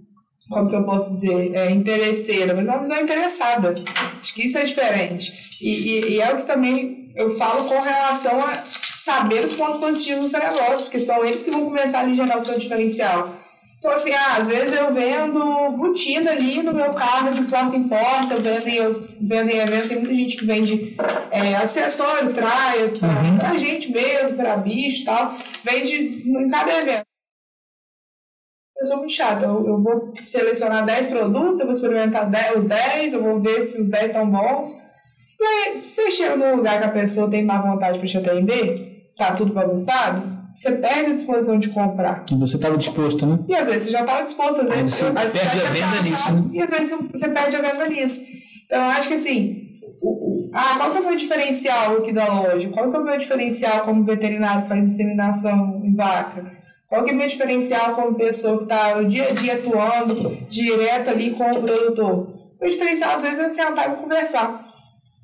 como 0.50 0.68
que 0.68 0.74
eu 0.74 0.84
posso 0.84 1.12
dizer, 1.12 1.54
é, 1.54 1.70
interesseira, 1.70 2.54
mas 2.54 2.66
é 2.66 2.70
uma 2.70 2.80
visão 2.80 3.00
interessada. 3.00 3.74
Acho 4.20 4.34
que 4.34 4.46
isso 4.46 4.58
é 4.58 4.64
diferente. 4.64 5.32
E, 5.60 5.70
e, 5.70 6.10
e 6.14 6.20
é 6.20 6.32
o 6.32 6.38
que 6.38 6.42
também 6.42 7.12
eu 7.16 7.30
falo 7.36 7.68
com 7.68 7.78
relação 7.80 8.40
a 8.40 8.64
saber 9.04 9.44
os 9.44 9.52
pontos 9.52 9.76
positivos 9.76 10.22
do 10.22 10.28
seu 10.28 10.40
negócio, 10.40 10.86
porque 10.86 11.00
são 11.00 11.24
eles 11.24 11.42
que 11.42 11.50
vão 11.50 11.64
começar 11.64 12.04
a 12.04 12.12
gerar 12.12 12.38
o 12.38 12.40
seu 12.40 12.58
diferencial. 12.58 13.36
Então, 13.82 13.94
assim, 13.94 14.12
ah, 14.12 14.36
às 14.36 14.46
vezes 14.46 14.72
eu 14.78 14.94
vendo 14.94 15.72
botina 15.76 16.30
ali 16.30 16.62
no 16.62 16.72
meu 16.72 16.94
carro 16.94 17.34
de 17.34 17.42
porta 17.42 17.76
em 17.76 17.88
porta, 17.88 18.34
eu 18.34 18.40
vendo, 18.40 18.68
eu 18.68 19.08
vendo 19.20 19.50
em 19.50 19.58
evento, 19.58 19.88
tem 19.88 19.98
muita 19.98 20.14
gente 20.14 20.36
que 20.36 20.46
vende 20.46 20.96
é, 21.32 21.56
acessório, 21.56 22.32
traia, 22.32 22.90
pra, 22.90 23.08
uhum. 23.08 23.38
pra 23.38 23.56
gente 23.56 23.90
mesmo, 23.90 24.36
pra 24.36 24.56
bicho 24.56 25.02
e 25.02 25.04
tal, 25.04 25.34
vende 25.64 25.94
em 25.94 26.48
cada 26.48 26.78
evento. 26.78 27.02
Eu 28.78 28.86
sou 28.86 28.98
muito 28.98 29.12
chata, 29.14 29.46
eu, 29.46 29.66
eu 29.66 29.82
vou 29.82 30.12
selecionar 30.14 30.84
10 30.84 31.06
produtos, 31.06 31.58
eu 31.58 31.66
vou 31.66 31.74
experimentar 31.74 32.30
10, 32.30 32.58
os 32.58 32.64
10, 32.64 33.14
eu 33.14 33.22
vou 33.24 33.40
ver 33.40 33.64
se 33.64 33.80
os 33.80 33.88
10 33.88 34.06
estão 34.06 34.30
bons. 34.30 34.76
E 35.40 35.44
aí, 35.44 35.82
você 35.82 36.08
chega 36.08 36.36
num 36.36 36.54
lugar 36.54 36.78
que 36.78 36.84
a 36.84 36.92
pessoa 36.92 37.28
tem 37.28 37.44
má 37.44 37.60
vontade 37.60 37.98
para 37.98 38.06
te 38.06 38.16
atender, 38.16 39.12
tá 39.16 39.32
tudo 39.32 39.52
bagunçado, 39.52 40.31
você 40.52 40.72
perde 40.72 41.12
a 41.12 41.14
disposição 41.14 41.58
de 41.58 41.68
comprar. 41.70 42.24
Que 42.24 42.34
você 42.34 42.56
estava 42.56 42.76
disposto, 42.76 43.26
né? 43.26 43.38
E 43.48 43.54
às 43.54 43.68
vezes 43.68 43.84
você 43.84 43.90
já 43.90 44.00
estava 44.00 44.22
disposto, 44.22 44.60
às 44.60 44.70
vezes 44.70 44.94
você, 44.94 45.10
você 45.10 45.38
perde 45.38 45.60
a 45.60 45.70
venda 45.70 46.02
nisso. 46.02 46.32
Né? 46.32 46.50
E 46.52 46.62
às 46.62 46.70
vezes 46.70 46.98
você 47.10 47.28
perde 47.28 47.56
a 47.56 47.60
venda 47.60 47.88
nisso. 47.88 48.22
Então 48.66 48.78
eu 48.78 48.90
acho 48.90 49.08
que 49.08 49.14
assim, 49.14 49.80
o, 50.00 50.10
o, 50.10 50.50
ah, 50.52 50.74
qual 50.76 50.90
que 50.90 50.98
é 50.98 51.00
o 51.00 51.04
meu 51.04 51.16
diferencial 51.16 51.96
aqui 51.96 52.12
da 52.12 52.26
loja? 52.26 52.68
Qual 52.68 52.90
que 52.90 52.96
é 52.96 52.98
o 52.98 53.04
meu 53.04 53.16
diferencial 53.16 53.80
como 53.80 54.04
veterinário 54.04 54.62
que 54.62 54.68
faz 54.68 54.84
inseminação 54.84 55.80
em 55.82 55.94
vaca? 55.94 56.52
Qual 56.88 57.02
que 57.04 57.10
é 57.10 57.14
o 57.14 57.16
meu 57.16 57.26
diferencial 57.26 57.94
como 57.94 58.14
pessoa 58.14 58.58
que 58.58 58.64
está 58.64 58.96
no 58.96 59.08
dia 59.08 59.28
a 59.28 59.32
dia 59.32 59.54
atuando 59.54 60.36
direto 60.50 61.08
ali 61.08 61.30
com 61.30 61.50
o 61.50 61.62
produtor? 61.62 62.12
O 62.12 62.56
meu 62.60 62.70
diferencial 62.70 63.14
às 63.14 63.22
vezes 63.22 63.38
é 63.38 63.48
sentar 63.48 63.90
e 63.90 63.96
conversar. 63.96 64.70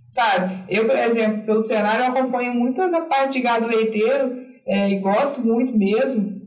Sabe? 0.09 0.65
Eu, 0.71 0.87
por 0.87 0.97
exemplo, 0.97 1.43
pelo 1.43 1.61
cenário, 1.61 2.07
eu 2.07 2.11
acompanho 2.11 2.55
muito 2.55 2.81
essa 2.81 3.03
parte 3.03 3.35
de 3.35 3.41
gado 3.41 3.67
leiteiro 3.67 4.38
é, 4.69 4.91
e 4.91 4.99
gosto 4.99 5.41
muito 5.41 5.77
mesmo. 5.77 6.39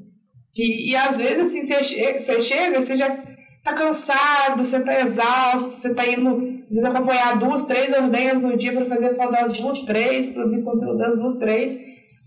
E, 0.55 0.91
e 0.91 0.95
às 0.95 1.17
vezes, 1.17 1.49
assim, 1.49 1.63
você, 1.63 1.75
che 1.75 2.19
você 2.19 2.39
chega, 2.39 2.79
você 2.81 2.95
já 2.95 3.09
tá 3.63 3.73
cansado, 3.73 4.63
você 4.63 4.79
tá 4.79 5.01
exausto, 5.01 5.71
você 5.71 5.93
tá 5.93 6.07
indo, 6.07 6.29
às 6.29 6.69
vezes, 6.69 6.85
acompanhar 6.85 7.39
duas, 7.39 7.63
três 7.63 7.91
ordenhas 7.93 8.41
no 8.41 8.55
dia 8.55 8.73
para 8.73 8.85
fazer 8.85 9.15
foto 9.15 9.31
das 9.31 9.51
duas, 9.53 9.79
três, 9.79 10.27
produzir 10.27 10.61
conteúdo 10.61 10.97
das 10.97 11.15
duas, 11.17 11.35
três. 11.35 11.77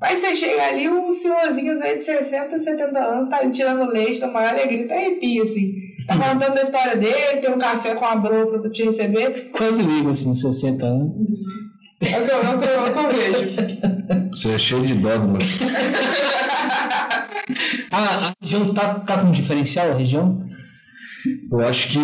Mas 0.01 0.19
você 0.19 0.35
chega 0.35 0.63
ali, 0.65 0.89
um 0.89 1.13
senhorzinho 1.13 1.73
aí 1.81 1.95
de 1.95 2.03
60, 2.03 2.59
70 2.59 2.99
anos, 2.99 3.29
tá 3.29 3.39
ali 3.39 3.51
tirando 3.51 3.91
leite, 3.91 4.21
da 4.21 4.27
maior 4.27 4.51
alegria, 4.51 4.89
tá 4.89 4.95
arrepia, 4.95 5.43
assim. 5.43 5.73
Tá 6.07 6.17
contando 6.19 6.59
a 6.59 6.63
história 6.63 6.97
dele, 6.97 7.41
tem 7.41 7.55
um 7.55 7.59
café 7.59 7.95
com 7.95 8.05
a 8.05 8.17
broa 8.17 8.61
pra 8.61 8.71
te 8.71 8.83
receber. 8.83 9.51
Quase 9.53 9.83
ligo, 9.83 10.11
assim, 10.11 10.35
60 10.35 10.85
anos. 10.85 11.13
É 12.07 12.21
o 12.21 12.25
que 12.25 12.31
eu, 12.31 12.39
é 12.39 12.91
é 13.01 13.09
vejo. 13.13 14.31
Você 14.31 14.49
é 14.51 14.59
cheio 14.59 14.87
de 14.87 14.95
dogma. 14.95 15.39
ah, 17.91 18.29
a 18.29 18.33
região 18.43 18.75
tá, 18.75 18.95
tá 19.01 19.19
com 19.19 19.31
diferencial, 19.31 19.93
a 19.93 19.95
região? 19.95 20.47
Eu 21.51 21.61
acho 21.61 21.89
que. 21.89 21.99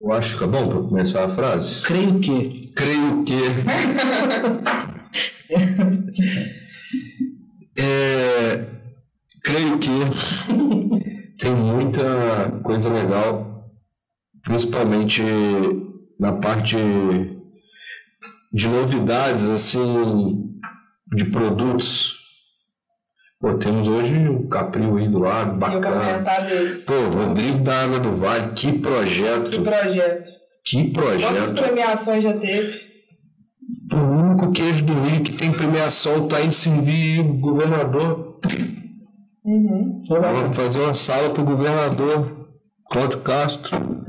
Eu 0.00 0.12
acho 0.12 0.28
que 0.28 0.34
fica 0.34 0.46
bom 0.46 0.68
para 0.68 0.82
começar 0.88 1.24
a 1.24 1.28
frase. 1.28 1.82
Creio 1.82 2.20
que. 2.20 2.72
Creio 2.74 3.24
que. 3.24 3.34
é, 7.80 8.64
creio 9.42 9.78
que 9.78 9.90
tem 11.38 11.54
muita 11.54 12.60
coisa 12.62 12.92
legal, 12.92 13.70
principalmente 14.42 15.22
na 16.18 16.32
parte 16.32 16.76
de 18.52 18.68
novidades, 18.68 19.48
assim, 19.48 20.50
de 21.14 21.24
produtos. 21.26 22.14
Pô, 23.40 23.54
temos 23.54 23.86
hoje 23.86 24.28
o 24.28 24.48
Capril 24.48 24.96
aí 24.96 25.08
do 25.08 25.18
lado, 25.18 25.58
bacana. 25.58 26.24
Pô, 26.86 27.18
Rodrigo 27.18 27.58
da 27.58 27.82
Água 27.82 27.98
do 27.98 28.12
Vale, 28.14 28.52
que 28.54 28.72
projeto. 28.78 29.50
Que 29.50 29.60
projeto. 29.60 30.30
Que 30.64 30.90
projeto. 30.90 31.32
Quantas 31.32 31.50
premiações 31.52 32.24
já 32.24 32.32
teve? 32.32 32.80
Pô, 33.90 33.98
o 33.98 34.30
único 34.30 34.52
queijo 34.52 34.84
do 34.84 34.94
Rio 34.94 35.22
que 35.22 35.32
tem 35.32 35.52
premiação 35.52 36.26
tá 36.26 36.40
indo 36.40 36.52
servir 36.52 37.20
o 37.20 37.34
governador. 37.34 38.40
Uhum. 39.44 40.02
Vamos 40.08 40.56
fazer 40.56 40.80
uma 40.80 40.94
sala 40.94 41.30
pro 41.30 41.44
governador 41.44 42.48
Cláudio 42.90 43.20
Castro. 43.20 44.04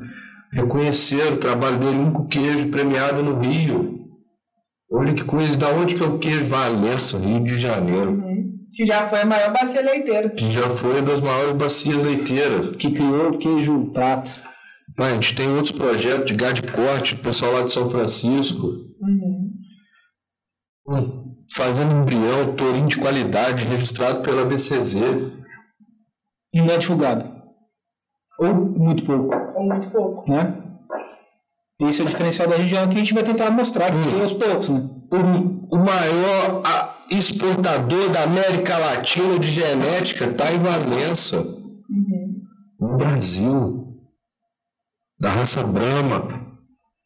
Reconhecer 0.52 1.34
o 1.34 1.38
trabalho 1.38 1.78
dele, 1.78 1.98
o 1.98 2.02
único 2.02 2.26
queijo 2.28 2.70
premiado 2.70 3.22
no 3.22 3.40
Rio. 3.40 3.97
Olha 4.90 5.14
que 5.14 5.24
coisa, 5.24 5.58
da 5.58 5.70
onde 5.70 5.96
que 5.96 6.04
é 6.04 6.06
o 6.06 6.18
queijo 6.18 6.46
Valença, 6.46 7.18
Rio 7.18 7.44
de 7.44 7.58
Janeiro. 7.58 8.12
Uhum. 8.12 8.58
Que 8.72 8.86
já 8.86 9.08
foi 9.08 9.22
a 9.22 9.26
maior 9.26 9.52
bacia 9.52 9.82
leiteira. 9.82 10.30
Que 10.30 10.50
já 10.50 10.70
foi 10.70 11.00
uma 11.00 11.02
das 11.02 11.20
maiores 11.20 11.54
bacias 11.54 11.96
leiteiras. 11.96 12.76
Que 12.78 12.92
criou 12.92 13.32
o 13.32 13.38
queijo 13.38 13.92
prato. 13.92 14.32
Pai, 14.96 15.12
a 15.12 15.14
gente 15.16 15.36
tem 15.36 15.50
outros 15.50 15.72
projetos 15.72 16.26
de 16.26 16.36
gado 16.36 16.62
de 16.62 16.72
corte, 16.72 17.16
o 17.16 17.20
pessoal 17.20 17.54
lá 17.54 17.62
de 17.64 17.72
São 17.72 17.90
Francisco. 17.90 18.68
Uhum. 19.02 19.52
Hum, 20.88 21.36
fazendo 21.54 21.94
embrião, 21.94 22.56
tourinho 22.56 22.88
de 22.88 22.98
qualidade, 22.98 23.66
registrado 23.66 24.22
pela 24.22 24.46
BCZ. 24.46 24.96
E 26.54 26.62
não 26.62 26.74
é 26.74 26.78
divulgado. 26.78 27.30
Ou 28.40 28.54
muito 28.54 29.04
pouco. 29.06 29.36
Ou 29.56 29.64
muito 29.68 29.90
pouco. 29.90 30.32
Né? 30.32 30.67
Esse 31.80 32.02
é 32.02 32.06
o 32.06 32.08
diferencial 32.08 32.50
da 32.50 32.56
região 32.56 32.88
que 32.88 32.96
a 32.96 33.00
gente 33.00 33.14
vai 33.14 33.24
tentar 33.24 33.52
mostrar 33.52 33.88
aqui 33.88 34.20
aos 34.20 34.34
poucos. 34.34 34.70
Né? 34.70 34.90
O, 35.12 35.76
o 35.76 35.78
maior 35.78 36.64
exportador 37.10 38.10
da 38.10 38.24
América 38.24 38.78
Latina 38.78 39.38
de 39.38 39.50
genética 39.50 40.26
está 40.26 40.52
em 40.52 40.60
Valença, 40.60 41.40
uhum. 41.40 42.42
no 42.80 42.98
Brasil. 42.98 43.84
Da 45.20 45.32
raça 45.32 45.64
Brahma, 45.64 46.28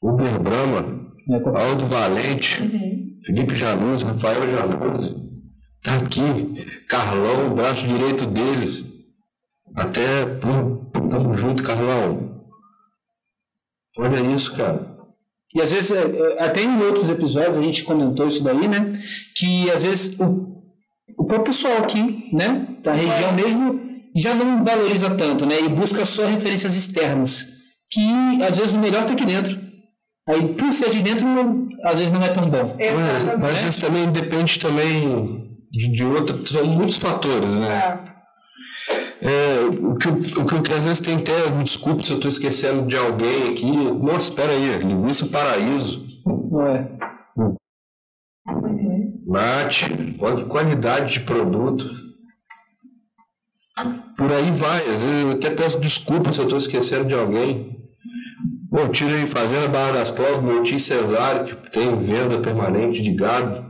Uber 0.01 0.39
Brahma, 0.39 1.01
é, 1.29 1.63
Aldo 1.63 1.85
Valente, 1.85 2.61
uhum. 2.61 3.19
Felipe 3.25 3.55
Januzzi, 3.55 4.03
Rafael 4.03 4.49
Januzzi. 4.49 5.15
Está 5.77 5.95
aqui, 5.95 6.83
Carlão, 6.87 7.51
o 7.51 7.55
braço 7.55 7.87
direito 7.87 8.25
deles. 8.25 8.83
Até, 9.75 10.25
tamo 11.09 11.33
junto, 11.35 11.63
Carlão. 11.63 12.30
Olha 13.97 14.19
isso, 14.35 14.55
cara. 14.55 14.91
E 15.53 15.61
às 15.61 15.71
vezes, 15.71 15.91
é, 15.91 16.01
é, 16.01 16.43
até 16.43 16.63
em 16.63 16.81
outros 16.81 17.09
episódios 17.09 17.57
a 17.57 17.61
gente 17.61 17.83
comentou 17.83 18.27
isso 18.27 18.43
daí, 18.43 18.67
né? 18.67 18.99
Que 19.35 19.69
às 19.71 19.83
vezes 19.83 20.17
o, 20.17 20.63
o 21.17 21.25
próprio 21.25 21.53
pessoal 21.53 21.77
aqui, 21.79 22.29
né? 22.33 22.67
Da 22.81 22.93
região 22.93 23.33
mesmo, 23.33 23.79
já 24.15 24.33
não 24.33 24.63
valoriza 24.63 25.09
tanto, 25.11 25.45
né? 25.45 25.59
E 25.61 25.69
busca 25.69 26.05
só 26.05 26.25
referências 26.25 26.75
externas. 26.75 27.47
Que 27.91 28.43
às 28.43 28.57
vezes 28.57 28.73
o 28.73 28.79
melhor 28.79 29.01
está 29.01 29.13
aqui 29.13 29.25
dentro. 29.25 29.59
Aí, 30.29 30.53
por 30.53 30.71
ser 30.71 30.89
de 30.91 31.01
dentro, 31.01 31.25
não, 31.25 31.67
às 31.83 31.97
vezes 31.97 32.11
não 32.11 32.23
é 32.23 32.29
tão 32.29 32.49
bom. 32.49 32.75
Exatamente. 32.79 33.39
Mas 33.39 33.63
isso 33.63 33.81
também 33.81 34.09
depende 34.11 34.59
também 34.59 35.41
de, 35.69 35.91
de 35.91 36.05
outro, 36.05 36.45
são 36.47 36.65
muitos 36.65 36.97
fatores, 36.97 37.55
né? 37.55 37.67
É. 38.07 38.10
É, 39.21 39.59
o, 39.65 39.95
que, 39.95 40.07
o 40.07 40.45
que 40.45 40.71
eu- 40.71 40.77
às 40.77 40.85
vezes 40.85 40.99
tem 40.99 41.15
até, 41.15 41.51
me 41.51 41.63
desculpe 41.63 42.03
se 42.03 42.11
eu 42.11 42.15
estou 42.15 42.29
esquecendo 42.29 42.87
de 42.87 42.97
alguém 42.97 43.49
aqui. 43.51 43.71
Nossa, 43.71 44.29
espera 44.29 44.51
aí, 44.51 44.79
linguiça 44.79 45.27
paraíso, 45.27 46.03
Não 46.25 46.65
é? 46.65 46.89
mate, 49.27 49.85
olha 50.19 50.37
que 50.43 50.49
qualidade 50.49 51.13
de 51.13 51.19
produto. 51.21 51.85
Por 54.17 54.31
aí 54.31 54.51
vai, 54.51 54.79
às 54.81 55.03
vezes 55.03 55.23
eu 55.25 55.31
até 55.31 55.49
peço 55.51 55.79
desculpa 55.79 56.31
se 56.33 56.39
eu 56.39 56.43
estou 56.43 56.57
esquecendo 56.59 57.05
de 57.05 57.13
alguém. 57.13 57.79
Bom, 58.69 58.87
tira 58.89 59.15
aí 59.15 59.27
Fazenda 59.27 59.67
Barra 59.67 59.93
das 59.93 60.11
Provas, 60.11 60.41
Montinho 60.41 60.79
Cesário, 60.79 61.45
que 61.57 61.71
tem 61.71 61.97
venda 61.97 62.39
permanente 62.39 63.01
de 63.01 63.11
gado. 63.13 63.65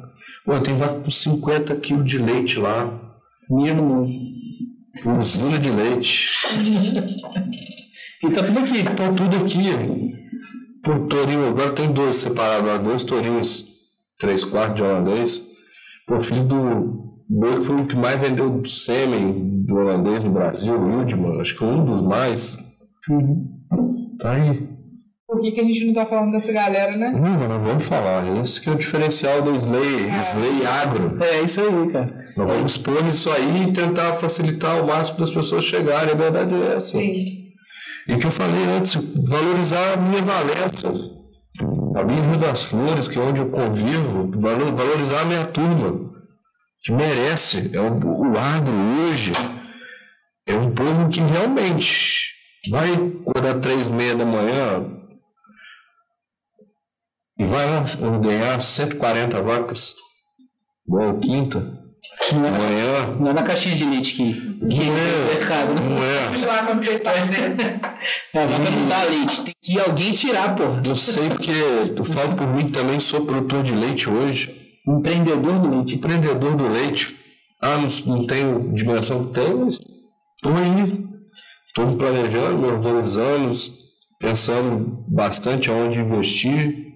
Pô, 0.46 0.60
tem 0.60 0.76
vaca 0.76 1.00
com 1.02 1.12
50 1.12 1.76
quilos 1.76 2.06
de 2.06 2.18
leite 2.18 2.60
lá. 2.60 3.00
Mínimo. 3.50 4.08
Usina 5.06 5.58
de 5.58 5.70
leite. 5.70 6.30
E 8.24 8.30
tá 8.30 8.44
tudo 8.44 8.60
aqui. 8.60 8.80
Então 8.80 9.16
tudo 9.16 9.36
aqui. 9.38 10.22
Por 10.84 11.08
tourinho, 11.08 11.48
agora 11.48 11.72
tem 11.72 11.92
dois 11.92 12.16
separados 12.18 12.84
dois 12.84 13.04
tourinhos, 13.04 13.66
três 14.20 14.44
quartos 14.44 14.76
de 14.76 14.84
holandês. 14.84 15.42
Pô, 16.08 16.20
filho 16.20 16.44
do 16.44 17.12
meu 17.30 17.62
foi 17.62 17.76
o 17.76 17.88
que 17.88 17.96
mais 17.96 18.20
vendeu 18.20 18.64
sêmen 18.66 19.64
do 19.64 19.76
holandês 19.76 20.24
no 20.24 20.32
Brasil, 20.32 20.76
o 20.76 21.00
Wildman, 21.00 21.40
acho 21.40 21.58
que 21.58 21.64
um 21.64 21.86
dos 21.86 22.02
mais. 22.02 22.58
Tá 24.20 24.32
aí. 24.34 24.68
Por 25.26 25.40
que, 25.40 25.52
que 25.52 25.62
a 25.62 25.64
gente 25.64 25.86
não 25.86 25.94
tá 25.94 26.06
falando 26.06 26.34
dessa 26.34 26.52
galera, 26.52 26.96
né? 26.98 27.12
Não, 27.12 27.48
nós 27.48 27.64
vamos 27.64 27.86
falar. 27.86 28.38
Esse 28.42 28.60
que 28.60 28.70
é 28.70 28.74
o 28.74 28.76
diferencial 28.76 29.42
do 29.42 29.56
Slay, 29.56 30.10
Slay 30.20 30.66
Agro. 30.66 31.18
É 31.24 31.42
isso 31.42 31.62
aí, 31.62 31.90
cara. 31.90 32.21
Nós 32.38 32.48
vamos 32.50 32.72
expor 32.72 33.06
isso 33.08 33.30
aí 33.32 33.64
e 33.68 33.74
tentar 33.74 34.14
facilitar 34.14 34.82
o 34.84 34.88
máximo 34.88 35.20
das 35.20 35.32
pessoas 35.32 35.66
chegarem. 35.66 36.14
A 36.14 36.16
verdade 36.16 36.54
é 36.56 36.76
essa. 36.76 36.98
Sim. 36.98 37.26
E 38.08 38.16
que 38.18 38.26
eu 38.26 38.32
falei 38.32 38.64
antes, 38.78 38.96
valorizar 39.30 39.94
a 39.94 39.98
minha 39.98 40.22
Valença, 40.22 40.88
a 41.96 42.04
minha 42.04 42.22
Rio 42.22 42.38
das 42.40 42.64
Flores, 42.64 43.08
que 43.08 43.18
é 43.20 43.22
onde 43.22 43.40
eu 43.42 43.50
convivo, 43.50 44.32
valo- 44.40 44.76
valorizar 44.76 45.22
a 45.22 45.26
minha 45.26 45.46
turma, 45.46 46.10
que 46.84 46.92
merece. 46.92 47.70
É 47.74 47.80
o, 47.80 47.94
o 47.94 48.38
agro 48.38 48.74
hoje 48.74 49.32
é 50.48 50.56
um 50.56 50.74
povo 50.74 51.10
que 51.10 51.20
realmente 51.22 52.32
vai 52.70 52.90
acordar 52.94 53.60
três 53.60 53.88
e 53.88 53.92
meia 53.92 54.16
da 54.16 54.26
manhã 54.26 54.84
e 57.38 57.46
vai 57.46 57.66
ganhar 58.22 58.60
140 58.62 59.42
vacas, 59.42 59.96
igual 60.88 61.20
quinta, 61.20 61.81
Não 62.34 62.46
é, 62.46 62.50
amanhã. 62.50 63.16
não 63.20 63.30
é 63.30 63.34
na 63.34 63.44
caixinha 63.44 63.76
de 63.76 63.86
leite 63.86 64.16
que, 64.16 64.34
que 64.34 64.82
é 64.82 65.36
mercado, 65.36 65.74
né? 65.74 65.82
Não 65.82 66.02
é. 66.44 66.46
Lá 66.46 66.66
quando 66.66 66.84
você 66.84 66.94
está 66.94 67.14
dizendo. 67.14 67.58
Não 68.34 68.88
dá 68.90 69.04
leite. 69.04 69.42
Tem 69.44 69.54
que 69.62 69.80
alguém 69.80 70.12
tirar, 70.12 70.56
pô. 70.56 70.64
Eu 70.88 70.96
sei 70.96 71.30
porque 71.30 71.52
eu 71.96 72.04
falo 72.04 72.36
por 72.36 72.48
mim 72.48 72.70
também 72.70 73.00
sou 73.00 73.26
produtor 73.26 73.64
de 73.64 73.74
leite 73.74 74.10
hoje. 74.10 74.80
Empreendedor 74.88 75.60
do 75.60 75.70
leite. 75.70 75.96
Empreendedor 75.96 76.56
do 76.56 76.68
leite. 76.68 77.16
Ah, 77.62 77.78
não, 77.78 78.16
não 78.16 78.26
tenho 78.26 78.74
dimensão 78.74 79.26
que 79.26 79.34
tenho, 79.34 79.66
mas 79.66 79.76
estou 79.76 80.56
aí. 80.58 81.06
Estou 81.68 81.88
me 81.88 81.96
planejando, 81.98 82.58
me 82.58 82.68
organizando, 82.68 83.54
pensando 84.20 85.06
bastante 85.08 85.70
aonde 85.70 86.00
investir, 86.00 86.88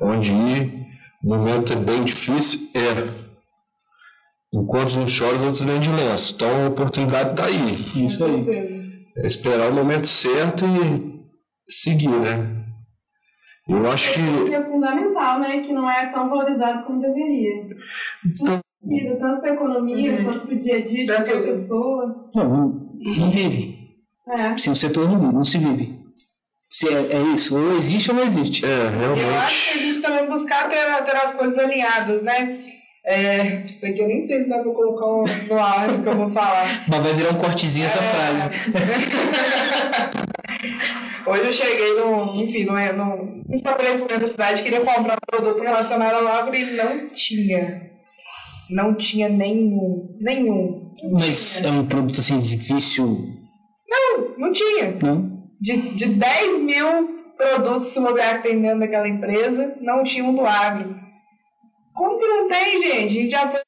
onde 0.00 0.32
ir. 0.32 0.86
O 1.24 1.28
momento 1.28 1.72
é 1.72 1.76
bem 1.76 2.04
difícil, 2.04 2.68
é. 2.74 3.25
Enquanto 4.62 4.98
uns 4.98 5.10
choram, 5.12 5.38
os 5.40 5.46
outros 5.46 5.62
vendem 5.64 5.94
lenço. 5.94 6.34
Então 6.34 6.64
a 6.64 6.68
oportunidade 6.68 7.30
está 7.30 7.44
aí. 7.46 8.04
Isso 8.04 8.18
Com 8.24 8.34
aí. 8.34 8.44
certeza. 8.44 8.86
É 9.18 9.26
esperar 9.26 9.70
o 9.70 9.74
momento 9.74 10.06
certo 10.06 10.64
e 10.66 11.20
seguir, 11.68 12.08
né? 12.08 12.54
Eu 13.68 13.90
acho 13.90 14.12
que. 14.14 14.54
é 14.54 14.64
fundamental, 14.64 15.40
né? 15.40 15.60
Que 15.60 15.72
não 15.72 15.90
é 15.90 16.06
tão 16.12 16.28
valorizado 16.28 16.84
como 16.86 17.00
deveria. 17.00 17.66
Então, 18.24 18.60
Vida, 18.82 19.16
tanto 19.16 19.40
para 19.40 19.50
a 19.50 19.54
economia 19.54 20.12
Uhum. 20.12 20.24
quanto 20.26 20.46
para 20.46 20.54
o 20.54 20.58
dia 20.58 20.76
a 20.76 20.80
dia 20.84 21.06
de 21.06 21.12
qualquer 21.12 21.42
pessoa. 21.44 22.30
Não, 22.36 22.48
não, 22.48 22.68
não 23.18 23.30
vive. 23.32 23.76
É. 24.28 24.56
Sem 24.58 24.72
o 24.72 24.76
setor 24.76 25.08
não 25.08 25.18
vive, 25.18 25.32
não 25.32 25.44
se 25.44 25.58
vive. 25.58 25.98
Se 26.70 26.88
é, 26.88 27.12
é 27.16 27.22
isso, 27.34 27.58
ou 27.58 27.76
existe 27.76 28.10
ou 28.10 28.16
não 28.16 28.22
existe. 28.24 28.64
é, 28.64 28.68
Eu 28.68 28.84
acho 28.84 28.92
que 28.92 29.00
a 29.00 29.72
realmente. 29.72 29.78
gente 29.80 30.02
também 30.02 30.28
buscar 30.28 30.68
ter, 30.68 31.04
ter 31.04 31.16
as 31.16 31.34
coisas 31.34 31.58
alinhadas, 31.58 32.22
né? 32.22 32.56
É, 33.08 33.62
isso 33.64 33.80
daqui 33.82 34.00
eu 34.00 34.08
nem 34.08 34.20
sei 34.22 34.42
se 34.42 34.48
dá 34.48 34.58
pra 34.58 34.72
colocar 34.72 35.06
um- 35.06 35.24
no 35.48 35.58
ar 35.62 35.86
do 35.92 36.02
que 36.02 36.08
eu 36.08 36.16
vou 36.16 36.28
falar. 36.28 36.66
Mas 36.88 36.98
vai 37.00 37.14
virar 37.14 37.30
um 37.30 37.34
cortezinho 37.38 37.86
essa 37.86 37.98
É. 37.98 38.02
frase. 38.02 38.50
Hoje 41.26 41.40
eu 41.44 41.52
cheguei 41.52 41.94
num, 41.94 42.34
enfim, 42.42 42.64
num, 42.64 42.74
num 42.74 43.42
estabelecimento 43.54 44.20
da 44.20 44.26
cidade, 44.28 44.62
queria 44.62 44.80
comprar 44.80 45.14
um 45.16 45.26
produto 45.38 45.62
relacionado 45.62 46.14
ao 46.14 46.26
agro 46.28 46.54
e 46.54 46.76
não 46.76 47.08
tinha. 47.10 47.82
Não 48.70 48.94
tinha 48.96 49.28
nenhum. 49.28 50.16
Nenhum. 50.20 50.92
Não 51.02 51.12
Mas 51.20 51.58
é 51.58 51.62
tinha. 51.62 51.72
um 51.72 51.86
produto 51.86 52.20
assim 52.20 52.38
difícil, 52.38 53.06
Não, 53.88 54.34
não 54.38 54.52
tinha. 54.52 54.96
não? 55.02 55.36
De, 55.60 55.76
de 55.94 56.06
10 56.06 56.62
mil 56.62 57.08
produtos 57.36 57.88
se 57.88 58.00
bobear 58.00 58.36
que 58.42 58.48
tem 58.48 58.60
dentro 58.60 58.80
daquela 58.80 59.08
empresa, 59.08 59.74
não 59.80 60.02
tinha 60.04 60.24
um 60.24 60.34
do 60.34 60.44
agro. 60.46 60.94
Como 61.96 62.18
que 62.18 62.26
não 62.26 62.48
tem, 62.48 62.78
gente? 62.82 63.04
A 63.04 63.22
gente 63.22 63.30
já 63.30 63.48
foi 63.48 63.60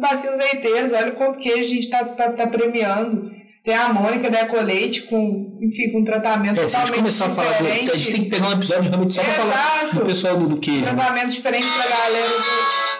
bacias 0.00 0.36
leiteiras, 0.38 0.92
olha 0.92 1.12
quanto 1.12 1.38
queijo 1.38 1.64
a 1.64 1.74
gente 1.74 1.90
tá, 1.90 2.04
tá, 2.04 2.32
tá 2.32 2.46
premiando. 2.46 3.30
Tem 3.64 3.74
a 3.74 3.88
Mônica 3.88 4.28
da 4.30 4.42
Ecoleite 4.42 5.02
com, 5.02 5.58
enfim, 5.62 5.90
com 5.90 6.04
tratamento 6.04 6.60
É, 6.60 6.68
se 6.68 6.76
a 6.76 6.80
gente 6.80 6.88
totalmente 6.90 7.18
começar 7.18 7.26
a 7.26 7.30
falar 7.30 7.58
do. 7.58 7.66
A 7.66 7.70
diferente. 7.70 7.96
gente 7.96 8.12
tem 8.12 8.24
que 8.24 8.30
pegar 8.30 8.48
um 8.48 8.52
episódio 8.52 8.90
realmente 8.90 9.14
só 9.14 9.22
pra 9.24 9.32
falar 9.32 9.90
do 9.94 10.00
pessoal 10.04 10.36
do, 10.38 10.48
do 10.48 10.56
queijo. 10.58 10.80
né? 10.84 10.92
Tratamento 10.92 11.30
diferente 11.30 11.66
pra 11.66 11.96
galera 11.96 12.28
do. 12.28 12.93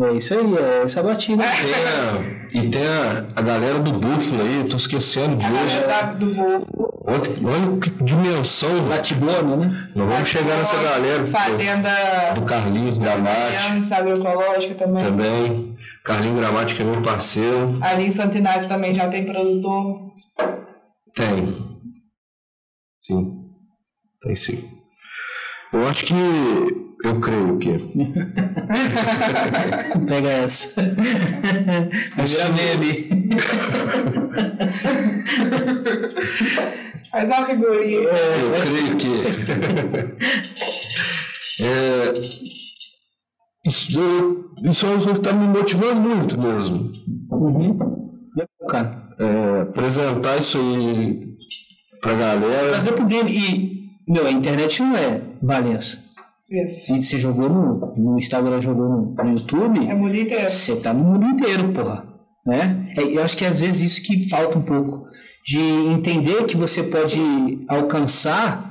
É 0.00 0.14
isso 0.14 0.32
aí, 0.34 0.56
é 0.56 0.82
essa 0.84 1.02
batida. 1.02 1.42
Tem 1.42 2.60
a, 2.60 2.64
e 2.64 2.70
tem 2.70 2.86
a, 2.86 3.26
a 3.34 3.42
galera 3.42 3.80
do 3.80 3.90
Búfalo 3.98 4.42
aí, 4.42 4.58
eu 4.60 4.68
tô 4.68 4.76
esquecendo 4.76 5.34
de 5.36 5.44
A 5.44 5.50
hoje. 5.50 5.80
galera 5.80 6.14
do 6.14 6.32
Volvo. 6.32 7.02
Olha, 7.04 7.80
que 7.80 7.90
dimensão. 8.04 8.86
Latibona, 8.88 9.56
né? 9.56 9.88
Nós 9.96 10.08
vamos 10.08 10.28
chegar 10.28 10.56
nessa 10.56 10.80
galera. 10.80 11.26
Fazenda 11.26 11.90
Do 12.34 12.42
Carlinhos 12.42 12.96
Gramati 12.98 13.56
Aliança 13.56 13.96
Agroecológica 13.96 14.74
também. 14.76 15.02
também. 15.04 15.76
Carlinhos 16.04 16.38
Gramati, 16.38 16.74
que 16.76 16.82
é 16.82 16.84
meu 16.84 17.02
parceiro. 17.02 17.78
Ali 17.80 18.04
em 18.06 18.10
Santo 18.10 18.38
Inácio 18.38 18.68
também 18.68 18.94
já 18.94 19.08
tem 19.08 19.24
produtor. 19.24 20.12
Tem. 21.14 21.56
Sim. 23.00 23.34
Tem 24.22 24.36
sim. 24.36 24.77
Eu 25.72 25.86
acho 25.86 26.06
que. 26.06 26.14
Eu 27.04 27.20
creio 27.20 27.58
que. 27.58 27.78
Pega 30.08 30.28
essa. 30.30 30.82
Vai 32.16 32.26
virar 32.26 32.50
meme. 32.50 33.08
Faz 37.10 37.28
uma 37.28 37.46
figurinha. 37.46 38.00
Eu 38.00 38.52
creio 38.62 38.96
que. 38.96 39.08
é, 41.62 42.12
isso, 43.66 43.98
eu- 44.00 44.50
isso 44.70 44.86
é 44.86 44.88
coisa 44.90 45.06
que 45.12 45.18
está 45.18 45.32
me 45.32 45.46
motivando 45.48 46.00
muito 46.00 46.38
mesmo. 46.40 46.92
Uhum. 47.30 47.78
Cara. 48.68 49.08
É, 49.20 49.60
apresentar 49.62 50.38
isso 50.38 50.58
aí 50.58 51.36
pra 52.00 52.14
galera. 52.14 52.70
Trazer 52.70 52.92
pro 52.92 53.06
game. 53.06 53.30
E, 53.30 53.77
meu, 54.08 54.26
a 54.26 54.30
internet 54.30 54.82
não 54.82 54.96
é 54.96 55.20
Valença. 55.42 56.08
Isso. 56.50 56.86
Se 56.86 57.02
você 57.02 57.18
jogou 57.18 57.48
no, 57.48 57.94
no 57.96 58.18
Instagram, 58.18 58.60
jogou 58.60 58.88
no, 58.88 59.14
no 59.14 59.30
YouTube, 59.32 59.86
É 59.86 59.94
muito 59.94 60.16
inteiro. 60.16 60.50
você 60.50 60.76
tá 60.76 60.94
no 60.94 61.04
mundo 61.04 61.26
inteiro, 61.26 61.68
porra. 61.72 62.04
Né? 62.46 62.90
É, 62.96 63.02
eu 63.16 63.22
acho 63.22 63.36
que 63.36 63.44
às 63.44 63.60
vezes 63.60 63.92
isso 63.92 64.02
que 64.02 64.28
falta 64.28 64.58
um 64.58 64.62
pouco. 64.62 65.04
De 65.44 65.60
entender 65.60 66.44
que 66.44 66.56
você 66.56 66.82
pode 66.82 67.18
alcançar 67.68 68.68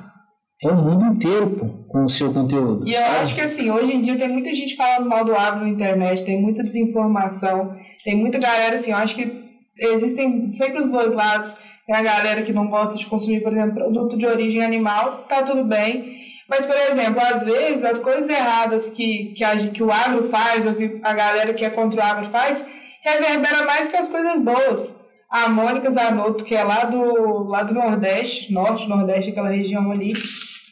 é 0.63 0.67
o 0.69 0.75
mundo 0.75 1.05
inteiro, 1.05 1.49
pô, 1.51 1.65
com 1.88 2.03
o 2.03 2.09
seu 2.09 2.33
conteúdo. 2.33 2.88
E 2.88 2.93
eu 2.93 2.99
sabe? 2.99 3.17
acho 3.19 3.35
que 3.35 3.41
assim, 3.41 3.69
hoje 3.69 3.93
em 3.93 4.01
dia 4.01 4.17
tem 4.17 4.27
muita 4.29 4.51
gente 4.53 4.75
falando 4.75 5.07
mal 5.07 5.23
do 5.23 5.35
agro 5.35 5.61
na 5.61 5.69
internet, 5.69 6.23
tem 6.23 6.41
muita 6.41 6.63
desinformação, 6.63 7.75
tem 8.03 8.15
muita 8.15 8.39
galera 8.39 8.75
assim, 8.75 8.89
eu 8.91 8.97
acho 8.97 9.13
que 9.15 9.31
existem 9.77 10.51
sempre 10.53 10.81
os 10.81 10.89
dois 10.89 11.13
lados. 11.13 11.53
Tem 11.88 11.95
a 11.95 12.01
galera 12.01 12.41
que 12.41 12.51
não 12.51 12.67
gosta 12.67 12.97
de 12.97 13.05
consumir, 13.05 13.41
por 13.41 13.53
exemplo, 13.53 13.75
produto 13.75 14.17
de 14.17 14.27
origem 14.27 14.61
animal, 14.61 15.23
tá 15.29 15.41
tudo 15.41 15.63
bem. 15.63 16.19
Mas, 16.49 16.65
por 16.65 16.75
exemplo, 16.75 17.21
às 17.21 17.45
vezes 17.45 17.81
as 17.81 18.01
coisas 18.01 18.27
erradas 18.27 18.89
que, 18.89 19.33
que, 19.33 19.41
a, 19.41 19.55
que 19.55 19.81
o 19.81 19.89
agro 19.89 20.25
faz, 20.25 20.65
ou 20.65 20.75
que 20.75 20.99
a 21.01 21.13
galera 21.13 21.53
que 21.53 21.63
é 21.63 21.69
contra 21.69 22.01
o 22.01 22.03
agro 22.03 22.25
faz, 22.25 22.65
reverbera 23.01 23.63
mais 23.63 23.88
que 23.88 23.95
as 23.95 24.09
coisas 24.09 24.38
boas. 24.39 24.97
a 25.29 25.47
Mônica 25.47 25.89
Zanotto, 25.89 26.43
que 26.43 26.55
é 26.55 26.63
lá 26.63 26.83
do, 26.83 27.47
lá 27.49 27.63
do 27.63 27.73
Nordeste, 27.73 28.51
Norte, 28.51 28.88
Nordeste, 28.89 29.31
aquela 29.31 29.49
região 29.49 29.89
ali, 29.89 30.13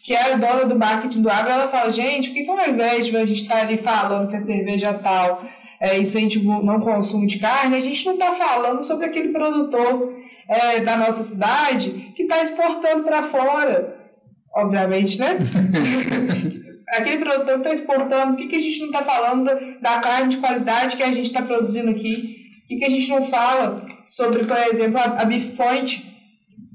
que 0.03 0.13
é 0.13 0.33
a 0.33 0.35
dona 0.35 0.65
do 0.65 0.77
marketing 0.77 1.21
do 1.21 1.29
agro, 1.29 1.49
ela 1.49 1.67
fala, 1.69 1.91
gente, 1.91 2.29
por 2.29 2.35
que, 2.35 2.43
que 2.43 2.49
ao 2.51 2.69
invés 2.69 3.07
de 3.07 3.15
a 3.15 3.25
gente 3.25 3.41
estar 3.41 3.61
ali 3.61 3.77
falando 3.77 4.29
que 4.29 4.35
a 4.35 4.41
cerveja 4.41 4.93
tal 4.93 5.45
é 5.79 5.97
incentivo 5.97 6.61
não 6.61 6.81
consumo 6.81 7.25
de 7.25 7.39
carne, 7.39 7.77
a 7.77 7.81
gente 7.81 8.05
não 8.05 8.13
está 8.13 8.33
falando 8.33 8.81
sobre 8.81 9.05
aquele 9.05 9.29
produtor 9.29 10.13
é, 10.47 10.79
da 10.79 10.97
nossa 10.97 11.23
cidade 11.23 12.13
que 12.15 12.23
está 12.23 12.41
exportando 12.41 13.03
para 13.03 13.21
fora, 13.21 13.95
obviamente, 14.55 15.19
né? 15.19 15.37
aquele 16.87 17.17
produtor 17.17 17.57
está 17.57 17.73
exportando, 17.73 18.33
por 18.33 18.37
que, 18.37 18.47
que 18.47 18.55
a 18.55 18.59
gente 18.59 18.79
não 18.79 18.87
está 18.87 19.01
falando 19.01 19.49
da 19.81 19.99
carne 19.99 20.29
de 20.29 20.37
qualidade 20.37 20.95
que 20.95 21.03
a 21.03 21.11
gente 21.11 21.25
está 21.25 21.41
produzindo 21.41 21.91
aqui? 21.91 22.43
Por 22.61 22.67
que, 22.67 22.77
que 22.77 22.85
a 22.85 22.89
gente 22.89 23.09
não 23.09 23.23
fala 23.23 23.85
sobre, 24.05 24.43
por 24.43 24.57
exemplo, 24.57 24.97
a, 24.97 25.21
a 25.21 25.25
Beef 25.25 25.55
Point, 25.55 26.03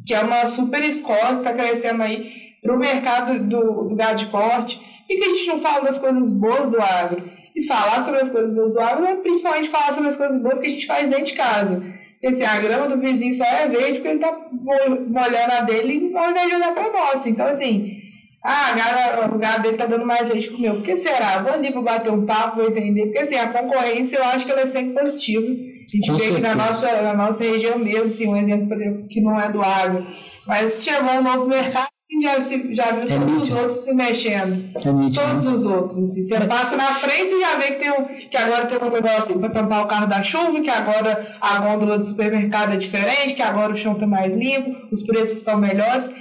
que 0.07 0.14
é 0.14 0.21
uma 0.21 0.47
super 0.47 0.83
escola 0.83 1.35
que 1.35 1.49
está 1.49 1.53
crescendo 1.53 2.03
aí 2.03 2.33
para 2.62 2.75
o 2.75 2.79
mercado 2.79 3.39
do, 3.39 3.89
do 3.89 3.97
gado 3.97 4.18
de 4.18 4.27
corte? 4.27 4.79
Por 4.79 5.07
que, 5.07 5.16
que 5.16 5.25
a 5.25 5.35
gente 5.35 5.47
não 5.49 5.59
fala 5.59 5.85
das 5.85 5.99
coisas 5.99 6.33
boas 6.33 6.71
do 6.71 6.81
agro? 6.81 7.31
E 7.55 7.66
falar 7.66 8.01
sobre 8.01 8.21
as 8.21 8.29
coisas 8.29 8.55
boas 8.55 8.73
do 8.73 8.81
agro 8.81 9.05
é 9.05 9.16
principalmente 9.16 9.68
falar 9.68 9.93
sobre 9.93 10.09
as 10.09 10.16
coisas 10.16 10.41
boas 10.41 10.61
que 10.61 10.66
a 10.66 10.71
gente 10.71 10.87
faz 10.87 11.09
dentro 11.09 11.27
de 11.27 11.33
casa. 11.33 11.83
Assim, 12.25 12.45
a 12.45 12.61
grama 12.61 12.87
do 12.87 13.01
vizinho 13.01 13.33
só 13.33 13.45
é 13.45 13.66
verde 13.66 14.01
porque 14.01 14.09
ele 14.09 14.16
está 14.16 14.37
molhando 14.53 15.53
a 15.53 15.61
dele 15.62 15.95
invés 15.95 16.49
de 16.49 16.55
olhar 16.55 16.75
para 16.75 16.93
nossa. 16.93 17.29
Então, 17.31 17.47
assim, 17.47 18.01
ah, 18.43 18.73
gado, 18.73 19.35
o 19.35 19.39
gado 19.39 19.62
dele 19.62 19.77
tá 19.77 19.87
dando 19.87 20.07
mais 20.07 20.31
leite 20.31 20.49
que 20.49 20.55
o 20.55 20.61
meu. 20.61 20.75
Por 20.75 20.83
que 20.83 20.97
será? 20.97 21.43
Vou 21.43 21.53
ali, 21.53 21.73
vou 21.73 21.83
bater 21.83 22.11
um 22.11 22.25
papo, 22.25 22.57
vou 22.57 22.71
entender. 22.71 23.05
Porque 23.05 23.18
assim, 23.18 23.37
a 23.37 23.49
concorrência 23.49 24.16
eu 24.16 24.25
acho 24.25 24.47
que 24.47 24.53
ela 24.53 24.62
é 24.62 24.66
sempre 24.66 25.03
positiva. 25.03 25.47
A 25.47 25.97
gente 25.97 26.11
Com 26.11 26.16
vê 26.16 26.27
aqui 26.29 26.41
na 26.41 26.55
nossa, 26.55 27.03
na 27.03 27.14
nossa 27.14 27.45
região 27.45 27.79
mesmo, 27.79 28.05
assim, 28.05 28.29
um 28.29 28.37
exemplo 28.37 29.07
que 29.09 29.21
não 29.21 29.39
é 29.39 29.51
do 29.51 29.61
agro. 29.61 30.07
Mas 30.47 30.83
chegou 30.83 31.11
um 31.12 31.23
novo 31.23 31.47
mercado 31.47 31.89
e 31.89 32.00
já, 32.23 32.41
se- 32.43 32.75
já 32.75 32.91
viu 32.93 33.03
É 33.15 33.19
todos 33.19 33.43
os 33.43 33.53
outros 33.53 33.77
se 33.85 33.95
mexendo. 33.95 34.71
É 34.85 34.93
nítido, 34.93 35.27
Todos 35.27 35.45
né? 35.45 35.53
os 35.53 35.65
outros. 35.67 36.11
Assim. 36.11 36.23
Você 36.23 36.41
passa 36.47 36.77
na 36.77 36.93
frente 36.93 37.31
e 37.33 37.41
já 37.41 37.57
vê 37.57 37.65
que, 37.69 37.77
tem 37.77 37.91
um, 37.91 38.05
que 38.29 38.37
agora 38.37 38.67
tem 38.67 38.79
um 38.79 38.91
negócio 38.91 39.19
assim, 39.19 39.39
para 39.39 39.51
tampar 39.51 39.85
o 39.85 39.87
carro 39.87 40.07
da 40.07 40.23
chuva, 40.23 40.61
que 40.61 40.71
agora 40.71 41.37
a 41.41 41.59
gôndola 41.61 41.99
do 41.99 42.05
supermercado 42.05 42.73
é 42.73 42.77
diferente, 42.77 43.35
que 43.35 43.43
agora 43.43 43.73
o 43.73 43.77
chão 43.77 43.93
está 43.93 44.07
mais 44.07 44.35
limpo, 44.35 44.89
os 44.93 45.03
preços 45.03 45.39
estão 45.39 45.57
melhores. 45.57 46.13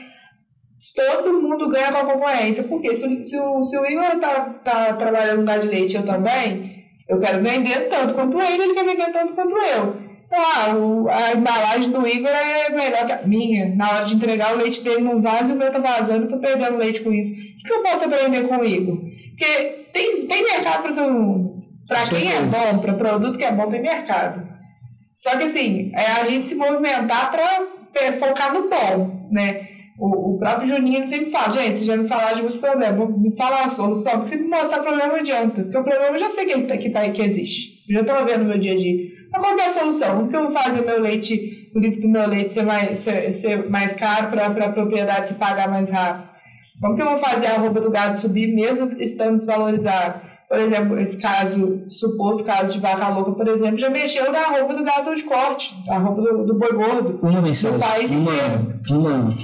Todo 0.95 1.41
mundo 1.41 1.69
ganha 1.69 1.91
com 1.91 1.97
a 1.97 2.05
concorrência. 2.13 2.63
Porque 2.63 2.95
se, 2.95 3.05
o- 3.07 3.23
se, 3.25 3.37
o, 3.39 3.63
se 3.63 3.77
o 3.77 3.85
Igor 3.85 4.19
tá, 4.19 4.41
tá 4.63 4.93
trabalhando 4.93 5.35
no 5.35 5.41
lugar 5.41 5.59
de 5.59 5.67
leite 5.67 5.95
eu 5.97 6.03
também, 6.05 6.83
eu 7.09 7.19
quero 7.19 7.41
vender 7.41 7.89
tanto 7.89 8.13
quanto 8.13 8.39
ele, 8.39 8.63
ele 8.63 8.73
quer 8.73 8.85
vender 8.85 9.11
tanto 9.11 9.33
quanto 9.33 9.55
eu. 9.57 10.08
Ah, 10.31 10.75
o- 10.75 11.09
a 11.09 11.33
embalagem 11.33 11.89
do 11.91 12.07
Igor 12.07 12.29
é 12.29 12.69
melhor 12.69 13.05
que 13.05 13.11
a 13.11 13.21
minha. 13.25 13.75
Na 13.75 13.91
hora 13.91 14.05
de 14.05 14.15
entregar 14.15 14.53
o 14.53 14.57
leite 14.57 14.83
dele 14.83 15.01
no 15.01 15.21
vaso 15.21 15.53
o 15.53 15.55
meu 15.55 15.71
tá 15.71 15.79
vazando, 15.79 16.25
eu 16.25 16.27
tô 16.29 16.37
perdendo 16.37 16.77
leite 16.77 17.01
com 17.01 17.11
isso. 17.11 17.31
O 17.33 17.63
que, 17.67 17.73
eu 17.73 17.81
posso 17.83 18.05
aprender 18.05 18.47
com 18.47 18.57
o 18.57 18.65
Igor? 18.65 18.97
Porque 18.97 19.85
tem, 19.91 20.27
tem 20.27 20.43
mercado 20.43 20.83
para 20.83 22.05
quem 22.07 22.31
é 22.31 22.41
bom, 22.41 22.79
para 22.79 22.93
produto 22.93 23.37
que 23.37 23.43
é 23.43 23.51
bom, 23.51 23.69
tem 23.71 23.81
mercado. 23.81 24.47
Só 25.15 25.31
que 25.37 25.45
assim, 25.45 25.91
é 25.95 26.21
a 26.21 26.25
gente 26.25 26.47
se 26.47 26.55
movimentar 26.55 27.31
para 27.31 28.11
focar 28.13 28.53
no 28.53 28.69
bom, 28.69 29.27
né? 29.31 29.67
O, 29.97 30.35
o 30.35 30.39
próprio 30.39 30.67
Juninho 30.67 31.05
sempre 31.07 31.29
fala, 31.29 31.49
gente, 31.51 31.79
você 31.79 31.85
já 31.85 31.97
me 31.97 32.07
falaram 32.07 32.35
de 32.35 32.43
muito 32.43 32.59
problema, 32.59 33.05
me 33.05 33.35
fala 33.35 33.61
uma 33.61 33.69
solução, 33.69 34.25
se 34.25 34.37
me 34.37 34.47
mostrar 34.47 34.79
problema 34.79 35.07
não 35.07 35.15
adianta, 35.19 35.61
porque 35.63 35.77
o 35.77 35.83
problema 35.83 36.15
eu 36.15 36.19
já 36.19 36.29
sei 36.29 36.45
que, 36.45 36.53
ele 36.53 36.63
tá, 36.67 36.77
que, 36.77 36.89
tá, 36.89 37.09
que 37.09 37.21
existe, 37.21 37.78
já 37.89 38.01
estou 38.01 38.25
vendo 38.25 38.39
no 38.43 38.49
meu 38.49 38.57
dia 38.57 38.73
a 38.73 38.77
dia. 38.77 39.09
Mas 39.31 39.41
qual 39.41 39.55
que 39.55 39.61
é 39.61 39.65
a 39.65 39.69
solução? 39.69 40.15
Como 40.17 40.29
que 40.29 40.35
eu 40.35 40.41
vou 40.41 40.51
fazer 40.51 40.81
meu 40.81 41.01
leite, 41.01 41.69
o 41.75 41.79
litro 41.79 42.01
do 42.01 42.09
meu 42.09 42.27
leite 42.27 42.53
ser 42.53 42.63
mais, 42.63 42.99
ser, 42.99 43.31
ser 43.31 43.69
mais 43.69 43.93
caro 43.93 44.27
para 44.27 44.47
a 44.47 44.69
propriedade 44.71 45.29
se 45.29 45.33
pagar 45.35 45.69
mais 45.69 45.89
rápido? 45.89 46.29
Como 46.81 46.95
que 46.95 47.01
eu 47.01 47.07
vou 47.07 47.17
fazer 47.17 47.47
a 47.47 47.57
roupa 47.57 47.79
do 47.79 47.91
gado 47.91 48.17
subir 48.17 48.53
mesmo 48.53 48.91
estando 48.99 49.35
desvalorizado? 49.35 50.21
Por 50.49 50.57
exemplo, 50.57 50.99
esse 50.99 51.17
caso, 51.19 51.83
suposto 51.87 52.43
caso 52.43 52.73
de 52.73 52.79
vaca 52.79 53.07
louca, 53.09 53.31
por 53.33 53.47
exemplo, 53.47 53.77
já 53.77 53.87
mexeu 53.89 54.31
na 54.31 54.47
roupa 54.47 54.73
do 54.73 54.83
gado 54.83 55.15
de 55.15 55.23
corte, 55.23 55.75
a 55.87 55.97
roupa 55.99 56.21
do, 56.23 56.43
do 56.45 56.57
boi 56.57 56.73
gordo. 56.73 57.19
Uma 57.21 57.39
mensagem. 57.39 57.77
No 57.77 57.83
país 57.83 58.09
uma, 58.09 58.33
inteiro. 58.33 58.79
uma, 58.89 59.37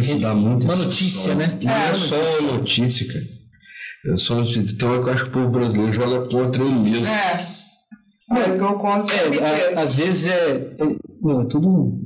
Isso 0.00 0.18
dá 0.18 0.34
muito 0.34 0.64
uma 0.64 0.76
notícia, 0.76 1.34
né? 1.34 1.58
Não 1.62 1.70
é, 1.70 1.90
É. 1.90 1.94
só 1.94 2.42
notícia, 2.42 3.06
cara. 3.06 3.24
Notícia. 4.06 4.60
Então 4.74 4.94
eu 4.94 5.10
acho 5.10 5.24
que 5.24 5.28
o 5.28 5.32
povo 5.32 5.48
brasileiro 5.50 5.92
joga 5.92 6.26
contra 6.26 6.62
ele 6.62 6.72
mesmo. 6.72 7.06
É. 7.06 7.59
Mas 8.30 8.56
go 8.56 8.74
corte 8.74 9.12
o 9.14 9.18
tempo 9.30 9.44
É, 9.44 9.74
a- 9.74 9.80
às 9.82 9.94
vezes 9.94 10.26
é, 10.30 10.74
é, 10.78 10.84
não, 11.20 11.42
é 11.42 11.44
tudo 11.46 11.98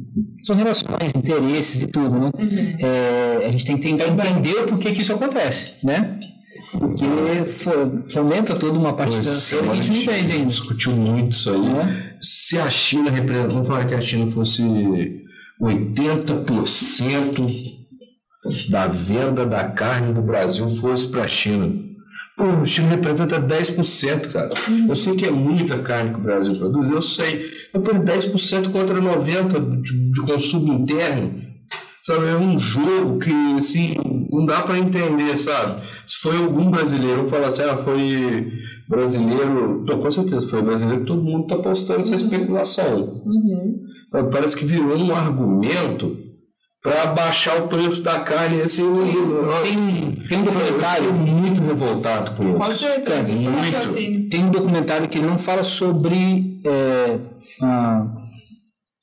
são 0.43 0.57
relações, 0.57 1.15
interesses 1.15 1.83
e 1.83 1.87
tudo, 1.87 2.19
né? 2.19 2.31
É, 2.81 3.47
a 3.47 3.51
gente 3.51 3.65
tem 3.65 3.77
que 3.77 3.83
tentar 3.83 4.07
entender 4.07 4.59
o 4.63 4.67
porquê 4.67 4.93
que 4.93 5.03
isso 5.03 5.13
acontece, 5.13 5.73
né? 5.85 6.19
Porque 6.73 7.05
fo- 7.49 8.03
fomenta 8.13 8.55
toda 8.55 8.79
uma 8.79 8.93
parte 8.95 9.13
Pois, 9.13 9.25
financeira 9.27 9.65
que 9.67 9.71
a 9.71 9.75
gente 9.75 9.91
não 9.91 9.97
entende 10.15 10.33
ainda. 10.33 10.47
discutiu 10.47 10.93
muito 10.93 11.33
isso 11.33 11.51
aí. 11.51 11.59
Né? 11.61 12.17
Se 12.21 12.59
a 12.59 12.69
China 12.71 13.11
representa, 13.11 13.49
vamos 13.49 13.67
falar 13.69 13.85
que 13.87 13.95
a 13.95 14.01
China 14.01 14.31
fosse 14.31 14.63
80% 15.61 17.75
da 18.71 18.87
venda 18.89 19.47
da 19.47 19.65
carne 19.65 20.13
do 20.13 20.21
Brasil 20.23 20.69
fosse 20.69 21.07
para 21.09 21.23
a 21.25 21.29
China. 21.29 21.73
Pô, 22.37 22.45
a 22.45 22.65
China 22.65 22.89
representa 22.89 23.41
10%, 23.41 24.33
cara. 24.33 24.51
Eu 24.89 24.97
sei 24.97 25.15
que 25.15 25.25
é 25.25 25.31
muita 25.31 25.79
carne 25.79 26.13
que 26.13 26.19
o 26.19 26.23
Brasil 26.23 26.57
produz, 26.57 26.91
eu 26.91 27.03
sei. 27.03 27.51
Mas 27.73 27.83
por 27.83 27.95
10% 27.95 28.73
contra 28.73 29.01
90% 29.01 29.83
de, 29.83 30.11
de 30.11 30.21
consumo 30.23 30.73
interno. 30.73 31.45
Sabe, 32.05 32.27
é 32.27 32.37
um 32.37 32.59
jogo 32.59 33.19
que, 33.19 33.33
assim, 33.59 33.97
não 34.31 34.45
dá 34.45 34.61
para 34.61 34.79
entender, 34.79 35.39
sabe? 35.39 35.81
Se 36.07 36.19
foi 36.19 36.37
algum 36.37 36.71
brasileiro, 36.71 37.23
eu 37.23 37.27
falar 37.27 37.49
assim, 37.49 37.63
ah, 37.63 37.77
foi 37.77 38.53
brasileiro, 38.87 39.83
não, 39.87 40.01
com 40.01 40.11
certeza 40.11 40.47
foi 40.47 40.61
brasileiro, 40.61 41.07
todo 41.07 41.23
mundo 41.23 41.47
tá 41.47 41.57
postando 41.57 42.01
essa 42.01 42.15
especulação. 42.17 43.23
Sabe, 44.13 44.31
Parece 44.31 44.55
que 44.55 44.67
virou 44.67 44.99
um 44.99 45.15
argumento 45.15 46.24
para 46.85 47.07
baixar 47.07 47.57
o 47.63 47.67
preço 47.69 48.03
da 48.03 48.21
carne, 48.21 48.61
assim, 48.61 48.85
Tem, 49.63 50.27
tem 50.29 50.39
um 50.39 50.45
eu 50.45 50.53
documentário 50.53 51.13
muito 51.15 51.63
revoltado 51.63 52.33
com 52.33 52.59
isso. 52.61 52.75
certeza, 52.85 53.33
Muito. 53.33 53.51
muito. 53.51 53.77
Assim. 53.79 54.29
tem 54.29 54.45
um 54.45 54.51
documentário 54.51 55.09
que 55.09 55.19
não 55.19 55.39
fala 55.39 55.63
sobre 55.63 56.61
é, 56.63 57.17
a, 57.63 58.05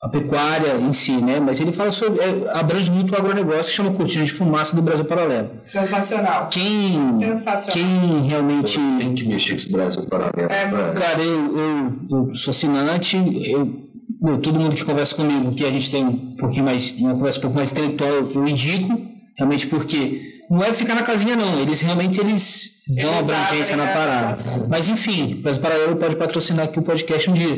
a 0.03 0.09
pecuária 0.09 0.75
em 0.79 0.93
si, 0.93 1.13
né? 1.13 1.39
Mas 1.39 1.59
ele 1.59 1.71
fala 1.71 1.91
sobre. 1.91 2.19
É, 2.21 2.51
abrange 2.53 2.91
muito 2.91 3.13
o 3.13 3.17
agronegócio, 3.17 3.65
que 3.65 3.71
chama 3.71 3.91
Cortina 3.91 4.25
de 4.25 4.31
Fumaça 4.31 4.75
do 4.75 4.81
Brasil 4.83 5.05
Paralelo. 5.05 5.49
Sensacional. 5.65 6.49
Quem, 6.51 7.17
Sensacional. 7.19 7.73
quem 7.73 8.27
realmente. 8.29 8.79
Tem 8.99 9.15
que 9.15 9.27
mexer 9.27 9.51
com 9.53 9.57
esse 9.57 9.71
Brasil 9.71 10.03
paralelo. 10.03 10.51
É, 10.51 10.65
pra- 10.69 10.93
Cara, 10.93 11.19
eu, 11.23 11.57
eu, 11.57 11.93
eu 12.29 12.35
sou 12.35 12.51
assinante, 12.51 13.17
eu, 13.51 13.89
meu, 14.21 14.37
todo 14.39 14.59
mundo 14.59 14.75
que 14.75 14.83
conversa 14.85 15.15
comigo, 15.15 15.53
que 15.53 15.65
a 15.65 15.71
gente 15.71 15.89
tem 15.89 16.05
um 16.05 16.35
pouquinho 16.35 16.65
mais, 16.65 16.91
uma 16.97 17.13
conversa 17.13 17.39
um 17.39 17.41
pouco 17.41 17.55
mais 17.57 17.71
intelectual, 17.71 18.09
eu 18.35 18.47
indico, 18.47 19.01
realmente 19.37 19.67
porque 19.67 20.39
não 20.49 20.61
é 20.63 20.73
ficar 20.73 20.95
na 20.95 21.01
casinha 21.03 21.35
não, 21.35 21.59
eles 21.61 21.81
realmente 21.81 22.19
eles 22.19 22.71
dão 23.01 23.09
Eles 23.15 23.29
abrangência 23.29 23.77
na 23.77 23.83
a 23.85 23.87
parada. 23.87 24.35
situação. 24.37 24.67
Mas 24.69 24.87
enfim, 24.87 25.35
o 25.35 25.37
Brasil 25.41 25.61
Paralelo 25.61 25.95
pode 25.95 26.15
patrocinar 26.17 26.65
aqui 26.65 26.77
o 26.77 26.81
podcast 26.83 27.29
um 27.29 27.33
dia. 27.33 27.57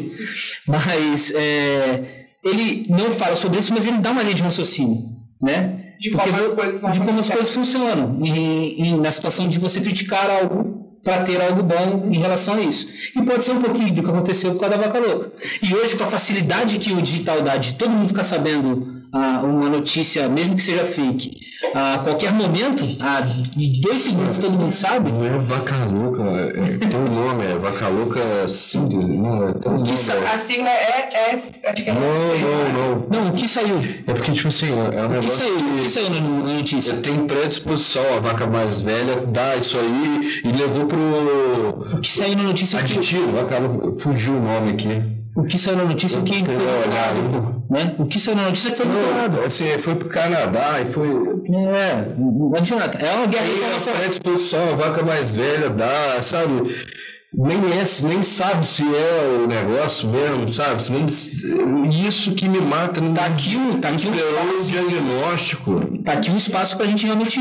Mas 0.67 1.31
é, 1.35 2.25
ele 2.43 2.85
não 2.89 3.11
fala 3.11 3.35
sobre 3.35 3.59
isso, 3.59 3.73
mas 3.73 3.85
ele 3.85 3.97
dá 3.97 4.11
uma 4.11 4.21
linha 4.21 4.35
de 4.35 4.43
raciocínio, 4.43 5.01
né? 5.41 5.79
De 5.99 6.11
como 6.11 6.23
Porque 6.23 6.39
as 6.41 6.47
vo- 6.49 6.55
coisas 6.55 6.91
de 6.93 6.99
como 6.99 7.19
as 7.19 7.29
coisas 7.29 7.51
funcionam 7.53 8.19
e, 8.23 8.83
e 8.83 8.91
na 8.97 9.11
situação 9.11 9.47
de 9.47 9.57
você 9.59 9.79
criticar 9.81 10.29
algo 10.29 10.82
para 11.03 11.23
ter 11.23 11.41
algo 11.41 11.61
bom 11.61 12.03
em 12.05 12.17
relação 12.17 12.55
a 12.55 12.61
isso. 12.61 12.87
E 13.15 13.21
pode 13.21 13.43
ser 13.43 13.51
um 13.51 13.61
pouquinho 13.61 13.93
do 13.93 14.01
que 14.01 14.09
aconteceu 14.09 14.51
por 14.53 14.61
causa 14.61 14.77
da 14.77 14.83
vaca 14.83 14.99
louca. 14.99 15.31
E 15.61 15.75
hoje, 15.75 15.95
com 15.97 16.03
a 16.03 16.07
facilidade 16.07 16.79
que 16.79 16.93
o 16.93 17.01
digital 17.01 17.41
dá 17.41 17.57
de 17.57 17.73
todo 17.73 17.91
mundo 17.91 18.07
ficar 18.07 18.23
sabendo 18.23 19.02
uma 19.13 19.69
notícia, 19.69 20.27
mesmo 20.27 20.55
que 20.55 20.63
seja 20.63 20.85
fake, 20.85 21.31
a 21.73 21.99
qualquer 21.99 22.33
momento, 22.33 22.83
a 22.99 23.21
dois 23.81 24.01
segundos 24.01 24.37
todo 24.39 24.57
mundo 24.57 24.73
sabe, 24.73 25.11
Não 25.11 25.25
é 25.25 25.37
vaca 25.37 25.85
louca, 25.85 26.23
é, 26.23 26.77
tem 26.77 26.99
um 26.99 27.13
nome, 27.13 27.45
é 27.45 27.57
vaca 27.57 27.87
louca 27.87 28.47
síntese, 28.47 29.15
não, 29.15 29.47
é, 29.47 29.53
tem 29.53 29.71
um 29.71 29.77
nome. 29.77 29.91
A 29.91 30.37
sigla 30.37 30.69
é, 30.69 31.09
é 31.13 31.33
acho 31.33 31.83
que 31.83 31.89
é 31.89 31.93
Não, 31.93 32.01
não, 32.01 33.07
não. 33.09 33.23
não, 33.23 33.29
o 33.29 33.33
que 33.33 33.47
saiu? 33.47 33.77
É 34.07 34.13
porque, 34.13 34.31
tipo 34.31 34.47
assim, 34.47 34.69
é 34.69 34.73
um 34.73 35.05
O 35.05 35.09
que 35.09 35.15
negócio 35.15 35.31
saiu? 35.31 35.57
O 35.57 35.83
que 35.83 35.89
saiu 35.89 36.09
na 36.09 36.53
notícia? 36.53 36.93
Tem 36.97 37.19
predisposição, 37.19 38.17
a 38.17 38.19
vaca 38.19 38.47
mais 38.47 38.81
velha 38.81 39.17
dá 39.27 39.55
isso 39.55 39.77
aí 39.77 40.41
e 40.43 40.51
levou 40.51 40.85
pro 40.85 41.97
O 41.97 41.99
que 42.01 42.09
saiu 42.09 42.35
na 42.35 42.43
notícia? 42.43 42.79
O 42.79 42.83
que, 42.83 42.93
aditivo, 42.93 43.31
vaca 43.31 43.59
louca, 43.59 43.99
fugiu 43.99 44.33
o 44.33 44.41
nome 44.41 44.71
aqui. 44.71 45.22
O 45.35 45.43
que 45.43 45.57
saiu 45.57 45.77
na 45.77 45.85
notícia? 45.85 46.19
O 46.19 46.23
que 46.23 46.41
Eu 46.41 46.45
foi 46.45 46.57
declarado, 46.57 47.63
né? 47.69 47.95
O 47.97 48.05
que 48.05 48.19
saiu 48.19 48.37
na 48.37 48.43
notícia 48.43 48.75
foi 48.75 48.85
declarado. 48.85 49.39
Assim, 49.41 49.65
foi 49.79 49.95
pro 49.95 50.09
Canadá 50.09 50.79
e 50.81 50.85
foi. 50.85 51.07
É, 51.09 52.13
não 52.17 52.51
adianta. 52.55 52.97
É 52.99 53.13
uma 53.15 53.27
guerra 53.27 53.45
Aí 53.45 53.53
informação. 53.55 53.93
a 53.93 53.97
predisposição, 53.97 54.69
a 54.71 54.75
vaca 54.75 55.03
mais 55.03 55.33
velha 55.33 55.69
dá, 55.69 56.21
sabe? 56.21 56.75
nem, 57.35 57.57
é, 57.57 58.07
nem 58.07 58.21
sabe 58.21 58.65
se 58.65 58.83
é 58.83 59.39
o 59.43 59.47
negócio 59.47 60.07
mesmo, 60.07 60.47
sabe? 60.49 60.83
Nem, 60.91 61.89
isso 62.07 62.35
que 62.35 62.47
me 62.47 62.61
mata. 62.61 63.01
Não 63.01 63.13
Tá 63.13 63.25
aqui, 63.25 63.57
tá 63.81 63.89
aqui 63.89 64.07
um 64.07 64.13
esperou 64.13 64.59
o 64.59 64.63
diagnóstico. 64.63 65.97
Tá 66.03 66.13
aqui 66.13 66.29
um 66.29 66.37
espaço 66.37 66.77
para 66.77 66.85
a 66.85 66.89
gente 66.89 67.05
realmente 67.05 67.39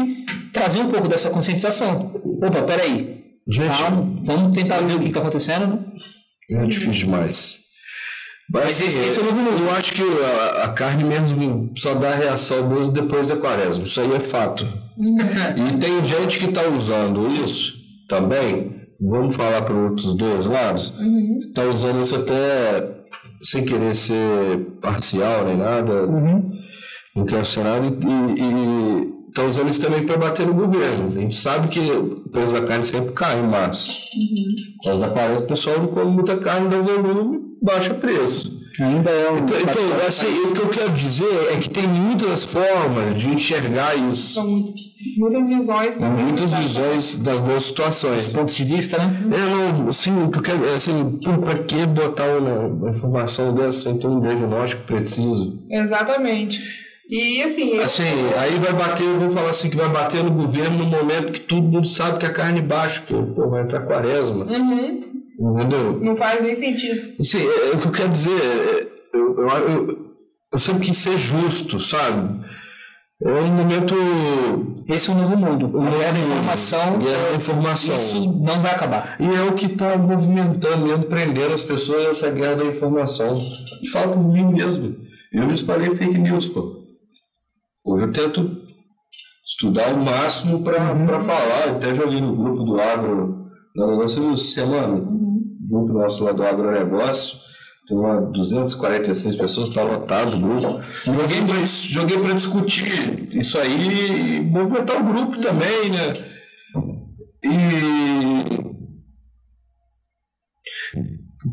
trazer 0.53 0.81
um 0.81 0.89
pouco 0.89 1.09
dessa 1.09 1.29
conscientização. 1.29 2.11
Opa, 2.43 2.63
peraí. 2.63 3.21
Gente, 3.47 3.79
Calma, 3.79 4.21
vamos 4.23 4.57
tentar 4.57 4.79
ver 4.79 4.95
o 4.95 5.01
que 5.01 5.09
está 5.09 5.21
acontecendo. 5.21 5.67
né? 5.67 6.63
É 6.63 6.67
difícil 6.67 6.93
demais. 6.93 7.62
Mas, 8.53 8.65
Mas 8.65 8.83
assim, 8.83 8.99
é 9.21 9.33
mundo. 9.33 9.65
eu 9.65 9.71
acho 9.71 9.95
que 9.95 10.03
a, 10.03 10.65
a 10.65 10.69
carne 10.69 11.05
mesmo 11.05 11.71
só 11.75 11.95
dá 11.95 12.15
reação 12.15 12.69
mesmo 12.69 12.93
depois 12.93 13.29
da 13.29 13.37
quaresma. 13.37 13.85
Isso 13.85 13.99
aí 14.01 14.13
é 14.13 14.21
fato. 14.21 14.67
e 14.99 15.79
tem 15.79 16.05
gente 16.05 16.39
que 16.39 16.45
está 16.47 16.69
usando 16.69 17.29
isso 17.29 17.75
também. 18.09 18.83
Vamos 19.01 19.35
falar 19.35 19.63
para 19.63 19.75
outros 19.75 20.15
dois 20.15 20.45
lados. 20.45 20.93
Está 21.49 21.65
usando 21.65 22.03
isso 22.03 22.15
até 22.15 23.03
sem 23.43 23.65
querer 23.65 23.97
ser 23.97 24.59
parcial 24.81 25.47
nem 25.47 25.57
nada. 25.57 26.07
Não 27.17 27.25
quero 27.25 27.45
ser 27.47 27.65
nada. 27.65 27.87
E 27.87 29.13
está 29.29 29.45
usando 29.45 29.71
isso 29.71 29.81
também 29.81 30.05
para 30.05 30.19
bater 30.19 30.47
no 30.47 30.53
governo. 30.55 31.17
A 31.17 31.21
gente 31.23 31.37
sabe 31.37 31.69
que 31.69 31.81
o 31.81 32.29
preço 32.31 32.55
da 32.55 32.61
carne 32.67 32.85
sempre 32.85 33.13
cai 33.13 33.41
em 33.41 33.49
março. 33.49 33.99
Por 34.77 34.85
causa 34.85 35.01
da 35.01 35.09
quaresma, 35.09 35.45
o 35.45 35.47
pessoal 35.49 35.79
não 35.79 35.87
come 35.89 36.11
muita 36.13 36.37
carne, 36.37 36.69
dá 36.69 36.79
volume, 36.79 37.41
baixa 37.63 37.95
preço. 37.95 38.61
Ainda 38.81 39.11
é 39.11 39.31
um. 39.31 39.39
Então, 39.39 39.57
então, 39.61 40.07
assim, 40.09 40.27
o 40.27 40.53
que 40.55 40.61
eu 40.63 40.69
quero 40.69 40.91
dizer 40.93 41.53
é 41.53 41.59
que 41.59 41.69
tem 41.69 41.87
muitas 41.87 42.43
formas 42.45 43.21
de 43.21 43.29
enxergar 43.29 43.95
isso. 43.95 44.35
São 44.35 44.47
muitas, 45.19 45.47
visões. 45.47 45.97
né? 45.99 46.09
Muitas 46.09 46.51
visões 46.55 47.15
das 47.17 47.39
boas 47.41 47.65
situações. 47.65 48.29
pontos 48.29 48.55
de 48.55 48.65
vista, 48.65 48.97
né? 48.97 49.15
Eu 49.31 49.51
não, 49.51 49.89
assim, 49.89 50.25
o 50.25 50.31
que 50.31 50.39
eu 50.39 50.43
quero, 50.43 50.75
assim, 50.75 51.19
para 51.45 51.59
que 51.59 51.85
botar 51.87 52.25
uma, 52.39 52.89
informação 52.89 53.55
dessa 53.55 53.81
sem 53.83 53.99
ter 53.99 54.07
um 54.07 54.21
diagnóstico 54.21 54.83
preciso? 54.85 55.59
Exatamente. 55.71 56.61
E 57.11 57.43
assim, 57.43 57.75
eu- 57.75 57.85
Assim, 57.85 58.05
aí 58.39 58.59
vai 58.59 58.73
bater, 58.73 59.05
eu 59.05 59.21
vou 59.21 59.29
falar 59.31 59.51
assim, 59.51 59.69
que 59.69 59.77
vai 59.77 59.89
bater 59.89 60.25
no 60.25 60.31
governo 60.31 60.79
no 60.79 60.87
momento 60.87 61.33
que 61.33 61.41
todo 61.41 61.63
mundo 61.63 61.87
sabe 61.87 62.19
que 62.19 62.25
a 62.25 62.33
carne 62.33 62.63
baixa, 62.63 63.03
porque 63.07 63.23
pô, 63.35 63.51
vai 63.51 63.65
entrar 63.65 63.81
quaresma. 63.83 64.47
Uhum. 64.47 65.12
Entendeu? 65.43 65.99
não 66.01 66.17
faz 66.17 66.41
nem 66.41 66.55
sentido. 66.55 67.15
Assim, 67.21 67.39
é, 67.39 67.73
é 67.73 67.75
o 67.75 67.81
que 67.81 67.87
eu 67.89 67.93
quero 67.93 68.11
dizer, 68.11 68.31
é, 68.31 69.17
eu, 69.17 69.37
eu, 69.37 69.49
eu, 69.49 70.13
eu 70.53 70.59
sempre 70.59 70.87
quis 70.87 70.99
ser 70.99 71.19
justo, 71.19 71.81
sabe? 71.81 72.45
É 73.25 73.33
um 73.33 73.53
momento. 73.53 73.95
Esse 74.89 75.11
é 75.11 75.15
o 75.15 75.17
novo 75.17 75.37
mundo. 75.37 75.81
A 75.81 75.91
guerra 75.91 76.13
da 76.13 76.19
informação. 76.19 76.99
Guerra 76.99 77.31
da 77.31 77.37
informação. 77.37 77.95
Isso 77.95 78.33
não 78.33 78.61
vai 78.61 78.73
acabar. 78.73 79.17
E 79.21 79.27
é 79.27 79.43
o 79.43 79.55
que 79.55 79.67
está 79.67 79.97
movimentando 79.97 80.87
mesmo, 80.87 81.05
prendendo 81.05 81.55
as 81.55 81.63
pessoas 81.63 82.09
nessa 82.09 82.31
guerra 82.31 82.57
da 82.57 82.65
informação. 82.65 83.37
E 83.81 83.89
fala 83.89 84.13
por 84.13 84.23
mim 84.23 84.53
mesmo. 84.53 84.97
Eu 85.33 85.49
já 85.49 85.55
espalhei 85.55 85.95
fake 85.95 86.19
news, 86.19 86.49
pô. 86.49 86.83
Hoje 87.85 88.05
eu 88.05 88.13
tento 88.13 88.63
estudar 89.45 89.95
o 89.95 90.05
máximo 90.05 90.63
para 90.63 91.21
falar. 91.21 91.69
Eu 91.69 91.77
até 91.77 91.95
joguei 91.95 92.21
no 92.21 92.35
grupo 92.35 92.65
do 92.65 92.81
agro, 92.81 93.47
na 93.77 93.87
negócio 93.87 94.37
semana, 94.37 95.01
grupo 95.73 95.93
nosso 95.95 96.23
lá 96.25 96.33
do 96.33 96.45
agronegócio. 96.45 97.39
Tem 97.89 97.97
uma 97.97 98.21
246 98.21 99.35
pessoas, 99.37 99.69
está 99.69 99.83
lotado 99.83 100.37
o 100.37 100.41
grupo. 100.41 100.81
Joguei 101.05 101.43
pra, 101.43 101.65
joguei 101.65 102.19
para 102.19 102.35
discutir 102.35 103.29
isso 103.37 103.59
aí 103.59 104.37
e 104.37 104.41
movimentar 104.41 105.01
o 105.01 105.13
grupo 105.13 105.41
também, 105.41 105.91
né? 105.91 106.13
E 107.45 108.63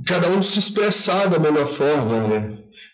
cada 0.05 0.27
um 0.29 0.41
se 0.41 0.59
expressar 0.59 1.27
da 1.27 1.39
melhor 1.39 1.65
forma, 1.65 2.27
né? 2.27 2.49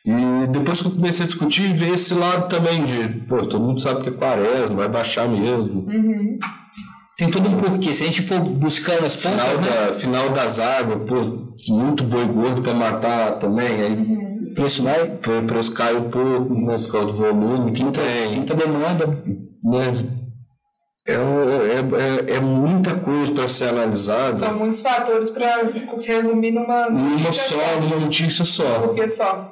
E 0.05 0.47
depois 0.51 0.81
que 0.81 0.87
eu 0.87 0.91
comecei 0.91 1.25
a 1.25 1.27
discutir, 1.27 1.73
veio 1.73 1.95
esse 1.95 2.13
lado 2.13 2.47
também 2.47 2.85
de, 2.85 3.21
pô, 3.21 3.45
todo 3.45 3.65
mundo 3.65 3.81
sabe 3.81 4.03
que 4.03 4.09
é 4.09 4.13
quaresma, 4.13 4.75
vai 4.75 4.87
baixar 4.87 5.27
mesmo. 5.27 5.85
Tem 7.17 7.29
todo 7.31 7.47
um 7.49 7.57
porquê. 7.57 7.93
Se 7.93 8.03
a 8.03 8.05
gente 8.07 8.21
for 8.21 8.39
buscando 8.39 9.05
as 9.05 9.15
Final, 9.15 9.39
fontes, 9.47 9.59
né? 9.69 9.87
da, 9.87 9.93
final 9.93 10.29
das 10.29 10.59
águas, 10.59 10.99
pô, 11.07 11.73
muito 11.73 12.03
boi 12.03 12.25
gordo 12.25 12.61
para 12.61 12.73
matar 12.73 13.39
também, 13.39 13.67
aí 13.67 13.93
o 14.51 14.53
preço 14.53 14.83
vai. 14.83 15.03
o 15.03 15.47
preço 15.47 15.71
cai 15.73 15.95
um 15.95 16.09
pouco, 16.09 16.53
né, 16.53 16.77
por 16.77 16.91
causa 16.91 17.07
do 17.07 17.13
volume 17.13 17.71
que 17.71 17.85
tem, 17.85 18.35
Muita 18.35 18.53
demanda. 18.53 19.07
né? 19.63 20.05
É, 21.07 21.13
é, 21.13 22.33
é, 22.33 22.35
é 22.37 22.39
muita 22.39 22.95
coisa 22.95 23.31
para 23.31 23.47
ser 23.47 23.65
analisada 23.69 24.39
São 24.39 24.57
muitos 24.57 24.81
fatores 24.81 25.29
para 25.29 25.61
resumir 26.07 26.49
numa 26.49 26.89
numa 26.89 27.09
notícia 27.09 27.43
só, 27.43 27.79
numa 27.79 27.95
notícia 27.97 28.43
só. 28.45 28.79
porque 28.79 29.07
só. 29.07 29.51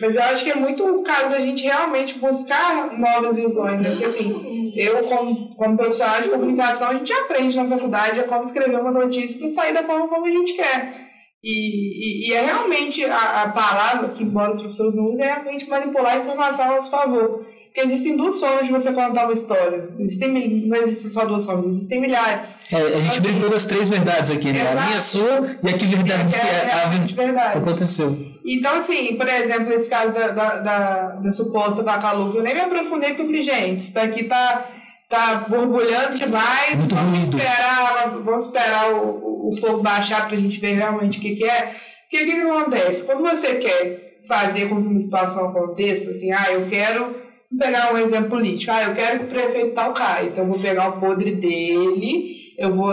Mas 0.00 0.14
eu 0.14 0.22
acho 0.22 0.44
que 0.44 0.50
é 0.50 0.56
muito 0.56 0.84
o 0.84 1.02
caso 1.02 1.30
da 1.30 1.40
gente 1.40 1.64
realmente 1.64 2.18
buscar 2.18 2.96
novas 2.96 3.34
visões, 3.34 3.80
né? 3.80 3.90
Porque 3.90 4.04
assim, 4.04 4.57
eu 4.78 5.02
como, 5.04 5.48
como 5.56 5.76
profissional 5.76 6.20
de 6.20 6.28
comunicação, 6.28 6.88
a 6.88 6.94
gente 6.94 7.12
aprende 7.12 7.56
na 7.56 7.64
faculdade 7.64 8.20
a 8.20 8.24
como 8.24 8.44
escrever 8.44 8.80
uma 8.80 8.92
notícia 8.92 9.36
para 9.38 9.48
sair 9.48 9.74
da 9.74 9.82
forma 9.82 10.06
como 10.06 10.24
a 10.24 10.30
gente 10.30 10.52
quer. 10.54 11.08
E, 11.42 11.50
e, 11.50 12.30
e 12.30 12.32
é 12.32 12.44
realmente 12.44 13.04
a, 13.04 13.42
a 13.42 13.48
palavra, 13.50 14.10
que 14.10 14.22
embora 14.22 14.50
os 14.50 14.60
professores 14.60 14.94
não 14.94 15.04
usem, 15.04 15.24
é 15.24 15.32
realmente 15.32 15.68
manipular 15.68 16.14
a 16.14 16.18
informação 16.18 16.64
a 16.64 16.74
nosso 16.76 16.90
favor. 16.90 17.44
Porque 17.68 17.80
existem 17.80 18.16
duas 18.16 18.40
formas 18.40 18.66
de 18.66 18.72
você 18.72 18.92
contar 18.92 19.24
uma 19.24 19.32
história. 19.32 19.88
Existem, 19.98 20.28
mil- 20.30 20.66
não 20.68 20.76
existem 20.78 21.10
só 21.10 21.24
duas 21.24 21.44
formas, 21.46 21.66
existem 21.66 22.00
milhares. 22.00 22.56
É, 22.72 22.76
a 22.76 23.00
gente 23.00 23.08
Assim, 23.10 23.20
brincou 23.20 23.50
das 23.50 23.64
três 23.66 23.88
verdades 23.88 24.30
aqui, 24.30 24.52
né? 24.52 24.62
A 24.62 24.70
Exato. 24.72 24.86
minha 24.88 25.00
sua 25.00 25.56
e 25.62 25.68
a 25.68 25.72
que 25.78 25.86
verdade 25.86 26.34
que 26.34 26.40
é 26.40 26.40
é 26.40 26.72
a 26.72 26.88
verdade. 26.88 27.58
aconteceu. 27.58 28.16
Então, 28.44 28.74
assim, 28.76 29.14
por 29.16 29.28
exemplo, 29.28 29.72
esse 29.72 29.88
caso 29.90 30.12
da, 30.12 30.28
da, 30.28 30.56
da, 30.60 31.06
da 31.16 31.30
suposta 31.30 31.82
vaca 31.82 32.12
louca, 32.12 32.38
eu 32.38 32.42
nem 32.42 32.54
me 32.54 32.60
aprofundei 32.60 33.10
porque 33.10 33.22
eu 33.22 33.26
falei, 33.26 33.42
gente, 33.42 33.80
isso 33.80 33.92
daqui 33.94 34.24
tá, 34.24 34.66
tá 35.08 35.44
borbulhando 35.48 36.14
demais, 36.16 36.78
Muito 36.80 36.94
vamos 36.94 37.18
ruído. 37.18 37.36
esperar, 37.38 38.18
vamos 38.24 38.46
esperar 38.46 38.92
o, 38.94 39.48
o, 39.50 39.56
fogo 39.60 39.82
baixar 39.82 40.26
pra 40.26 40.36
gente 40.36 40.58
ver 40.58 40.72
realmente 40.74 41.18
o 41.18 41.20
que, 41.20 41.36
que 41.36 41.44
é. 41.44 41.74
Porque 42.10 42.24
o 42.24 42.26
que, 42.26 42.34
que 42.36 42.40
acontece? 42.40 43.04
Quando 43.04 43.20
você 43.20 43.54
quer 43.56 44.18
fazer 44.26 44.68
com 44.68 44.80
que 44.82 44.88
uma 44.88 44.98
situação 44.98 45.48
aconteça, 45.50 46.10
assim, 46.10 46.32
ah, 46.32 46.46
eu 46.50 46.66
quero 46.68 47.27
vou 47.50 47.58
pegar 47.58 47.92
um 47.92 47.98
exemplo 47.98 48.30
político, 48.30 48.72
ah, 48.72 48.82
eu 48.84 48.94
quero 48.94 49.18
que 49.20 49.24
o 49.24 49.28
prefeito 49.28 49.74
tal 49.74 49.92
caia, 49.92 50.26
então 50.26 50.44
eu 50.44 50.50
vou 50.50 50.60
pegar 50.60 50.88
o 50.88 51.00
podre 51.00 51.34
dele, 51.34 52.54
eu 52.58 52.72
vou 52.72 52.92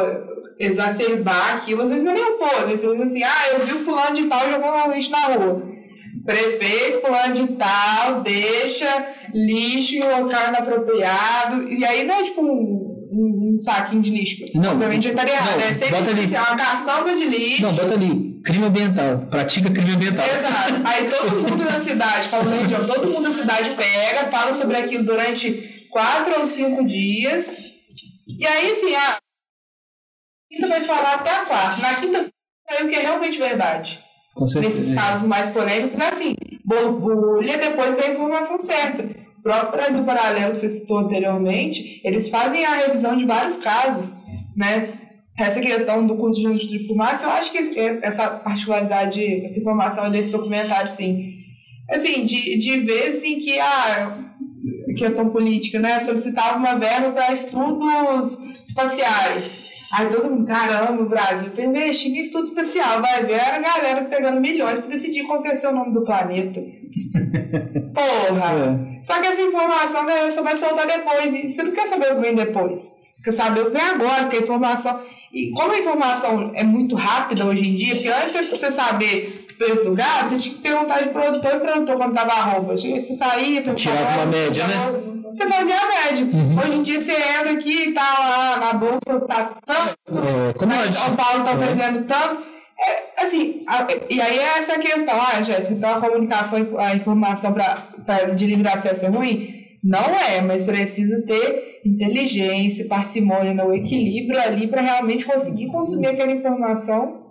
exacerbar 0.60 1.56
aquilo, 1.56 1.82
às 1.82 1.90
vezes 1.90 2.04
não 2.04 2.12
é 2.12 2.16
nem 2.16 2.24
um 2.24 2.38
podre, 2.38 2.74
às 2.74 2.82
vezes 2.82 3.02
assim, 3.02 3.24
ah, 3.24 3.50
eu 3.54 3.60
vi 3.60 3.74
o 3.74 3.80
fulano 3.80 4.16
de 4.16 4.28
tal 4.28 4.50
jogando 4.50 4.94
lixo 4.94 5.12
na 5.12 5.26
rua. 5.28 5.76
Prefeito 6.26 7.02
fulano 7.02 7.34
de 7.36 7.48
tal 7.54 8.22
deixa 8.22 9.08
lixo 9.32 9.96
em 9.96 10.04
um 10.04 10.24
local 10.24 10.48
inapropriado. 10.48 11.70
E 11.70 11.86
aí 11.86 12.04
não 12.04 12.16
é 12.16 12.24
tipo 12.24 12.42
um, 12.42 13.05
um- 13.16 13.60
saquinho 13.60 14.02
de 14.02 14.12
lixo. 14.12 14.46
Não, 14.56 14.72
Obviamente 14.74 15.08
estaria 15.08 15.34
errado. 15.34 15.60
não, 15.60 15.68
É 15.68 15.74
sempre 15.74 15.96
bota 15.96 16.10
ali. 16.12 16.26
assim, 16.26 16.36
é 16.36 16.40
uma 16.42 16.56
caçamba 16.56 17.16
de 17.16 17.26
lixo. 17.26 17.62
Não, 17.62 17.74
bota 17.74 17.94
ali. 17.94 18.42
Crime 18.44 18.66
ambiental. 18.66 19.18
Pratica 19.30 19.70
crime 19.72 19.92
ambiental. 19.94 20.26
Exato. 20.26 20.82
Aí 20.86 21.10
todo 21.10 21.36
mundo 21.50 21.64
na 21.64 21.80
cidade, 21.80 22.28
falando 22.28 22.62
região, 22.62 22.86
todo 22.88 23.08
mundo 23.08 23.22
na 23.24 23.32
cidade 23.32 23.70
pega, 23.72 24.30
fala 24.30 24.54
sobre 24.54 24.78
aquilo 24.78 25.04
durante 25.04 25.52
quatro 25.90 26.40
ou 26.40 26.46
cinco 26.46 26.84
dias. 26.86 27.56
E 28.28 28.46
aí, 28.46 28.72
assim, 28.72 28.94
a 28.96 29.18
quinta 30.52 30.68
vai 30.68 30.82
falar 30.82 31.16
até 31.16 31.30
a 31.32 31.46
quarta. 31.46 31.82
Na 31.82 31.96
quinta-feira 31.96 32.32
é 32.70 32.84
o 32.84 32.88
que 32.88 32.96
é 32.96 33.02
realmente 33.02 33.38
verdade. 33.40 34.00
Com 34.34 34.46
certeza. 34.46 34.80
Nesses 34.82 34.96
casos 34.96 35.28
mais 35.28 35.50
polêmicos, 35.50 36.00
assim, 36.02 36.36
borbulha, 36.66 37.58
depois 37.58 37.96
vem 37.96 38.06
a 38.06 38.12
informação 38.12 38.60
certa. 38.60 39.25
Próprio 39.46 39.74
Brasil 39.74 40.04
Paralelo, 40.04 40.54
que 40.54 40.60
você 40.60 40.70
citou 40.72 40.98
anteriormente, 40.98 42.02
eles 42.04 42.30
fazem 42.30 42.66
a 42.66 42.78
revisão 42.78 43.16
de 43.16 43.26
vários 43.26 43.58
casos, 43.58 44.16
né? 44.58 44.92
Essa 45.38 45.62
questão 45.62 46.08
do 46.08 46.18
conjunto 46.18 46.68
de 46.68 46.88
fumaça, 46.88 47.28
eu 47.28 47.30
acho 47.30 47.52
que 47.52 47.60
essa 48.02 48.28
particularidade, 48.28 49.46
essa 49.46 49.60
informação 49.60 50.10
desse 50.10 50.30
documentário, 50.30 50.88
sim. 50.88 51.36
Assim, 51.88 52.26
de, 52.26 52.58
de 52.58 52.80
vezes 52.80 53.24
em 53.24 53.38
que 53.38 53.60
a 53.60 54.34
questão 54.98 55.30
política, 55.30 55.78
né, 55.78 56.00
solicitava 56.00 56.58
uma 56.58 56.74
verba 56.74 57.12
para 57.12 57.32
estudos 57.32 58.40
espaciais. 58.64 59.75
Aí 59.92 60.08
todo 60.08 60.30
mundo, 60.30 60.46
caramba, 60.46 61.02
o 61.02 61.10
Brasil 61.10 61.52
tá 61.52 61.64
investindo 61.64 62.16
em 62.16 62.20
estudo 62.20 62.46
espacial, 62.46 63.02
vai 63.02 63.24
ver 63.24 63.40
a 63.40 63.60
galera 63.60 64.06
pegando 64.06 64.42
milhões 64.42 64.80
para 64.80 64.90
decidir 64.90 65.24
qual 65.24 65.42
que 65.42 65.48
é 65.48 65.56
ser 65.56 65.68
o 65.68 65.74
nome 65.74 65.94
do 65.94 66.04
planeta. 66.04 66.60
Porra! 67.94 69.00
Só 69.02 69.22
que 69.22 69.28
essa 69.28 69.42
informação 69.42 70.06
você 70.06 70.42
vai 70.42 70.56
soltar 70.56 70.88
depois, 70.88 71.34
e 71.34 71.50
você 71.50 71.64
não 71.64 71.72
quer 71.72 71.88
saber 71.88 72.12
o 72.12 72.16
que 72.16 72.22
vem 72.22 72.36
depois. 72.36 72.92
Você 73.16 73.24
quer 73.24 73.32
saber 73.32 73.62
o 73.62 73.66
que 73.66 73.78
vem 73.78 73.82
agora, 73.82 74.24
porque 74.24 74.38
a 74.38 74.42
informação. 74.42 75.00
E 75.32 75.52
como 75.52 75.72
a 75.72 75.78
informação 75.78 76.52
é 76.56 76.64
muito 76.64 76.96
rápida 76.96 77.46
hoje 77.46 77.68
em 77.68 77.76
dia, 77.76 77.96
porque 77.96 78.10
antes 78.10 78.34
de 78.34 78.48
você 78.48 78.72
saber 78.72 79.48
o 79.52 79.58
preço 79.58 79.84
do 79.84 79.94
gado, 79.94 80.30
você 80.30 80.38
tinha 80.38 80.56
que 80.56 80.62
perguntar 80.62 81.02
de 81.02 81.10
produtor 81.10 81.56
e 81.56 81.60
produtor 81.60 81.96
quando 81.98 82.14
tava 82.14 82.32
a 82.32 82.42
roupa. 82.42 82.78
Você 82.78 83.00
saía, 83.00 83.62
perguntava, 83.62 83.76
Tirava 83.76 84.22
uma 84.22 84.26
média, 84.26 84.68
né? 84.68 85.15
Você 85.36 85.48
fazia 85.48 85.76
a 85.76 85.88
média. 85.88 86.26
Uhum. 86.26 86.58
Hoje 86.60 86.78
em 86.78 86.84
dia 86.84 87.00
você 87.02 87.12
entra 87.14 87.52
aqui 87.52 87.90
e 87.90 87.94
tá 87.94 88.02
lá, 88.20 88.58
na 88.58 88.74
bolsa 88.74 89.20
tá 89.28 89.52
tanto, 89.66 90.20
É, 90.50 90.54
como 90.54 90.74
antes. 90.74 90.96
São 90.98 91.16
Paulo 91.16 91.44
tá 91.44 91.52
É. 91.52 91.56
vendendo 91.56 92.06
tanto. 92.08 92.44
É, 92.78 93.24
assim, 93.24 93.64
a- 93.68 93.88
e 94.10 94.20
aí 94.22 94.38
é 94.38 94.58
essa 94.58 94.78
questão, 94.80 95.16
ah, 95.20 95.42
Jéssica, 95.42 95.74
então 95.74 95.90
a 95.90 96.00
comunicação, 96.02 96.60
a 96.78 96.94
informação 96.96 97.54
pra, 97.54 97.78
pra, 98.06 98.26
de 98.26 98.46
livre 98.46 98.68
acesso 98.68 99.06
é 99.06 99.10
ruim? 99.10 99.64
Não 99.84 100.04
é, 100.16 100.42
mas 100.42 100.64
precisa 100.64 101.22
ter 101.26 101.80
inteligência, 101.86 102.88
parcimônia, 102.88 103.54
no 103.54 103.74
equilíbrio 103.74 104.40
ali 104.42 104.68
para 104.68 104.82
realmente 104.82 105.26
conseguir 105.26 105.68
consumir 105.68 106.08
aquela 106.08 106.32
informação 106.32 107.25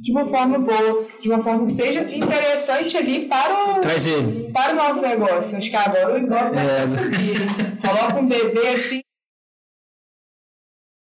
de 0.00 0.12
uma 0.12 0.24
forma 0.24 0.58
boa, 0.58 1.06
de 1.20 1.28
uma 1.28 1.40
forma 1.42 1.66
que 1.66 1.72
seja 1.72 2.02
interessante 2.14 2.96
ali 2.96 3.26
para 3.26 3.78
o, 3.78 3.80
Traz 3.80 4.06
ele. 4.06 4.50
para 4.52 4.72
o 4.72 4.76
nosso 4.76 5.00
negócio. 5.00 5.58
Acho 5.58 5.70
que 5.70 5.76
agora 5.76 6.14
o 6.14 6.18
Ibope 6.18 6.54
vai 6.54 6.66
É. 6.76 6.80
conseguir. 6.82 7.80
Coloca 7.80 8.16
um 8.20 8.28
bebê 8.28 8.68
assim. 8.68 9.00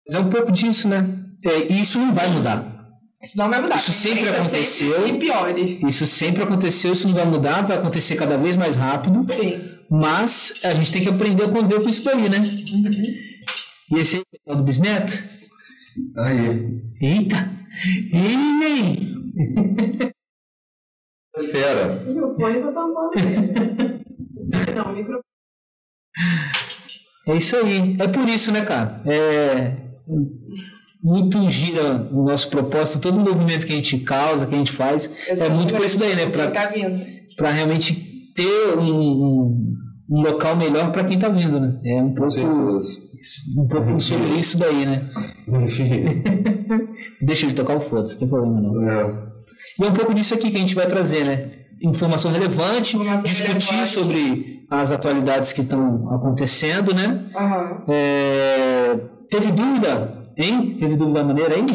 Mas 0.06 0.16
é 0.16 0.20
um 0.20 0.30
pouco 0.30 0.52
disso, 0.52 0.88
né? 0.88 1.06
É, 1.44 1.72
e 1.72 1.80
isso 1.80 1.98
não 1.98 2.12
vai 2.12 2.28
mudar. 2.28 2.70
Isso 3.22 3.38
não 3.38 3.48
vai 3.48 3.60
mudar. 3.60 3.76
Isso 3.76 3.92
sempre 3.92 4.26
é 4.26 4.36
aconteceu. 4.36 5.06
E 5.06 5.18
piore. 5.18 5.80
Isso 5.86 6.06
sempre 6.06 6.42
aconteceu, 6.42 6.92
isso 6.92 7.06
não 7.06 7.14
vai 7.14 7.24
mudar, 7.24 7.62
vai 7.62 7.76
acontecer 7.76 8.16
cada 8.16 8.36
vez 8.36 8.56
mais 8.56 8.74
rápido. 8.76 9.24
Sim. 9.32 9.60
Mas 9.90 10.54
a 10.64 10.74
gente 10.74 10.92
tem 10.92 11.02
que 11.02 11.08
aprender 11.08 11.44
a 11.44 11.48
conviver 11.48 11.82
com 11.82 11.88
isso 11.88 12.04
daí, 12.04 12.28
né? 12.28 12.38
E 13.90 13.98
esse 13.98 14.16
aí 14.16 14.22
é 14.46 14.52
o 14.52 14.56
do 14.56 14.62
bisneto? 14.64 15.12
Aí. 16.16 16.80
Eita! 17.00 17.61
Ei, 18.12 19.12
Fera. 21.50 22.04
E 22.06 22.20
o 22.20 22.34
fone 22.34 22.60
tá 22.60 22.72
tampando. 22.72 23.12
Não, 24.74 24.92
o 24.92 24.96
micro... 24.96 25.20
É 27.26 27.36
isso 27.36 27.56
aí. 27.56 27.96
É 27.98 28.08
por 28.08 28.28
isso, 28.28 28.52
né, 28.52 28.62
cara? 28.62 29.02
É 29.06 29.76
muito 31.02 31.50
gira 31.50 32.08
o 32.12 32.24
nosso 32.24 32.48
propósito, 32.48 33.00
todo 33.00 33.16
o 33.16 33.20
movimento 33.20 33.66
que 33.66 33.72
a 33.72 33.76
gente 33.76 33.98
causa, 33.98 34.46
que 34.46 34.54
a 34.54 34.58
gente 34.58 34.70
faz, 34.70 35.28
é 35.28 35.48
muito 35.48 35.74
por 35.74 35.84
isso 35.84 35.98
daí, 35.98 36.14
né? 36.14 36.26
Pra, 36.26 36.50
Tá 36.50 36.66
vindo. 36.66 37.04
pra 37.36 37.50
realmente 37.50 37.94
ter 38.34 38.78
um, 38.78 39.74
um, 40.08 40.22
local 40.22 40.56
melhor 40.56 40.92
pra 40.92 41.04
quem 41.04 41.18
tá 41.18 41.28
vindo, 41.28 41.58
né? 41.58 41.80
É 41.84 42.00
um 42.00 42.14
pouco, 42.14 42.38
um 43.58 43.68
pouco 43.68 44.00
sobre 44.00 44.38
isso 44.38 44.58
daí, 44.58 44.86
né? 44.86 45.10
Enfim. 45.48 46.04
Deixa 47.20 47.46
de 47.46 47.54
tocar 47.54 47.76
o 47.76 47.80
foda-se, 47.80 48.12
não 48.14 48.18
tem 48.20 48.28
problema 48.28 48.60
não. 48.60 48.90
É. 48.90 49.14
E 49.80 49.84
é 49.84 49.88
um 49.88 49.92
pouco 49.92 50.12
disso 50.14 50.34
aqui 50.34 50.50
que 50.50 50.56
a 50.56 50.60
gente 50.60 50.74
vai 50.74 50.86
trazer, 50.86 51.24
né? 51.24 51.50
Informação 51.82 52.30
relevante, 52.30 52.96
Informação 52.96 53.24
discutir 53.30 53.70
relevante. 53.74 53.88
sobre 53.88 54.66
as 54.70 54.90
atualidades 54.92 55.52
que 55.52 55.62
estão 55.62 56.14
acontecendo, 56.14 56.94
né? 56.94 57.24
Aham. 57.34 57.82
É, 57.88 58.98
Teve 59.30 59.50
dúvida, 59.50 60.20
hein? 60.36 60.76
Teve 60.78 60.94
dúvida 60.96 61.20
da 61.20 61.24
maneira 61.24 61.54
aí? 61.54 61.66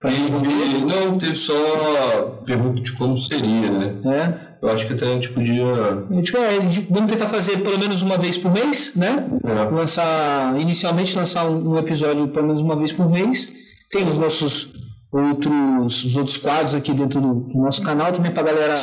Pra 0.00 0.10
responder? 0.10 0.48
Teve- 0.48 0.84
Não, 0.84 1.18
teve 1.18 1.34
só 1.34 2.40
pergunta 2.46 2.80
de 2.80 2.92
como 2.92 3.18
seria, 3.18 3.70
né? 3.70 3.94
É. 4.04 4.48
Eu 4.62 4.68
acho 4.70 4.86
que 4.86 4.94
até 4.94 5.06
a 5.06 5.10
gente 5.12 5.28
podia. 5.28 5.64
A 6.10 6.14
gente, 6.14 6.36
é, 6.36 6.48
a 6.56 6.60
gente- 6.60 6.86
vamos 6.90 7.12
tentar 7.12 7.26
fazer 7.28 7.58
pelo 7.58 7.78
menos 7.78 8.02
uma 8.02 8.16
vez 8.18 8.36
por 8.38 8.50
mês, 8.52 8.94
né? 8.96 9.28
É. 9.44 9.64
Lançar, 9.70 10.58
inicialmente 10.60 11.16
lançar 11.16 11.48
um, 11.48 11.74
um 11.74 11.78
episódio 11.78 12.26
pelo 12.28 12.46
menos 12.48 12.62
uma 12.62 12.76
vez 12.76 12.90
por 12.92 13.08
mês. 13.10 13.52
Tem 13.90 14.06
os 14.06 14.18
nossos 14.18 14.68
outros, 15.12 16.04
os 16.04 16.16
outros 16.16 16.36
quadros 16.36 16.74
aqui 16.74 16.92
dentro 16.92 17.20
do, 17.20 17.34
do 17.34 17.58
nosso 17.58 17.82
canal 17.82 18.12
também 18.12 18.30
pra 18.32 18.42
galera 18.42 18.74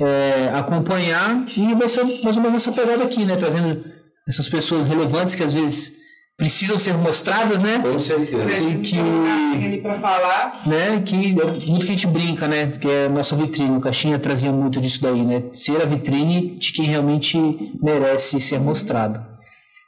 é, 0.00 0.50
acompanhar. 0.54 1.44
E 1.56 1.74
vai 1.74 1.88
ser 1.88 2.04
mais 2.22 2.36
ou 2.36 2.42
menos 2.42 2.56
essa 2.66 2.72
pegada 2.72 3.04
aqui, 3.04 3.24
né? 3.24 3.36
Trazendo 3.36 3.84
essas 4.28 4.48
pessoas 4.48 4.86
relevantes 4.86 5.34
que 5.34 5.42
às 5.42 5.54
vezes 5.54 5.92
precisam 6.36 6.78
ser 6.78 6.94
mostradas, 6.96 7.60
né? 7.60 7.78
Com 7.80 7.98
certeza. 8.00 8.42
Precisa 8.44 8.78
que- 8.78 9.78
pra 9.82 9.94
falar. 9.94 10.62
né, 10.66 11.02
que 11.04 11.14
é 11.14 11.44
muito 11.68 11.84
que 11.86 11.92
a 11.92 11.94
gente 11.94 12.06
brinca, 12.08 12.48
né, 12.48 12.66
porque 12.66 12.88
é 12.88 13.04
a 13.06 13.08
nossa 13.08 13.36
vitrine, 13.36 13.76
o 13.76 13.80
Caixinha 13.80 14.18
trazia 14.18 14.50
muito 14.50 14.80
disso 14.80 15.00
daí, 15.02 15.22
né, 15.22 15.44
ser 15.52 15.80
a 15.80 15.84
vitrine 15.84 16.56
de 16.58 16.72
quem 16.72 16.86
realmente 16.86 17.38
merece 17.82 18.40
ser 18.40 18.58
mostrado. 18.58 19.24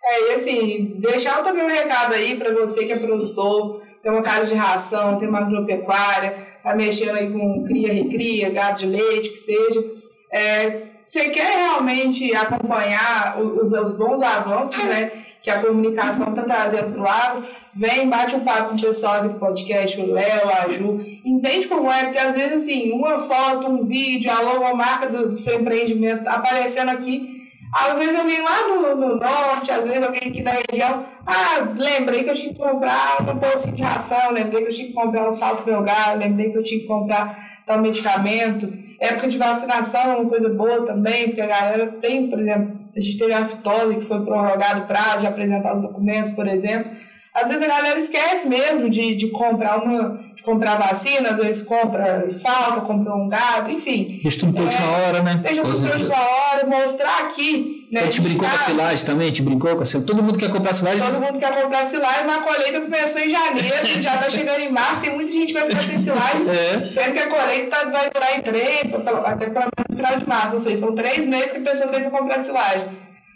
É, 0.05 0.31
e 0.31 0.35
assim, 0.35 0.95
deixar 1.01 1.43
também 1.43 1.65
um 1.65 1.69
recado 1.69 2.13
aí 2.15 2.37
para 2.37 2.53
você 2.55 2.85
que 2.85 2.93
é 2.93 2.97
produtor, 2.99 3.83
tem 4.07 4.13
uma 4.13 4.23
casa 4.23 4.47
de 4.47 4.55
ração, 4.55 5.19
tem 5.19 5.29
uma 5.29 5.41
agropecuária, 5.41 6.33
tá 6.63 6.77
mexendo 6.77 7.17
aí 7.17 7.29
com 7.29 7.65
cria, 7.65 7.93
recria, 7.93 8.51
gado 8.51 8.79
de 8.79 8.87
leite, 8.87 9.31
que 9.31 9.37
seja. 9.37 9.85
É, 10.31 10.83
você 11.05 11.29
quer 11.31 11.57
realmente 11.57 12.33
acompanhar 12.33 13.37
os, 13.41 13.73
os 13.73 13.99
bons 13.99 14.23
avanços, 14.23 14.85
né, 14.85 15.11
que 15.43 15.51
a 15.51 15.61
comunicação 15.61 16.29
está 16.29 16.43
trazendo 16.43 16.93
para 16.93 17.03
o 17.03 17.09
agro, 17.09 17.45
vem, 17.75 18.09
bate 18.09 18.37
um 18.37 18.45
papo 18.45 18.69
com 18.69 18.77
o 18.77 18.81
pessoal 18.81 19.27
do 19.27 19.35
podcast, 19.41 20.01
o 20.01 20.13
Léo, 20.13 20.51
a 20.51 20.69
Ju, 20.69 21.05
entende 21.25 21.67
como 21.67 21.91
é, 21.91 22.05
porque 22.05 22.19
às 22.19 22.37
vezes 22.37 22.63
assim, 22.63 22.93
uma 22.93 23.19
foto, 23.19 23.67
um 23.67 23.85
vídeo, 23.85 24.31
a 24.31 24.41
logomarca 24.41 25.09
do, 25.09 25.31
do 25.31 25.37
seu 25.37 25.61
empreendimento 25.61 26.23
tá 26.23 26.35
aparecendo 26.35 26.91
aqui, 26.91 27.36
às 27.73 27.99
vezes 27.99 28.19
alguém 28.19 28.43
lá 28.43 28.69
no, 28.69 28.97
no 28.97 29.17
norte, 29.17 29.71
às 29.71 29.87
vezes 29.87 30.03
alguém 30.03 30.29
aqui 30.29 30.43
da 30.43 30.53
região, 30.53 31.05
ah, 31.27 31.75
lembrei 31.77 32.25
que 32.25 32.31
eu 32.31 32.35
tinha 32.35 32.53
que 32.53 32.59
comprar 32.59 33.23
um 33.23 33.39
posto 33.39 33.73
de 33.73 33.83
ração, 33.83 34.33
lembrei 34.33 34.63
que 34.63 34.69
eu 34.69 34.75
tinha 34.75 34.89
que 34.89 34.95
comprar 34.95 35.29
um 35.29 35.33
salto 35.33 35.67
meu 35.67 35.85
lembrei 36.17 36.51
que 36.51 36.59
eu 36.59 36.63
tinha 36.63 36.81
que 36.81 36.87
comprar 36.87 37.63
tal 37.67 37.81
medicamento. 37.81 38.73
Época 39.01 39.29
de 39.29 39.37
vacinação 39.37 40.21
uma 40.21 40.31
coisa 40.31 40.49
boa 40.49 40.87
também, 40.87 41.27
porque 41.27 41.41
a 41.41 41.47
galera 41.47 41.87
tem, 42.01 42.31
por 42.31 42.39
exemplo, 42.39 42.87
a 42.97 43.01
gente 43.01 43.19
teve 43.19 43.33
a 43.33 43.45
Fitose, 43.45 43.97
que 43.97 44.05
foi 44.05 44.25
prorrogado 44.25 44.83
o 44.83 44.87
prazo 44.87 45.21
de 45.21 45.27
apresentar 45.27 45.77
os 45.77 45.83
documentos, 45.83 46.33
por 46.33 46.49
exemplo. 46.49 46.91
Às 47.35 47.49
vezes 47.49 47.63
a 47.63 47.69
galera 47.69 47.99
esquece 47.99 48.49
mesmo 48.49 48.89
de, 48.89 49.15
de 49.15 49.29
comprar 49.29 49.83
uma, 49.83 50.19
comprar 50.47 50.77
vacina, 50.77 51.31
às 51.31 51.39
vezes 51.39 51.63
compra 51.63 52.25
e 52.31 52.35
falta, 52.35 52.81
compra 52.83 53.13
um 53.15 53.29
gado, 53.29 53.69
enfim. 53.71 54.21
Deixa 54.23 54.39
tudo 54.41 54.53
pronto 54.53 54.73
na 54.73 54.87
hora, 54.99 55.23
né? 55.23 55.41
Deixa 55.43 55.61
tudo 55.63 55.81
pronto 55.89 56.09
na 56.09 56.21
hora, 56.21 56.67
mostrar 56.67 57.19
aqui. 57.27 57.89
Né, 57.93 58.01
A 58.01 58.05
gente 58.05 58.21
brincou 58.21 58.49
com 58.49 58.55
a 58.55 58.59
silagem 58.59 59.05
também, 59.07 59.25
a 59.25 59.29
gente 59.29 59.43
brincou 59.43 59.75
com 59.77 59.83
a 59.83 59.85
silagem. 59.85 60.07
Todo 60.07 60.23
mundo 60.23 60.39
quer 60.39 60.51
comprar 60.51 60.73
silagem. 60.73 61.01
Todo 61.01 61.21
mundo 61.21 61.39
quer 61.39 61.63
comprar 61.63 61.85
silagem, 61.85 62.25
mas 62.27 62.37
a 62.37 62.41
colheita 62.41 62.81
começou 62.81 63.21
em 63.21 63.31
janeiro, 63.31 63.87
já 64.01 64.17
tá 64.19 64.31
chegando 64.31 64.61
em 64.61 64.71
março, 64.71 65.01
tem 65.01 65.15
muita 65.15 65.31
gente 65.33 65.53
que 65.53 65.59
vai 65.59 65.69
ficar 65.69 65.83
sem 65.83 65.99
silagem, 65.99 66.49
É. 66.49 66.89
sendo 66.91 67.13
que 67.13 67.19
a 67.19 67.27
colheita 67.29 67.77
tá- 67.77 67.91
vai 67.91 68.09
durar 68.11 68.39
em 68.39 68.41
três, 68.43 68.81
até 69.25 69.47
pelo 69.47 69.55
menos 69.55 69.71
no 69.91 69.97
final 69.97 70.17
de 70.19 70.29
março, 70.29 70.53
ou 70.55 70.59
seja, 70.61 70.77
são 70.77 70.95
três 70.95 71.27
meses 71.27 71.51
que 71.53 71.59
a 71.59 71.63
pessoa 71.63 71.89
tem 71.91 72.05
que 72.05 72.11
comprar 72.11 72.39
silagem. 72.39 72.87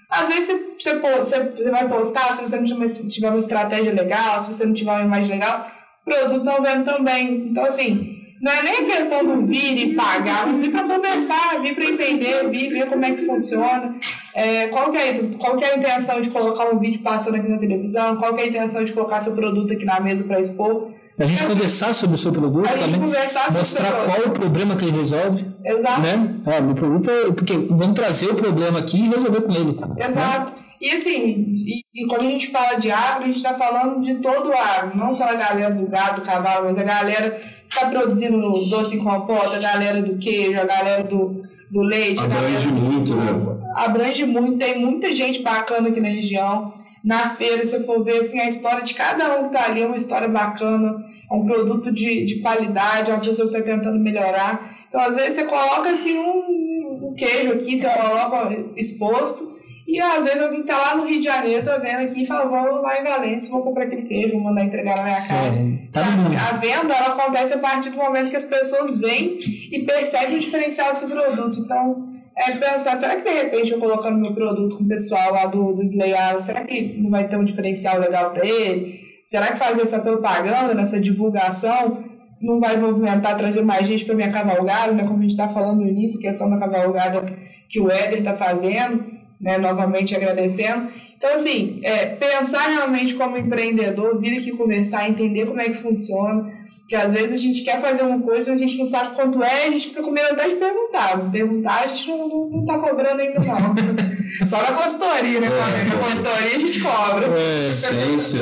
Às 0.09 0.29
vezes 0.29 0.47
você, 0.79 0.95
você, 0.99 1.41
você, 1.57 1.71
vai 1.71 1.87
postar, 1.89 2.33
se 2.33 2.41
você 2.41 2.57
não 2.57 2.65
tiver, 2.65 3.29
uma 3.31 3.39
estratégia 3.39 3.93
legal, 3.93 4.41
se 4.41 4.53
você 4.53 4.67
não 4.67 4.75
tiver 4.75 4.91
uma 4.91 5.03
imagem 5.03 5.31
legal, 5.33 5.71
produto 6.05 6.45
não 6.45 6.63
vendo 6.63 6.85
tão 6.85 7.05
bem. 7.05 7.49
Então, 7.51 7.65
assim, 7.65 8.17
não 8.41 8.53
é 8.53 8.63
nem 8.63 8.79
a 8.79 8.85
questão 8.85 9.25
do 9.25 9.47
vir 9.47 9.77
e 9.79 9.95
pagar, 9.95 10.47
mas 10.47 10.59
vir 10.61 10.71
para 10.71 10.83
conversar, 10.85 11.61
vir 11.61 11.75
para 11.75 11.85
entender, 11.85 12.49
vir 12.51 12.71
ver 12.71 12.87
como 12.87 13.05
é 13.05 13.11
que 13.13 13.25
funciona. 13.27 13.95
É, 14.35 14.69
qual, 14.69 14.91
que 14.91 14.97
é, 14.97 15.21
qual 15.39 15.57
que 15.57 15.65
é 15.65 15.75
a 15.75 15.77
intenção 15.77 16.21
de 16.21 16.31
colocar 16.31 16.73
um 16.73 16.79
vídeo 16.79 17.03
passando 17.03 17.35
aqui 17.35 17.49
na 17.49 17.59
televisão? 17.59 18.17
Qual 18.17 18.33
que 18.35 18.41
é 18.41 18.45
a 18.45 18.49
intenção 18.49 18.83
de 18.83 18.93
colocar 18.93 19.21
seu 19.21 19.33
produto 19.35 19.73
aqui 19.73 19.85
na 19.85 20.01
mesa 20.01 20.25
para 20.25 20.41
expor? 20.41 20.93
A 21.19 21.27
gente 21.27 21.45
conversar 21.45 21.93
sobre 21.93 22.15
o 22.15 22.19
seu 22.19 22.33
produto 22.33 22.67
A 22.67 22.77
gente 22.77 22.93
também. 22.93 23.01
conversar 23.01 23.51
sobre 23.51 23.61
o 23.61 23.65
seu 23.67 23.83
Mostrar 23.83 23.93
produto. 23.93 24.15
qual 24.17 24.29
o 24.29 24.31
problema 24.31 24.77
que 24.77 24.85
ele 24.87 24.99
resolve. 24.99 25.47
Exato. 25.63 26.01
Né? 26.01 26.35
É, 26.47 26.61
meu 26.63 26.75
produto 26.75 27.11
é. 27.11 27.25
Porque 27.33 27.53
vamos 27.69 27.95
trazer 27.95 28.31
o 28.31 28.35
problema 28.37 28.79
aqui 28.79 29.05
e 29.05 29.09
resolver 29.11 29.43
com 29.43 29.53
ele. 29.53 29.79
Exato. 29.99 30.55
E 30.81 30.91
assim, 30.93 31.53
e, 31.67 31.83
e 31.95 32.07
quando 32.07 32.23
a 32.23 32.31
gente 32.31 32.49
fala 32.49 32.79
de 32.79 32.91
agro, 32.91 33.25
a 33.25 33.27
gente 33.27 33.37
está 33.37 33.53
falando 33.53 34.01
de 34.01 34.15
todo 34.15 34.49
o 34.49 34.57
agro, 34.57 34.97
não 34.97 35.13
só 35.13 35.25
a 35.25 35.35
galera 35.35 35.75
do 35.75 35.87
gado, 35.87 36.21
do 36.21 36.27
cavalo, 36.27 36.73
mas 36.73 36.79
a 36.79 36.85
galera 36.85 37.31
que 37.31 37.47
está 37.69 37.87
produzindo 37.87 38.41
doce 38.71 38.97
em 38.97 39.05
compota, 39.05 39.57
a 39.57 39.61
galera 39.61 40.01
do 40.01 40.17
queijo, 40.17 40.59
a 40.59 40.65
galera 40.65 41.05
do, 41.05 41.43
do 41.71 41.83
leite, 41.83 42.23
Abrange 42.23 42.67
galera 42.67 42.69
muito, 42.71 43.15
né? 43.15 43.61
abrange 43.75 44.25
muito, 44.25 44.59
tem 44.59 44.79
muita 44.79 45.13
gente 45.13 45.43
bacana 45.43 45.89
aqui 45.89 46.01
na 46.01 46.09
região. 46.09 46.73
Na 47.05 47.31
feira, 47.31 47.65
se 47.65 47.71
você 47.71 47.85
for 47.85 48.05
ver 48.05 48.19
assim, 48.19 48.39
a 48.41 48.47
história 48.47 48.83
de 48.83 48.95
cada 48.95 49.39
um 49.39 49.45
que 49.45 49.57
tá 49.57 49.67
ali 49.67 49.83
é 49.83 49.87
uma 49.87 49.97
história 49.97 50.29
bacana, 50.29 50.97
é 51.31 51.35
um 51.35 51.45
produto 51.45 51.91
de, 51.91 52.25
de 52.25 52.41
qualidade, 52.41 53.11
é 53.11 53.15
uma 53.15 53.21
pessoa 53.21 53.49
que 53.49 53.57
está 53.57 53.71
tentando 53.71 53.99
melhorar. 53.99 54.87
Então, 54.89 55.01
às 55.01 55.17
vezes, 55.17 55.35
você 55.35 55.45
coloca 55.45 55.91
assim 55.91 56.19
um, 56.19 57.09
um 57.09 57.15
queijo 57.15 57.53
aqui, 57.53 57.79
você 57.79 57.89
coloca 57.89 58.55
exposto, 58.77 59.60
e 59.91 60.01
às 60.01 60.25
vezes 60.25 60.41
alguém 60.41 60.63
tá 60.63 60.79
lá 60.79 60.97
no 60.97 61.05
Rio 61.05 61.19
de 61.19 61.25
Janeiro, 61.25 61.65
tá 61.65 61.77
vendo 61.79 62.03
aqui 62.03 62.23
e 62.23 62.27
fala, 62.27 62.47
vou 62.47 62.81
lá 62.81 63.01
em 63.01 63.05
Valência, 63.05 63.51
vou 63.51 63.63
comprar 63.63 63.85
aquele 63.85 64.03
queijo, 64.03 64.35
vou 64.35 64.43
mandar 64.43 64.65
entregar 64.65 64.97
na 64.97 65.03
minha 65.03 65.17
casa. 65.17 65.49
É, 65.49 65.91
tá 65.93 66.05
no 66.05 66.23
mundo. 66.23 66.37
A 66.37 66.53
venda 66.55 66.95
ela 66.95 67.15
acontece 67.15 67.55
a 67.55 67.59
partir 67.59 67.91
do 67.91 67.97
momento 67.97 68.31
que 68.31 68.37
as 68.37 68.45
pessoas 68.45 69.01
veem 69.01 69.39
e 69.73 69.81
percebem 69.81 70.37
o 70.37 70.41
diferencial 70.41 70.95
seu 70.95 71.09
produto. 71.09 71.59
Então, 71.61 72.09
é 72.37 72.53
pensar, 72.53 73.01
será 73.01 73.17
que 73.17 73.23
de 73.23 73.35
repente 73.35 73.73
eu 73.73 73.79
colocando 73.79 74.19
meu 74.19 74.33
produto 74.33 74.79
com 74.79 74.85
o 74.85 74.89
pessoal 74.89 75.33
lá 75.33 75.47
do, 75.47 75.73
do 75.73 75.83
Slayaro, 75.83 76.41
será 76.41 76.65
que 76.65 76.97
não 76.99 77.11
vai 77.11 77.27
ter 77.29 77.37
um 77.37 77.45
diferencial 77.45 77.99
legal 77.99 78.31
para 78.31 78.47
ele? 78.47 79.01
Será 79.25 79.49
que 79.49 79.59
fazer 79.59 79.83
essa 79.83 79.99
propaganda, 79.99 80.73
nessa 80.73 80.99
divulgação, 81.01 82.05
não 82.41 82.59
vai 82.59 82.77
movimentar, 82.77 83.37
trazer 83.37 83.63
mais 83.63 83.87
gente 83.87 84.05
para 84.05 84.15
minha 84.15 84.33
cavalgada, 84.33 84.93
né? 84.93 85.05
Como 85.05 85.19
a 85.19 85.23
gente 85.23 85.33
está 85.33 85.49
falando 85.49 85.81
no 85.81 85.89
início, 85.89 86.19
a 86.19 86.23
questão 86.23 86.49
da 86.49 86.59
cavalgada 86.59 87.25
que 87.69 87.81
o 87.81 87.91
Éder 87.91 88.21
está 88.21 88.35
fazendo. 88.35 89.05
Né, 89.41 89.59
novamente 89.59 90.15
agradecendo. 90.15 90.89
Então, 91.21 91.35
assim, 91.35 91.81
é, 91.83 92.07
pensar 92.07 92.67
realmente 92.69 93.15
como 93.15 93.37
empreendedor, 93.37 94.19
vir 94.19 94.39
aqui 94.39 94.53
conversar, 94.53 95.07
entender 95.07 95.45
como 95.45 95.61
é 95.61 95.65
que 95.65 95.75
funciona, 95.75 96.51
que 96.89 96.97
às 96.97 97.13
vezes 97.13 97.33
a 97.33 97.37
gente 97.37 97.61
quer 97.61 97.79
fazer 97.79 98.03
uma 98.03 98.21
coisa, 98.21 98.49
mas 98.49 98.59
a 98.59 98.67
gente 98.67 98.79
não 98.79 98.87
sabe 98.87 99.15
quanto 99.15 99.43
é, 99.43 99.67
a 99.67 99.71
gente 99.71 99.89
fica 99.89 100.03
com 100.03 100.11
medo 100.11 100.33
até 100.33 100.49
de 100.49 100.57
perguntar. 100.57 101.31
Perguntar, 101.31 101.83
a 101.83 101.87
gente 101.89 102.09
não, 102.09 102.27
não, 102.27 102.49
não 102.49 102.65
tá 102.65 102.79
cobrando 102.79 103.21
ainda, 103.21 103.39
não. 103.39 103.75
Só 104.47 104.63
na 104.63 104.73
consultoria, 104.73 105.41
né? 105.41 105.49
É. 105.49 105.85
Na 105.85 105.97
consultoria 105.97 106.57
a 106.57 106.59
gente 106.59 106.81
cobra. 106.81 107.27
É, 107.39 107.75
ciência. 107.75 108.41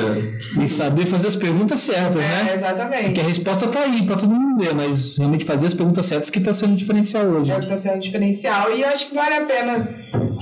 E 0.61 0.65
saber 0.65 1.05
fazer 1.05 1.27
as 1.27 1.35
perguntas 1.35 1.81
certas, 1.81 2.23
é, 2.23 2.43
né? 2.45 2.53
Exatamente. 2.55 3.05
Porque 3.07 3.19
a 3.19 3.25
resposta 3.25 3.67
tá 3.67 3.81
aí 3.81 4.05
para 4.05 4.15
todo 4.15 4.33
mundo 4.33 4.63
ver, 4.63 4.73
mas 4.73 5.17
realmente 5.17 5.43
fazer 5.43 5.67
as 5.67 5.73
perguntas 5.73 6.05
certas 6.05 6.29
que 6.29 6.39
tá 6.39 6.53
sendo 6.53 6.77
diferencial 6.77 7.25
hoje. 7.25 7.51
É 7.51 7.57
o 7.57 7.59
que 7.59 7.67
tá 7.67 7.75
sendo 7.75 7.99
diferencial. 7.99 8.71
E 8.73 8.83
eu 8.83 8.87
acho 8.87 9.09
que 9.09 9.15
vale 9.15 9.35
a 9.35 9.45
pena. 9.45 9.89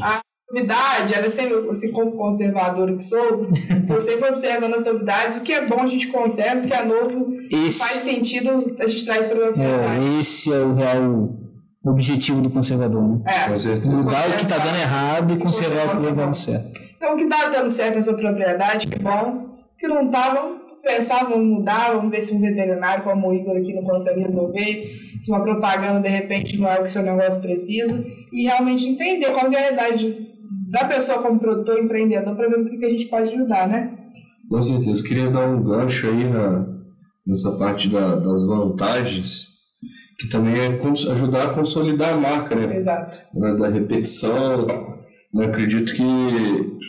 A 0.03 0.26
novidade, 0.51 1.13
ela 1.13 1.29
sempre, 1.29 1.69
assim, 1.69 1.91
como 1.91 2.11
conservadora 2.13 2.93
que 2.93 3.03
sou, 3.03 3.47
estou 3.81 3.99
sempre 3.99 4.29
observando 4.29 4.73
as 4.73 4.85
novidades. 4.85 5.35
O 5.37 5.41
que 5.41 5.53
é 5.53 5.65
bom 5.65 5.81
a 5.81 5.87
gente 5.87 6.07
conserva, 6.07 6.61
o 6.61 6.67
que 6.67 6.73
é 6.73 6.85
novo 6.85 7.33
esse, 7.51 7.79
faz 7.79 7.97
sentido, 7.97 8.75
a 8.79 8.87
gente 8.87 9.05
traz 9.05 9.27
para 9.27 9.37
a 9.37 9.45
nossa 9.45 9.63
é, 9.63 10.19
Esse 10.19 10.53
é 10.53 10.59
o 10.59 10.73
real 10.73 11.29
objetivo 11.85 12.41
do 12.41 12.49
conservador, 12.49 13.01
né? 13.01 13.21
É. 13.25 13.75
Mudar 13.85 14.29
o 14.29 14.37
que 14.37 14.43
está 14.43 14.57
dando 14.57 14.77
errado 14.77 15.33
e 15.33 15.37
conservar 15.37 15.85
o 15.85 15.89
que 15.89 15.97
está 15.97 16.11
dando 16.11 16.33
certo. 16.33 16.81
Então, 16.95 17.13
o 17.13 17.17
que 17.17 17.23
está 17.23 17.49
dando 17.49 17.69
certo 17.69 17.95
na 17.95 18.01
sua 18.01 18.15
propriedade, 18.15 18.87
que 18.87 18.99
bom. 18.99 19.57
O 19.73 19.77
que 19.77 19.87
não 19.87 20.07
está, 20.07 20.33
vamos 20.33 20.61
pensar, 20.83 21.25
vamos 21.25 21.45
mudar, 21.45 21.93
vamos 21.93 22.09
ver 22.09 22.21
se 22.21 22.33
um 22.33 22.41
veterinário 22.41 23.03
como 23.03 23.29
o 23.29 23.33
Igor 23.33 23.57
aqui 23.57 23.73
não 23.73 23.83
consegue 23.83 24.21
resolver, 24.21 24.97
se 25.21 25.29
uma 25.29 25.41
propaganda 25.41 25.99
de 25.99 26.09
repente 26.09 26.57
não 26.59 26.67
é 26.67 26.75
o 26.75 26.83
que 26.83 26.87
o 26.87 26.89
seu 26.89 27.03
negócio 27.03 27.41
precisa, 27.41 28.03
e 28.31 28.43
realmente 28.43 28.87
entender 28.87 29.31
qual 29.31 29.51
é 29.51 29.55
a 29.55 29.59
realidade 29.59 30.36
da 30.81 30.87
pessoa 30.87 31.21
como 31.21 31.39
produtor 31.39 31.79
empreendedor 31.79 32.35
para 32.35 32.47
ver 32.49 32.59
o 32.59 32.69
que, 32.69 32.85
a 32.85 32.89
gente 32.89 33.05
pode 33.05 33.33
ajudar, 33.33 33.67
né? 33.67 33.97
Com 34.49 34.61
certeza. 34.61 35.03
Queria 35.03 35.29
dar 35.29 35.47
um 35.47 35.63
gancho 35.63 36.07
aí 36.07 36.29
na, 36.29 36.65
nessa 37.25 37.51
parte 37.57 37.89
da, 37.89 38.15
das 38.15 38.45
vantagens, 38.45 39.47
que 40.19 40.29
também 40.29 40.53
é 40.53 41.11
ajudar 41.11 41.43
a 41.43 41.53
consolidar 41.53 42.13
a 42.13 42.17
marca, 42.17 42.55
né? 42.55 42.75
Exato. 42.75 43.17
Da, 43.33 43.53
da 43.55 43.69
repetição. 43.69 44.67
Eu 45.33 45.41
acredito 45.41 45.93
que 45.93 46.03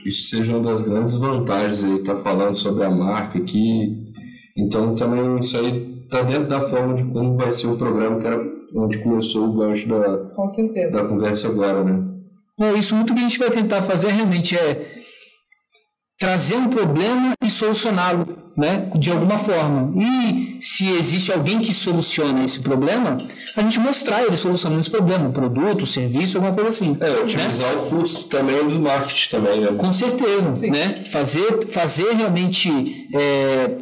isso 0.06 0.28
seja 0.28 0.56
uma 0.56 0.70
das 0.70 0.82
grandes 0.82 1.16
vantagens 1.16 1.84
aí, 1.84 2.02
tá 2.04 2.14
falando 2.16 2.54
sobre 2.54 2.84
a 2.84 2.90
marca 2.90 3.38
aqui. 3.38 4.06
Então 4.56 4.94
também 4.94 5.38
isso 5.38 5.56
aí 5.56 6.02
está 6.04 6.22
dentro 6.22 6.48
da 6.48 6.60
forma 6.60 6.94
de 6.94 7.04
como 7.04 7.36
vai 7.36 7.52
ser 7.52 7.66
o 7.66 7.76
programa, 7.76 8.18
que 8.18 8.26
era 8.26 8.40
onde 8.74 8.98
começou 8.98 9.48
o 9.48 9.52
gancho 9.54 9.88
da, 9.88 10.18
Com 10.34 10.48
certeza. 10.48 10.90
da 10.90 11.04
conversa 11.04 11.48
agora, 11.48 11.84
né? 11.84 12.17
É 12.60 12.72
isso, 12.78 12.94
muito 12.94 13.14
que 13.14 13.20
a 13.20 13.22
gente 13.22 13.38
vai 13.38 13.50
tentar 13.50 13.82
fazer 13.82 14.08
realmente 14.08 14.56
é 14.56 14.98
trazer 16.18 16.56
um 16.56 16.66
problema 16.66 17.32
e 17.42 17.48
solucioná-lo, 17.48 18.36
né, 18.56 18.90
de 18.98 19.08
alguma 19.10 19.38
forma. 19.38 19.92
E 20.02 20.56
se 20.60 20.90
existe 20.90 21.32
alguém 21.32 21.60
que 21.60 21.72
soluciona 21.72 22.44
esse 22.44 22.58
problema, 22.58 23.18
a 23.56 23.62
gente 23.62 23.78
mostrar 23.78 24.24
ele 24.24 24.36
solucionando 24.36 24.80
esse 24.80 24.90
problema, 24.90 25.30
produto, 25.30 25.86
serviço, 25.86 26.36
alguma 26.38 26.52
coisa 26.52 26.70
assim. 26.70 26.96
É, 27.00 27.22
utilizar 27.22 27.72
né? 27.72 27.82
o 27.82 27.86
custo 27.86 28.24
também 28.24 28.66
do 28.66 28.80
marketing 28.80 29.30
também. 29.30 29.60
Né? 29.60 29.68
Com 29.78 29.92
certeza, 29.92 30.56
Sim. 30.56 30.70
né? 30.70 31.04
Fazer, 31.08 31.64
fazer 31.68 32.12
realmente 32.14 33.08
é, 33.14 33.76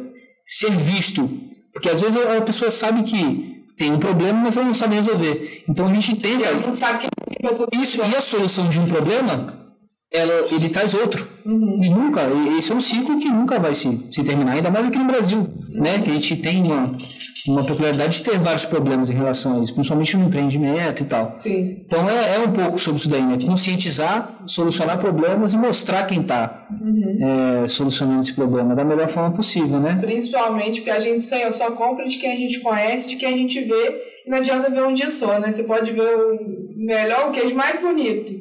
ser 0.45 0.71
visto, 0.71 1.27
porque 1.73 1.89
às 1.89 1.99
vezes 1.99 2.15
a 2.15 2.41
pessoa 2.41 2.69
sabe 2.69 3.01
que 3.01 3.57
tem 3.77 3.91
um 3.91 3.97
problema, 3.97 4.39
mas 4.39 4.57
ela 4.57 4.65
não 4.67 4.73
sabe 4.75 4.95
resolver. 4.95 5.63
Então 5.67 5.87
a 5.87 5.93
gente 5.93 6.15
tenta. 6.17 6.45
Ela 6.45 6.59
não 6.59 6.73
sabe 6.73 6.99
que 6.99 7.16
isso 7.73 8.01
e 8.01 8.15
a 8.15 8.21
solução 8.21 8.69
de 8.69 8.79
um 8.79 8.85
problema, 8.85 9.67
ela, 10.11 10.47
ele 10.51 10.69
traz 10.69 10.93
outro. 10.93 11.27
Uhum. 11.45 11.81
E 11.83 11.89
nunca, 11.89 12.21
esse 12.57 12.71
é 12.71 12.75
um 12.75 12.81
ciclo 12.81 13.19
que 13.19 13.29
nunca 13.29 13.59
vai 13.59 13.73
se, 13.73 14.05
se 14.11 14.23
terminar, 14.23 14.53
ainda 14.53 14.69
mais 14.69 14.87
aqui 14.87 14.97
no 14.97 15.05
Brasil, 15.05 15.39
uhum. 15.39 15.81
né? 15.81 16.01
Que 16.01 16.09
a 16.09 16.13
gente 16.13 16.35
tem 16.37 16.63
uma, 16.63 16.95
uma 17.47 17.65
popularidade 17.65 18.17
de 18.17 18.23
ter 18.23 18.37
vários 18.39 18.65
problemas 18.65 19.09
em 19.09 19.15
relação 19.15 19.59
a 19.59 19.63
isso, 19.63 19.73
principalmente 19.73 20.17
no 20.17 20.25
empreendimento 20.25 21.03
e 21.03 21.05
tal. 21.05 21.33
Sim. 21.37 21.83
Então 21.85 22.09
é, 22.09 22.35
é 22.35 22.39
um 22.39 22.51
pouco 22.51 22.79
sobre 22.79 22.99
isso 22.99 23.09
daí, 23.09 23.21
né? 23.21 23.37
Conscientizar, 23.45 24.43
solucionar 24.45 24.97
problemas 24.97 25.53
e 25.53 25.57
mostrar 25.57 26.05
quem 26.05 26.21
está 26.21 26.67
uhum. 26.81 27.63
é, 27.63 27.67
solucionando 27.67 28.21
esse 28.21 28.33
problema 28.33 28.75
da 28.75 28.83
melhor 28.83 29.09
forma 29.09 29.31
possível, 29.31 29.79
né? 29.79 29.97
Principalmente 30.01 30.81
porque 30.81 30.91
a 30.91 30.99
gente 30.99 31.23
só, 31.23 31.71
compra 31.71 32.05
de 32.05 32.17
quem 32.17 32.31
a 32.31 32.35
gente 32.35 32.59
conhece, 32.59 33.07
de 33.07 33.15
quem 33.15 33.33
a 33.33 33.37
gente 33.37 33.61
vê, 33.61 34.06
não 34.27 34.37
adianta 34.37 34.69
ver 34.69 34.83
um 34.83 34.93
dia 34.93 35.09
só, 35.09 35.39
né? 35.39 35.51
Você 35.51 35.63
pode 35.63 35.91
ver 35.91 36.15
o 36.15 36.37
melhor, 36.75 37.29
o 37.29 37.31
queijo 37.31 37.55
mais 37.55 37.79
bonito. 37.79 38.33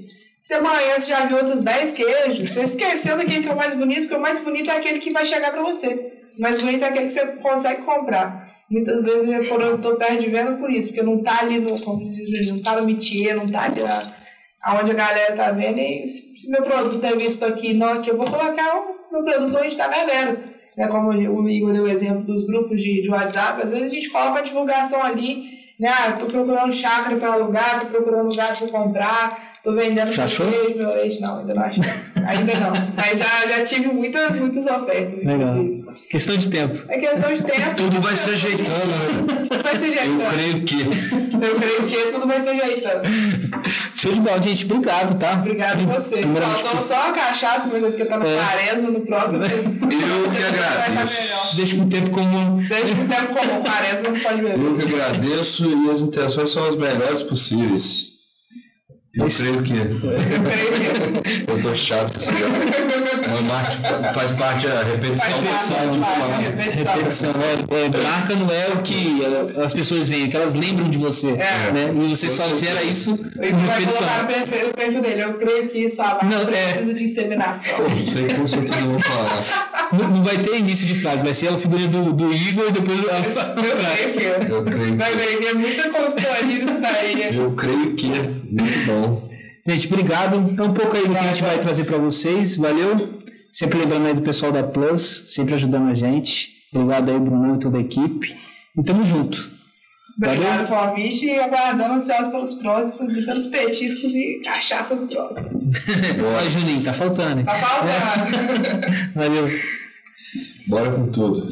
Se 0.42 0.54
amanhã 0.54 0.94
você 0.96 1.08
já 1.08 1.26
viu 1.26 1.38
outros 1.38 1.60
10 1.60 1.92
queijos, 1.92 2.50
você 2.50 2.62
esqueceu 2.62 3.16
daquele 3.16 3.42
que 3.42 3.48
é 3.48 3.52
o 3.52 3.56
mais 3.56 3.74
bonito, 3.74 4.02
porque 4.02 4.14
o 4.14 4.20
mais 4.20 4.38
bonito 4.38 4.70
é 4.70 4.76
aquele 4.76 5.00
que 5.00 5.10
vai 5.10 5.24
chegar 5.24 5.50
para 5.50 5.62
você. 5.62 6.12
O 6.38 6.40
mais 6.40 6.62
bonito 6.62 6.84
é 6.84 6.88
aquele 6.88 7.06
que 7.06 7.12
você 7.12 7.26
consegue 7.42 7.82
comprar. 7.82 8.54
Muitas 8.70 9.04
vezes 9.04 9.28
eu 9.28 9.44
produtor 9.44 9.96
perde 9.96 10.28
venda 10.28 10.52
por 10.52 10.70
isso, 10.70 10.88
porque 10.88 11.02
não 11.02 11.22
tá 11.22 11.40
ali 11.40 11.60
no, 11.60 11.80
como 11.82 11.98
diz, 12.04 12.48
não 12.48 12.62
tá 12.62 12.80
no 12.80 12.86
métier, 12.86 13.36
não 13.36 13.48
tá 13.48 13.64
ali 13.64 13.80
aonde 14.62 14.90
a 14.90 14.94
galera 14.94 15.34
tá 15.34 15.52
vendo. 15.52 15.78
E 15.78 16.06
se, 16.06 16.50
meu 16.50 16.62
produto 16.62 17.04
é 17.04 17.14
visto 17.16 17.44
aqui, 17.44 17.74
não 17.74 17.88
aqui, 17.88 18.10
eu 18.10 18.16
vou 18.16 18.26
colocar 18.26 18.76
o 18.76 19.12
meu 19.12 19.24
produto 19.24 19.56
onde 19.56 19.68
está 19.68 19.86
a 19.86 19.88
galera. 19.88 20.56
Né, 20.76 20.86
como 20.88 21.10
o 21.10 21.48
Igor 21.48 21.72
deu 21.72 21.84
o 21.84 21.88
exemplo 21.88 22.22
dos 22.22 22.44
grupos 22.44 22.82
de, 22.82 23.00
de 23.00 23.08
WhatsApp, 23.08 23.62
às 23.62 23.70
vezes 23.70 23.90
a 23.90 23.94
gente 23.94 24.10
coloca 24.10 24.40
a 24.40 24.42
divulgação 24.42 25.02
ali, 25.02 25.55
né? 25.78 25.88
Ah, 25.88 26.12
tô 26.12 26.26
procurando 26.26 26.72
chácara 26.72 27.16
para 27.16 27.32
alugar, 27.32 27.80
tô 27.80 27.86
procurando 27.86 28.30
lugar 28.30 28.56
para 28.56 28.68
comprar, 28.68 29.55
Tô 29.66 29.72
vendendo 29.72 30.12
já 30.12 30.26
achou? 30.26 30.46
Meu 30.76 30.90
leite, 30.90 31.20
não, 31.20 31.40
ainda 31.40 31.52
não 31.52 31.62
achei. 31.64 31.82
ainda 32.24 32.52
não. 32.54 32.92
Mas 32.94 33.18
já, 33.18 33.46
já 33.48 33.64
tive 33.64 33.88
muitas, 33.88 34.38
muitas 34.38 34.64
ofertas. 34.64 35.24
Legal. 35.24 35.58
Inclusive. 35.58 36.08
Questão 36.08 36.36
de 36.36 36.48
tempo. 36.48 36.84
É 36.86 36.98
questão 36.98 37.34
de 37.34 37.42
tempo. 37.42 37.74
Tudo 37.74 38.00
vai 38.00 38.16
se 38.16 38.30
ajeitando, 38.30 38.86
né? 38.86 39.46
Tudo 39.50 39.62
vai 39.64 39.76
se 39.76 39.84
ajeitando. 39.86 40.22
Eu 40.22 40.30
creio 40.30 40.62
que. 40.62 40.82
Eu 40.82 41.54
creio 41.56 41.82
que 41.84 42.12
tudo 42.12 42.26
vai 42.28 42.40
se 42.40 42.48
ajeitando. 42.48 43.08
Show 43.96 44.12
de 44.12 44.20
bola, 44.20 44.40
gente. 44.40 44.64
Obrigado, 44.66 45.18
tá? 45.18 45.32
Obrigado 45.32 45.90
a 45.90 45.98
você. 45.98 46.22
Faltou 46.22 46.82
só 46.82 47.08
a 47.08 47.12
cachaça, 47.12 47.68
mas 47.72 47.82
é 47.82 47.88
porque 47.88 48.04
tá 48.04 48.18
no 48.18 48.24
é. 48.24 48.36
Quaresma, 48.36 48.90
no 48.90 49.00
próximo. 49.00 49.42
Eu 49.42 49.48
que 49.50 50.44
agradeço. 50.86 51.56
Deixa 51.56 51.74
com 51.76 51.82
o 51.82 51.88
tempo 51.88 52.10
comum. 52.10 52.64
Deixa 52.68 52.94
com 52.94 53.02
o 53.02 53.08
tempo 53.08 53.34
comum. 53.34 53.62
Quaresma 53.64 54.10
não 54.10 54.20
pode 54.20 54.42
beber. 54.42 54.64
Eu 54.64 54.78
que 54.78 54.94
agradeço 54.94 55.68
e 55.68 55.90
as 55.90 56.02
intenções 56.02 56.50
são 56.50 56.68
as 56.68 56.76
melhores 56.76 57.24
possíveis. 57.24 58.15
Eu 59.16 59.26
creio 59.26 59.62
que. 59.62 59.72
Eu 61.50 61.62
tô 61.62 61.74
chato 61.74 62.12
com 62.12 62.18
isso 62.18 62.30
já. 62.32 62.46
Uma 63.30 63.40
marca 63.42 64.12
faz 64.12 64.30
parte 64.32 64.66
da 64.66 64.82
repetição. 64.82 65.40
Repetição, 65.40 65.76
repetição. 66.38 66.94
repetição. 66.94 67.30
É, 67.70 67.84
é, 67.84 68.02
marca 68.02 68.34
não 68.34 68.50
é 68.50 68.68
o 68.74 68.82
que 68.82 69.22
as 69.64 69.72
pessoas 69.72 70.08
veem, 70.08 70.24
é 70.24 70.28
que 70.28 70.36
elas 70.36 70.54
lembram 70.54 70.90
de 70.90 70.98
você. 70.98 71.28
É. 71.28 71.72
Né? 71.72 71.92
E 71.94 72.08
você 72.08 72.28
só 72.28 72.46
gera 72.56 72.82
isso 72.82 73.16
com 73.16 73.40
repetição. 73.40 73.66
Vai 73.66 73.84
colocar 73.86 74.68
o 74.68 74.74
perfil 74.74 75.02
dele. 75.02 75.22
Eu 75.22 75.34
creio 75.34 75.68
que 75.68 75.88
sua 75.88 76.06
marca 76.08 76.26
não, 76.26 76.42
é. 76.42 76.44
precisa 76.44 76.90
é... 76.90 76.94
de 76.94 77.04
inseminação. 77.04 77.78
Não 77.88 78.06
sei 78.06 78.28
com 78.28 78.46
certeza 78.46 78.84
vou 78.84 79.02
falar. 79.02 79.88
Não, 79.92 80.10
não, 80.10 80.24
vai 80.24 80.36
ter 80.38 80.58
início 80.58 80.86
de 80.86 80.94
frase, 80.94 81.24
vai 81.24 81.32
ser 81.32 81.48
a 81.48 81.56
figurinha 81.56 81.88
do, 81.88 82.12
do 82.12 82.32
Igor 82.34 82.66
e 82.68 82.72
depois 82.72 82.98
a 83.08 83.22
frase. 83.22 84.24
Eu 84.48 84.62
creio 84.64 84.92
que. 84.92 84.96
Vai 84.96 85.14
ver, 85.14 85.38
tem 85.38 85.54
muita 85.54 85.88
consultoria 85.90 86.42
nisso 86.42 86.80
daí. 86.80 87.36
Eu 87.36 87.52
creio 87.52 87.94
que. 87.94 88.08
Muito 88.08 88.86
bom. 88.86 89.05
Gente, 89.66 89.86
obrigado. 89.88 90.36
É 90.36 90.62
um 90.62 90.72
pouco 90.72 90.96
aí 90.96 91.08
do 91.08 91.12
que 91.12 91.18
a 91.18 91.22
gente 91.22 91.42
vai 91.42 91.58
trazer 91.58 91.84
para 91.84 91.98
vocês. 91.98 92.56
Valeu. 92.56 93.20
Sempre 93.52 93.78
lembrando 93.78 94.06
aí 94.06 94.14
do 94.14 94.22
pessoal 94.22 94.52
da 94.52 94.62
Plus, 94.62 95.24
sempre 95.28 95.54
ajudando 95.54 95.88
a 95.90 95.94
gente. 95.94 96.50
Obrigado 96.72 97.10
aí, 97.10 97.18
Bruno 97.18 97.56
e 97.56 97.58
toda 97.58 97.78
a 97.78 97.80
equipe. 97.80 98.36
E 98.78 98.82
tamo 98.84 99.04
junto. 99.04 99.50
Obrigado 100.16 100.68
pelo 100.68 100.80
convite 100.80 101.26
e 101.26 101.38
aguardando 101.38 101.94
ansiosos 101.94 102.28
pelos 102.28 102.54
próximos 102.54 103.14
e 103.14 103.22
pelos 103.24 103.46
petiscos 103.46 104.14
e 104.14 104.40
cachaça 104.42 104.96
do 104.96 105.06
próximo. 105.06 105.58
Boa, 106.18 106.48
Juninho, 106.48 106.84
tá 106.84 106.92
faltando. 106.92 107.40
Hein? 107.40 107.44
Tá 107.44 107.54
faltando. 107.54 109.12
Valeu. 109.14 109.48
Bora 110.68 110.92
com 110.92 111.06
tudo. 111.08 111.48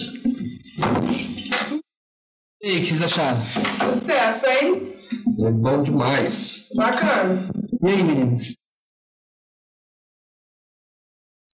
E 2.62 2.68
aí, 2.68 2.76
o 2.76 2.80
que 2.80 2.86
vocês 2.86 3.02
acharam? 3.02 3.42
Sucesso, 3.42 4.46
hein? 4.46 4.93
É 5.38 5.50
bom 5.50 5.82
demais. 5.82 6.68
Bacana. 6.74 7.48
E 7.82 7.88
aí, 7.88 8.02
meninos? 8.02 8.56